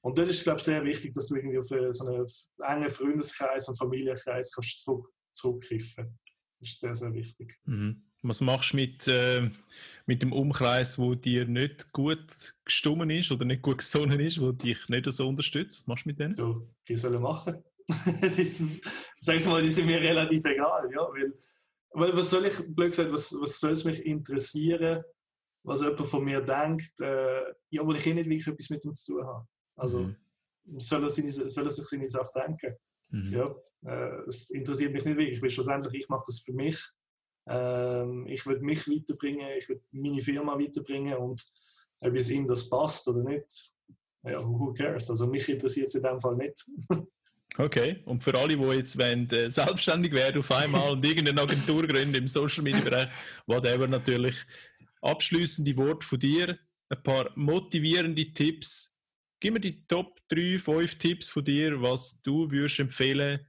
Und 0.00 0.18
das 0.18 0.30
ist, 0.30 0.42
glaube 0.44 0.58
ich, 0.58 0.64
sehr 0.64 0.84
wichtig, 0.84 1.12
dass 1.12 1.26
du 1.26 1.36
irgendwie 1.36 1.58
auf 1.58 1.70
äh, 1.70 1.92
so 1.92 2.06
einen 2.06 2.26
engen 2.58 2.90
Freundeskreis 2.90 3.68
und 3.68 3.76
Familienkreis 3.76 4.52
kannst 4.52 4.80
zurück, 4.80 5.08
zurückgreifen 5.34 6.18
Das 6.60 6.70
ist 6.70 6.80
sehr, 6.80 6.94
sehr 6.94 7.12
wichtig. 7.12 7.58
Mhm. 7.64 8.04
Was 8.22 8.40
machst 8.40 8.72
du 8.72 8.76
mit, 8.76 9.06
äh, 9.06 9.48
mit 10.06 10.22
dem 10.22 10.32
Umkreis, 10.32 10.98
wo 10.98 11.14
dir 11.14 11.46
nicht 11.46 11.92
gut 11.92 12.54
gestummen 12.64 13.10
ist 13.10 13.30
oder 13.30 13.44
nicht 13.44 13.62
gut 13.62 13.78
gesonnen 13.78 14.18
ist, 14.18 14.40
wo 14.40 14.50
dich 14.50 14.88
nicht 14.88 15.10
so 15.12 15.28
unterstützt? 15.28 15.80
Was 15.80 15.86
machst 15.86 16.04
du 16.04 16.08
mit 16.08 16.18
denen? 16.18 16.34
Du, 16.34 16.68
die 16.88 16.96
sollen 16.96 17.22
machen. 17.22 17.62
das, 18.20 18.80
sag's 19.20 19.46
mal, 19.46 19.62
die 19.62 19.70
sind 19.70 19.86
mir 19.86 20.00
relativ 20.00 20.44
egal, 20.44 20.90
ja, 20.92 21.08
weil, 21.10 21.32
weil 21.92 22.16
was 22.16 22.30
soll 22.30 22.46
ich, 22.46 22.58
blöd 22.74 22.90
gesagt, 22.90 23.12
was, 23.12 23.32
was 23.40 23.58
soll 23.58 23.72
es 23.72 23.84
mich 23.84 24.04
interessieren, 24.04 25.02
was 25.62 25.80
jemand 25.80 26.06
von 26.06 26.24
mir 26.24 26.40
denkt, 26.40 27.00
äh, 27.00 27.42
ja, 27.70 27.86
wo 27.86 27.92
ich 27.92 28.06
eh 28.06 28.14
nicht 28.14 28.28
wirklich 28.28 28.46
etwas 28.46 28.70
mit 28.70 28.84
ihm 28.84 28.94
zu 28.94 29.14
tun 29.14 29.26
habe. 29.26 29.46
Also, 29.76 30.00
mhm. 30.00 30.16
soll, 30.76 31.02
er 31.02 31.10
seine, 31.10 31.32
soll 31.32 31.64
er 31.64 31.70
sich 31.70 31.86
seine 31.86 32.08
Sache 32.08 32.32
denken. 32.34 32.76
Mhm. 33.10 33.32
Ja, 33.32 33.54
äh, 33.86 34.28
es 34.28 34.50
interessiert 34.50 34.92
mich 34.92 35.04
nicht 35.04 35.16
wirklich, 35.16 35.42
weil 35.42 35.50
schlussendlich, 35.50 36.02
ich 36.02 36.08
mache 36.08 36.24
das 36.26 36.40
für 36.40 36.52
mich. 36.52 36.78
Ähm, 37.48 38.26
ich 38.26 38.44
will 38.46 38.60
mich 38.60 38.86
weiterbringen, 38.86 39.48
ich 39.56 39.68
will 39.68 39.82
meine 39.92 40.20
Firma 40.20 40.58
weiterbringen 40.58 41.16
und 41.16 41.42
ob 42.00 42.14
es 42.14 42.28
ihm 42.28 42.46
das 42.46 42.68
passt 42.68 43.08
oder 43.08 43.22
nicht, 43.22 43.72
ja, 44.24 44.42
who 44.44 44.74
cares? 44.74 45.08
Also 45.08 45.26
mich 45.26 45.48
interessiert 45.48 45.86
es 45.86 45.94
in 45.94 46.02
dem 46.02 46.20
Fall 46.20 46.36
nicht. 46.36 46.66
Okay, 47.56 48.02
und 48.04 48.22
für 48.22 48.38
alle, 48.38 48.56
die 48.56 48.62
jetzt 48.76 48.98
wollen, 48.98 49.28
äh, 49.30 49.50
selbstständig 49.50 50.12
werden 50.12 50.38
auf 50.38 50.52
einmal 50.52 50.90
und 50.90 51.04
irgendeine 51.04 51.40
Agentur 51.40 51.86
gründen 51.86 52.14
im 52.14 52.28
Social 52.28 52.62
Media 52.62 52.80
Bereich, 52.80 53.08
whatever 53.46 53.88
natürlich, 53.88 54.36
abschließende 55.00 55.76
Worte 55.76 56.06
von 56.06 56.20
dir, 56.20 56.58
ein 56.88 57.02
paar 57.02 57.32
motivierende 57.34 58.32
Tipps. 58.32 58.96
Gib 59.40 59.54
mir 59.54 59.60
die 59.60 59.84
Top 59.86 60.20
3, 60.28 60.58
5 60.58 60.98
Tipps 60.98 61.30
von 61.30 61.44
dir, 61.44 61.80
was 61.80 62.20
du 62.22 62.50
würdest 62.50 62.78
empfehlen, 62.80 63.46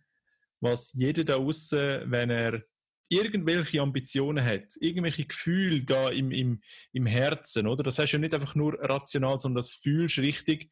was 0.60 0.92
jeder 0.94 1.24
da 1.24 1.36
außen, 1.36 2.10
wenn 2.10 2.30
er 2.30 2.64
irgendwelche 3.10 3.82
Ambitionen 3.82 4.44
hat, 4.44 4.76
irgendwelche 4.80 5.26
Gefühle 5.26 5.84
da 5.84 6.10
im, 6.10 6.32
im, 6.32 6.62
im 6.94 7.06
Herzen, 7.06 7.68
oder? 7.68 7.84
Das 7.84 7.98
heißt 7.98 8.14
ja 8.14 8.20
nicht 8.20 8.34
einfach 8.34 8.56
nur 8.56 8.74
rational, 8.80 9.40
sondern 9.40 9.64
das 9.64 9.72
fühlst 9.72 10.20
richtig. 10.20 10.72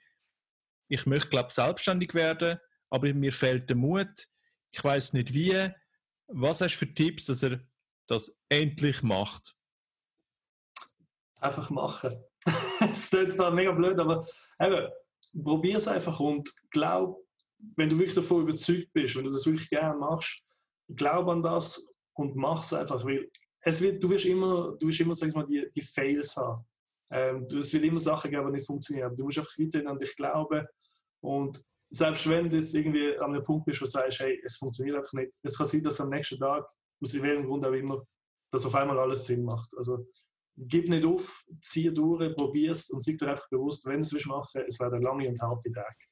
Ich 0.87 1.05
möchte, 1.05 1.29
glaube 1.29 1.51
selbstständig 1.51 2.13
werden 2.13 2.59
aber 2.89 3.13
mir 3.13 3.33
fehlt 3.33 3.69
der 3.69 3.77
Mut. 3.77 4.27
Ich 4.71 4.83
weiß 4.83 5.13
nicht 5.13 5.33
wie. 5.33 5.69
Was 6.27 6.61
hast 6.61 6.75
du 6.75 6.85
für 6.85 6.93
Tipps, 6.93 7.25
dass 7.25 7.43
er 7.43 7.61
das 8.07 8.39
endlich 8.49 9.03
macht? 9.03 9.55
Einfach 11.39 11.69
machen. 11.69 12.23
Es 12.79 13.09
klingt 13.09 13.33
zwar 13.33 13.51
mega 13.51 13.71
blöd, 13.71 13.99
aber 13.99 14.25
eben, 14.61 14.87
probier 15.43 15.77
es 15.77 15.87
einfach 15.87 16.19
und 16.19 16.53
glaub, 16.69 17.25
wenn 17.75 17.89
du 17.89 17.97
wirklich 17.97 18.13
davon 18.13 18.43
überzeugt 18.43 18.93
bist, 18.93 19.15
wenn 19.15 19.25
du 19.25 19.31
das 19.31 19.45
wirklich 19.45 19.67
gerne 19.67 19.97
machst, 19.97 20.43
glaub 20.87 21.27
an 21.27 21.41
das 21.41 21.83
und 22.13 22.35
mach 22.35 22.63
es 22.63 22.73
einfach, 22.73 23.03
weil 23.03 23.29
es 23.61 23.81
wird, 23.81 24.01
du 24.03 24.09
wirst 24.09 24.25
immer, 24.25 24.75
du 24.79 24.87
wirst 24.87 24.99
immer 24.99 25.15
sag 25.15 25.33
mal, 25.33 25.45
die, 25.45 25.67
die 25.73 25.81
Fails 25.81 26.35
haben. 26.35 26.63
Ähm, 27.11 27.47
es 27.57 27.73
wird 27.73 27.83
immer 27.83 27.99
Sachen 27.99 28.31
geben, 28.31 28.45
die 28.47 28.53
nicht 28.53 28.67
funktionieren. 28.67 29.15
Du 29.15 29.23
musst 29.23 29.37
einfach 29.37 29.57
weiterhin 29.57 29.87
an 29.87 29.97
dich 29.97 30.15
glauben 30.15 30.65
und 31.21 31.61
selbst 31.89 32.29
wenn 32.29 32.49
du 32.49 32.57
irgendwie 32.57 33.17
an 33.17 33.33
einem 33.33 33.43
Punkt 33.43 33.65
bist, 33.65 33.81
wo 33.81 33.85
du 33.85 33.91
sagst, 33.91 34.19
hey, 34.19 34.41
es 34.43 34.57
funktioniert 34.57 34.97
einfach 34.97 35.13
nicht, 35.13 35.33
es 35.43 35.57
kann 35.57 35.67
sein, 35.67 35.81
dass 35.81 36.01
am 36.01 36.09
nächsten 36.09 36.37
Tag, 36.37 36.67
aus 37.01 37.13
welchem 37.13 37.45
Grund 37.45 37.65
auch 37.65 37.71
immer, 37.71 38.05
dass 38.51 38.65
auf 38.65 38.75
einmal 38.75 38.99
alles 38.99 39.25
Sinn 39.25 39.43
macht. 39.43 39.69
Also 39.77 40.07
gib 40.57 40.89
nicht 40.89 41.05
auf, 41.05 41.45
zieh 41.61 41.93
durch, 41.93 42.35
probier 42.35 42.71
es 42.71 42.89
und 42.89 43.01
sei 43.01 43.13
dir 43.13 43.29
einfach 43.29 43.49
bewusst, 43.49 43.85
wenn 43.85 44.01
du 44.01 44.17
es 44.17 44.25
machen 44.25 44.63
es 44.67 44.79
werden 44.79 45.01
lange 45.01 45.29
und 45.29 45.41
harte 45.41 45.71
Tage. 45.71 46.05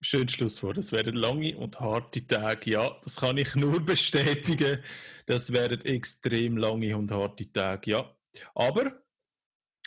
Schönes 0.00 0.32
Schlusswort. 0.32 0.76
Es 0.76 0.92
werden 0.92 1.14
lange 1.14 1.56
und 1.56 1.80
harte 1.80 2.26
Tage. 2.26 2.72
Ja, 2.72 3.00
das 3.02 3.16
kann 3.16 3.38
ich 3.38 3.54
nur 3.56 3.80
bestätigen. 3.84 4.82
Das 5.24 5.50
werden 5.50 5.80
extrem 5.80 6.58
lange 6.58 6.94
und 6.94 7.10
harte 7.10 7.50
Tage. 7.50 7.90
Ja, 7.92 8.16
aber 8.54 9.02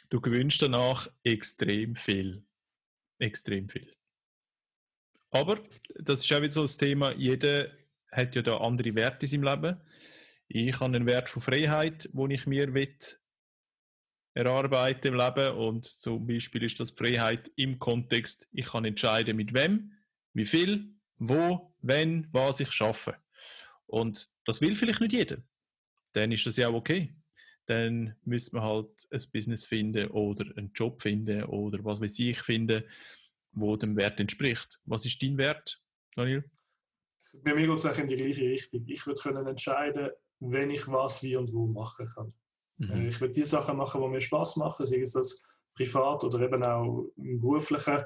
du 0.09 0.19
gewünscht 0.19 0.63
danach 0.63 1.07
extrem 1.23 1.95
viel 1.95 2.46
extrem 3.19 3.69
viel. 3.69 3.93
Aber 5.31 5.61
das 5.95 6.21
ist 6.21 6.31
auch 6.33 6.41
wieder 6.41 6.51
so 6.51 6.61
das 6.61 6.77
Thema, 6.77 7.13
jeder 7.13 7.71
hat 8.11 8.35
ja 8.35 8.41
da 8.41 8.57
andere 8.57 8.95
Werte 8.95 9.25
in 9.25 9.29
seinem 9.29 9.43
Leben. 9.43 9.81
Ich 10.47 10.79
habe 10.79 10.85
einen 10.85 11.05
Wert 11.05 11.29
von 11.29 11.41
Freiheit, 11.41 12.09
wo 12.13 12.27
ich 12.27 12.47
mir 12.47 12.71
erarbeiten 14.33 15.07
im 15.07 15.15
Leben 15.15 15.57
und 15.57 15.85
zum 15.85 16.27
Beispiel 16.27 16.63
ist 16.63 16.79
das 16.79 16.91
Freiheit 16.91 17.51
im 17.55 17.79
Kontext, 17.79 18.47
ich 18.51 18.67
kann 18.67 18.85
entscheiden 18.85 19.35
mit 19.35 19.53
wem, 19.53 19.93
wie 20.33 20.45
viel, 20.45 20.93
wo, 21.17 21.73
wenn, 21.81 22.27
was 22.31 22.59
ich 22.59 22.71
schaffe. 22.71 23.17
Und 23.87 24.29
das 24.45 24.61
will 24.61 24.75
vielleicht 24.75 25.01
nicht 25.01 25.13
jeder. 25.13 25.37
Dann 26.13 26.31
ist 26.31 26.45
das 26.45 26.57
ja 26.57 26.67
auch 26.69 26.75
okay. 26.75 27.15
Dann 27.67 28.15
müsste 28.23 28.55
man 28.55 28.65
halt 28.65 29.07
ein 29.11 29.21
Business 29.31 29.65
finden 29.65 30.09
oder 30.09 30.45
einen 30.57 30.71
Job 30.73 31.01
finden 31.01 31.43
oder 31.43 31.83
was 31.83 32.01
weiß 32.01 32.19
ich 32.19 32.39
finden, 32.39 32.83
wo 33.51 33.75
dem 33.75 33.95
Wert 33.95 34.19
entspricht. 34.19 34.79
Was 34.85 35.05
ist 35.05 35.21
dein 35.21 35.37
Wert, 35.37 35.81
Daniel? 36.15 36.43
Bei 37.43 37.53
mir 37.53 37.67
geht 37.67 37.77
es 37.77 37.97
in 37.97 38.07
die 38.07 38.15
gleiche 38.15 38.41
Richtung. 38.41 38.83
Ich 38.87 39.05
würde 39.05 39.21
können 39.21 39.45
entscheiden, 39.45 40.09
wenn 40.39 40.71
ich 40.71 40.87
was, 40.87 41.21
wie 41.23 41.35
und 41.35 41.53
wo 41.53 41.67
machen 41.67 42.07
kann. 42.07 42.33
Mhm. 42.77 42.91
Äh, 42.91 43.07
ich 43.09 43.21
würde 43.21 43.33
die 43.33 43.43
Sachen 43.43 43.77
machen, 43.77 44.01
die 44.01 44.07
mir 44.07 44.21
Spaß 44.21 44.55
machen, 44.55 44.85
sei 44.85 45.01
es 45.01 45.11
das 45.11 45.43
privat 45.75 46.23
oder 46.23 46.39
eben 46.39 46.63
auch 46.63 47.11
im 47.17 47.39
beruflichen. 47.39 48.03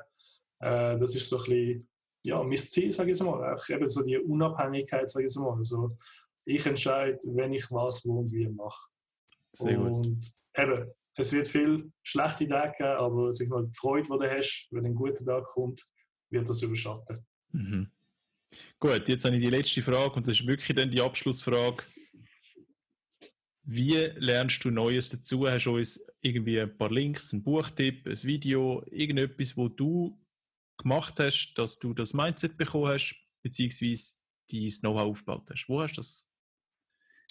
Äh, 0.60 0.98
das 0.98 1.16
ist 1.16 1.30
so 1.30 1.38
ein 1.38 1.44
bisschen 1.44 1.88
ja, 2.24 2.44
mein 2.44 2.58
Ziel, 2.58 2.92
sage 2.92 3.12
ich 3.12 3.22
mal. 3.22 3.54
Auch 3.54 3.70
eben 3.70 3.88
so 3.88 4.04
die 4.04 4.18
Unabhängigkeit, 4.18 5.10
sage 5.10 5.26
ich 5.26 5.36
mal. 5.36 5.58
Also 5.58 5.96
ich 6.46 6.66
entscheide, 6.66 7.18
wenn 7.26 7.54
ich 7.54 7.72
was, 7.72 8.06
wo 8.06 8.20
und 8.20 8.32
wie 8.32 8.48
mache. 8.48 8.90
Sehr 9.54 9.80
und 9.80 10.04
gut. 10.04 10.32
eben, 10.58 10.92
es 11.16 11.32
wird 11.32 11.48
viel 11.48 11.92
schlechte 12.02 12.48
Tage 12.48 12.74
geben, 12.78 12.90
aber 12.90 13.32
sag 13.32 13.50
mal, 13.50 13.66
die 13.66 13.78
Freude, 13.78 14.08
die 14.12 14.18
du 14.18 14.30
hast, 14.30 14.68
wenn 14.72 14.86
ein 14.86 14.96
guter 14.96 15.26
Tag 15.26 15.44
kommt, 15.46 15.84
wird 16.30 16.48
das 16.48 16.62
überschatten. 16.62 17.26
Mhm. 17.52 17.92
Gut, 18.80 19.08
jetzt 19.08 19.26
habe 19.26 19.36
ich 19.36 19.42
die 19.42 19.50
letzte 19.50 19.82
Frage 19.82 20.16
und 20.16 20.28
das 20.28 20.40
ist 20.40 20.48
wirklich 20.48 20.76
dann 20.76 20.92
die 20.92 21.02
Abschlussfrage. 21.02 21.84
Wie 23.64 23.94
lernst 23.94 24.64
du 24.64 24.72
Neues 24.72 25.08
dazu? 25.10 25.48
Hast 25.48 25.66
du 25.66 25.76
uns 25.76 26.04
irgendwie 26.22 26.60
ein 26.60 26.78
paar 26.78 26.92
Links, 26.92 27.32
einen 27.32 27.44
Buchtipp, 27.44 28.08
ein 28.08 28.24
Video, 28.24 28.84
irgendetwas, 28.90 29.56
wo 29.56 29.70
du 29.70 30.20
gemacht 30.78 31.20
hast, 31.20 31.54
dass 31.56 31.78
du 31.80 31.94
das 31.94 32.14
Mindset 32.14 32.58
bekommen 32.58 32.88
hast, 32.88 33.16
beziehungsweise 33.44 34.16
dein 34.52 34.70
Know-how 34.70 35.12
aufgebaut 35.12 35.50
hast? 35.50 35.70
Wo 35.70 35.82
hast 35.82 35.94
du 35.94 36.02
das 36.02 36.30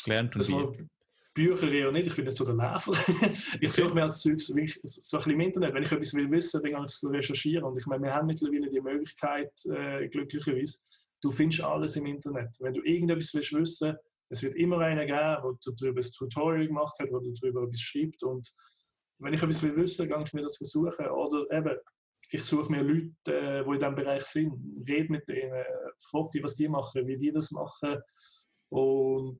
gelernt 0.04 0.36
und 0.36 0.48
wie? 0.48 0.88
Bücher 1.40 1.72
eher 1.72 1.90
nicht, 1.90 2.06
ich 2.08 2.16
bin 2.16 2.24
nicht 2.24 2.36
so 2.36 2.44
der 2.44 2.54
Leser. 2.54 2.92
ich 3.60 3.72
suche 3.72 3.94
mir 3.94 4.02
als 4.02 4.20
Zeugs 4.20 4.46
so 4.46 4.54
ein 4.54 4.64
bisschen 4.64 5.32
im 5.32 5.40
Internet. 5.40 5.74
Wenn 5.74 5.82
ich 5.82 5.92
etwas 5.92 6.14
will 6.14 6.30
wissen, 6.30 6.62
dann 6.62 6.72
kann 6.72 6.84
ich 6.84 6.90
es 6.90 7.02
recherchieren. 7.02 7.64
Und 7.64 7.78
ich 7.78 7.86
meine, 7.86 8.02
wir 8.04 8.14
haben 8.14 8.26
mittlerweile 8.26 8.68
die 8.68 8.80
Möglichkeit, 8.80 9.52
äh, 9.66 10.08
glücklicherweise, 10.08 10.78
du 11.22 11.30
findest 11.30 11.62
alles 11.62 11.96
im 11.96 12.06
Internet. 12.06 12.56
Wenn 12.60 12.74
du 12.74 12.82
irgendetwas 12.82 13.32
willst 13.34 13.52
wissen, 13.52 13.96
es 14.28 14.42
wird 14.42 14.54
immer 14.54 14.78
einen 14.78 15.06
geben, 15.06 15.58
der 15.64 15.74
darüber 15.76 16.00
ein 16.00 16.12
Tutorial 16.12 16.66
gemacht 16.66 16.98
hat, 16.98 17.08
der 17.10 17.20
darüber 17.20 17.62
etwas 17.64 17.80
schreibt. 17.80 18.22
Und 18.22 18.52
wenn 19.18 19.34
ich 19.34 19.42
etwas 19.42 19.62
will 19.62 19.76
wissen, 19.76 20.08
kann 20.08 20.22
ich 20.22 20.32
mir 20.32 20.42
das 20.42 20.54
suchen. 20.54 21.08
Oder 21.08 21.46
eben, 21.50 21.76
ich 22.30 22.44
suche 22.44 22.70
mir 22.70 22.82
Leute, 22.82 23.12
äh, 23.26 23.64
die 23.64 23.70
in 23.70 23.78
diesem 23.78 23.94
Bereich 23.94 24.24
sind, 24.24 24.52
rede 24.88 25.10
mit 25.10 25.28
denen, 25.28 25.64
frage 26.10 26.30
die, 26.34 26.42
was 26.42 26.54
die 26.54 26.68
machen, 26.68 27.06
wie 27.06 27.16
die 27.16 27.32
das 27.32 27.50
machen. 27.50 27.98
Und 28.68 29.38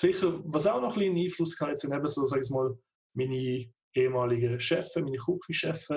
sicher, 0.00 0.40
was 0.44 0.66
auch 0.66 0.80
noch 0.80 0.96
ein 0.96 1.00
bisschen 1.00 1.16
Einfluss 1.16 1.60
hat, 1.60 1.78
sind 1.78 1.94
eben 1.94 2.06
so, 2.06 2.24
sag 2.24 2.42
ich 2.42 2.50
mal, 2.50 2.76
meine 3.14 3.70
ehemaligen 3.94 4.58
Chefs, 4.58 4.96
meine 4.96 5.16
Küchenchefs, 5.16 5.88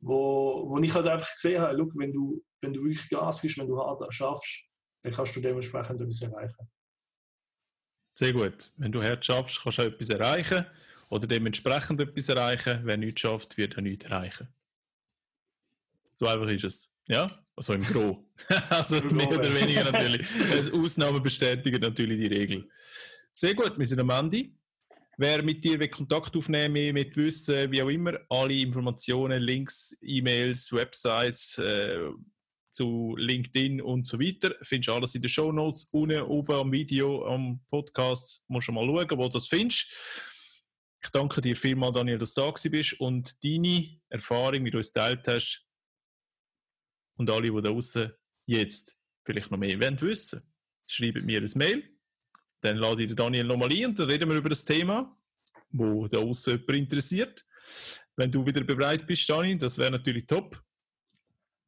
wo, 0.00 0.68
wo 0.68 0.78
ich 0.78 0.94
halt 0.94 1.06
einfach 1.06 1.32
gesehen 1.32 1.60
habe, 1.60 1.76
look, 1.76 1.92
wenn 1.96 2.12
du, 2.12 2.42
wenn 2.60 2.72
du 2.72 2.82
wirklich 2.82 3.08
Gas 3.08 3.40
gibst, 3.40 3.58
wenn 3.58 3.68
du 3.68 3.78
hart 3.78 4.02
schaffst, 4.12 4.64
dann 5.02 5.12
kannst 5.12 5.34
du 5.36 5.40
dementsprechend 5.40 6.00
etwas 6.00 6.22
erreichen. 6.22 6.70
Sehr 8.14 8.32
gut. 8.32 8.72
Wenn 8.76 8.92
du 8.92 9.02
hart 9.02 9.24
schaffst, 9.24 9.62
kannst 9.62 9.78
du 9.78 9.82
auch 9.82 9.86
etwas 9.86 10.10
erreichen 10.10 10.66
oder 11.08 11.26
dementsprechend 11.26 12.00
etwas 12.00 12.28
erreichen. 12.28 12.80
Wer 12.84 12.96
nichts 12.96 13.20
schafft, 13.20 13.56
wird 13.56 13.74
er 13.74 13.82
nichts 13.82 14.04
erreichen. 14.04 14.48
So 16.14 16.26
einfach 16.26 16.48
ist 16.48 16.64
es. 16.64 16.90
Ja? 17.06 17.26
Also 17.56 17.74
im 17.74 17.82
Gro. 17.82 18.24
also 18.70 19.00
mehr 19.00 19.28
oder 19.28 19.54
weniger 19.54 19.90
natürlich. 19.90 20.72
Ausnahmen 20.72 21.22
bestätigen 21.22 21.80
natürlich 21.80 22.20
die 22.20 22.34
Regel. 22.34 22.70
Sehr 23.34 23.54
gut, 23.54 23.78
wir 23.78 23.86
sind 23.86 23.98
am 23.98 24.10
Ende. 24.10 24.50
Wer 25.16 25.42
mit 25.42 25.64
dir 25.64 25.88
Kontakt 25.88 26.36
aufnehmen 26.36 26.74
will, 26.74 26.92
mit 26.92 27.16
Wissen, 27.16 27.70
wie 27.72 27.82
auch 27.82 27.88
immer, 27.88 28.20
alle 28.28 28.52
Informationen, 28.52 29.42
Links, 29.42 29.96
E-Mails, 30.02 30.70
Websites 30.70 31.56
äh, 31.56 32.10
zu 32.72 33.14
LinkedIn 33.16 33.80
und 33.80 34.06
so 34.06 34.20
weiter, 34.20 34.54
findest 34.60 34.88
du 34.88 34.92
alles 34.92 35.14
in 35.14 35.22
den 35.22 35.30
Show 35.30 35.50
Notes. 35.50 35.84
Unten 35.92 36.20
oben 36.22 36.54
am 36.54 36.72
Video, 36.72 37.26
am 37.26 37.64
Podcast, 37.70 38.42
musst 38.48 38.68
du 38.68 38.72
mal 38.72 38.84
schauen, 38.84 39.18
wo 39.18 39.22
du 39.22 39.28
das 39.30 39.48
findest. 39.48 39.90
Ich 41.02 41.10
danke 41.10 41.40
dir 41.40 41.56
vielmals, 41.56 41.94
Daniel, 41.94 42.18
dass 42.18 42.34
du 42.34 42.42
da 42.42 42.68
bist 42.68 43.00
und 43.00 43.42
deine 43.42 43.98
Erfahrung, 44.10 44.64
du 44.66 44.78
es 44.78 44.92
geteilt 44.92 45.26
hast. 45.26 45.66
Und 47.16 47.30
alle, 47.30 47.50
die 47.50 47.62
da 47.62 47.70
draußen 47.70 48.12
jetzt 48.44 48.94
vielleicht 49.24 49.50
noch 49.50 49.58
mehr 49.58 49.80
wollen 49.80 50.00
wissen, 50.02 50.42
schreiben 50.86 51.24
mir 51.24 51.40
ein 51.40 51.50
Mail 51.54 51.91
dann 52.62 52.76
lade 52.78 53.02
ich 53.02 53.08
den 53.08 53.16
Daniel 53.16 53.44
nochmal 53.44 53.70
ein 53.70 53.86
und 53.86 53.98
dann 53.98 54.08
reden 54.08 54.28
wir 54.30 54.36
über 54.36 54.48
das 54.48 54.64
Thema, 54.64 55.14
wo 55.70 56.06
außen 56.06 56.52
jemand 56.54 56.70
interessiert. 56.70 57.44
Wenn 58.16 58.30
du 58.30 58.44
wieder 58.44 58.62
bereit 58.62 59.06
bist, 59.06 59.28
Dani, 59.28 59.56
das 59.58 59.76
wäre 59.78 59.90
natürlich 59.90 60.26
top. 60.26 60.62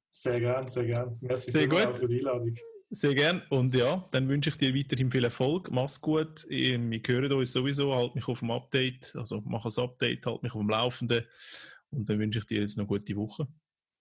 Sehr 0.09 0.41
gern, 0.41 0.69
sehr 0.69 0.85
gern. 0.85 1.19
Merci 1.21 1.51
sehr 1.51 1.69
gut. 1.69 1.97
für 1.97 2.07
die 2.07 2.19
Einladung. 2.19 2.55
Sehr 2.91 3.15
gern. 3.15 3.43
Und 3.51 3.75
ja, 3.75 4.05
dann 4.13 4.29
wünsche 4.29 4.51
ich 4.51 4.57
dir 4.57 4.73
weiterhin 4.75 5.11
viel 5.11 5.25
Erfolg. 5.25 5.71
Mach's 5.73 6.01
gut. 6.01 6.47
Wir 6.49 6.79
hören 6.79 7.33
uns 7.33 7.53
sowieso. 7.53 7.93
Halt 7.95 8.15
mich 8.15 8.29
auf 8.29 8.39
dem 8.39 8.53
Update. 8.53 9.17
Also 9.17 9.43
mach 9.45 9.65
ein 9.65 9.83
Update, 9.83 10.25
halt 10.27 10.43
mich 10.45 10.53
auf 10.53 10.61
dem 10.61 10.71
Laufenden. 10.71 11.25
Und 11.91 12.09
dann 12.09 12.19
wünsche 12.21 12.39
ich 12.39 12.45
dir 12.45 12.61
jetzt 12.61 12.77
noch 12.77 12.85
eine 12.89 12.99
gute 12.99 13.17
Woche. 13.17 13.49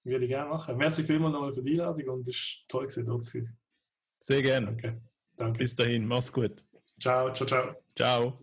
Würde 0.03 0.25
ich 0.25 0.29
gerne 0.29 0.49
machen. 0.49 0.77
Merci 0.77 1.03
vielmals 1.03 1.33
nochmal 1.33 1.53
für 1.53 1.63
die 1.63 1.71
Einladung 1.71 2.09
und 2.09 2.27
es 2.27 2.35
ist 2.35 2.65
toll 2.67 2.87
zu 2.87 3.03
sein. 3.03 3.57
Sehr 4.19 4.41
gerne. 4.43 4.71
Okay. 4.71 4.93
Danke. 5.35 5.57
Bis 5.57 5.75
dahin. 5.75 6.05
Mach's 6.05 6.31
gut. 6.31 6.63
Ciao, 7.03 7.29
ciao, 7.33 7.45
ciao. 7.45 7.75
Ciao. 7.97 8.33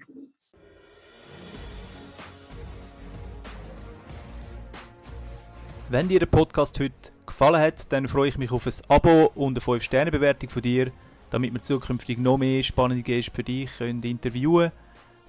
Wenn 5.88 6.08
dir 6.08 6.18
der 6.18 6.26
Podcast 6.26 6.78
heute 6.78 6.92
gefallen 7.24 7.58
hat, 7.58 7.90
dann 7.90 8.06
freue 8.06 8.28
ich 8.28 8.36
mich 8.36 8.50
auf 8.50 8.66
ein 8.66 8.74
Abo 8.88 9.32
und 9.34 9.56
eine 9.56 9.60
5-Sterne-Bewertung 9.60 10.50
von 10.50 10.60
dir, 10.60 10.92
damit 11.30 11.54
wir 11.54 11.62
zukünftig 11.62 12.18
noch 12.18 12.36
mehr 12.36 12.62
spannende 12.62 13.02
Gäste 13.02 13.32
für 13.34 13.44
dich 13.44 13.70
können 13.78 14.02
interviewen 14.02 14.68
können. 14.68 14.72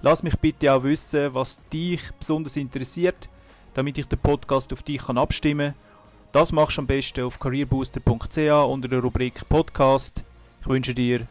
Lass 0.02 0.22
mich 0.22 0.38
bitte 0.38 0.70
auch 0.70 0.84
wissen, 0.84 1.32
was 1.32 1.58
dich 1.72 2.02
besonders 2.18 2.58
interessiert, 2.58 3.30
damit 3.72 3.96
ich 3.96 4.08
den 4.08 4.18
Podcast 4.18 4.74
auf 4.74 4.82
dich 4.82 5.06
kann 5.06 5.16
abstimmen 5.16 5.72
kann. 5.72 6.32
Das 6.32 6.52
machst 6.52 6.76
du 6.76 6.82
am 6.82 6.86
besten 6.86 7.24
auf 7.24 7.38
careerbooster.ch 7.38 8.66
unter 8.68 8.88
der 8.88 9.00
Rubrik 9.00 9.48
Podcast. 9.48 10.22
Ich 10.60 10.66
wünsche 10.66 10.92
dir 10.92 11.26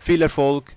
viel 0.00 0.20
Erfolg, 0.20 0.76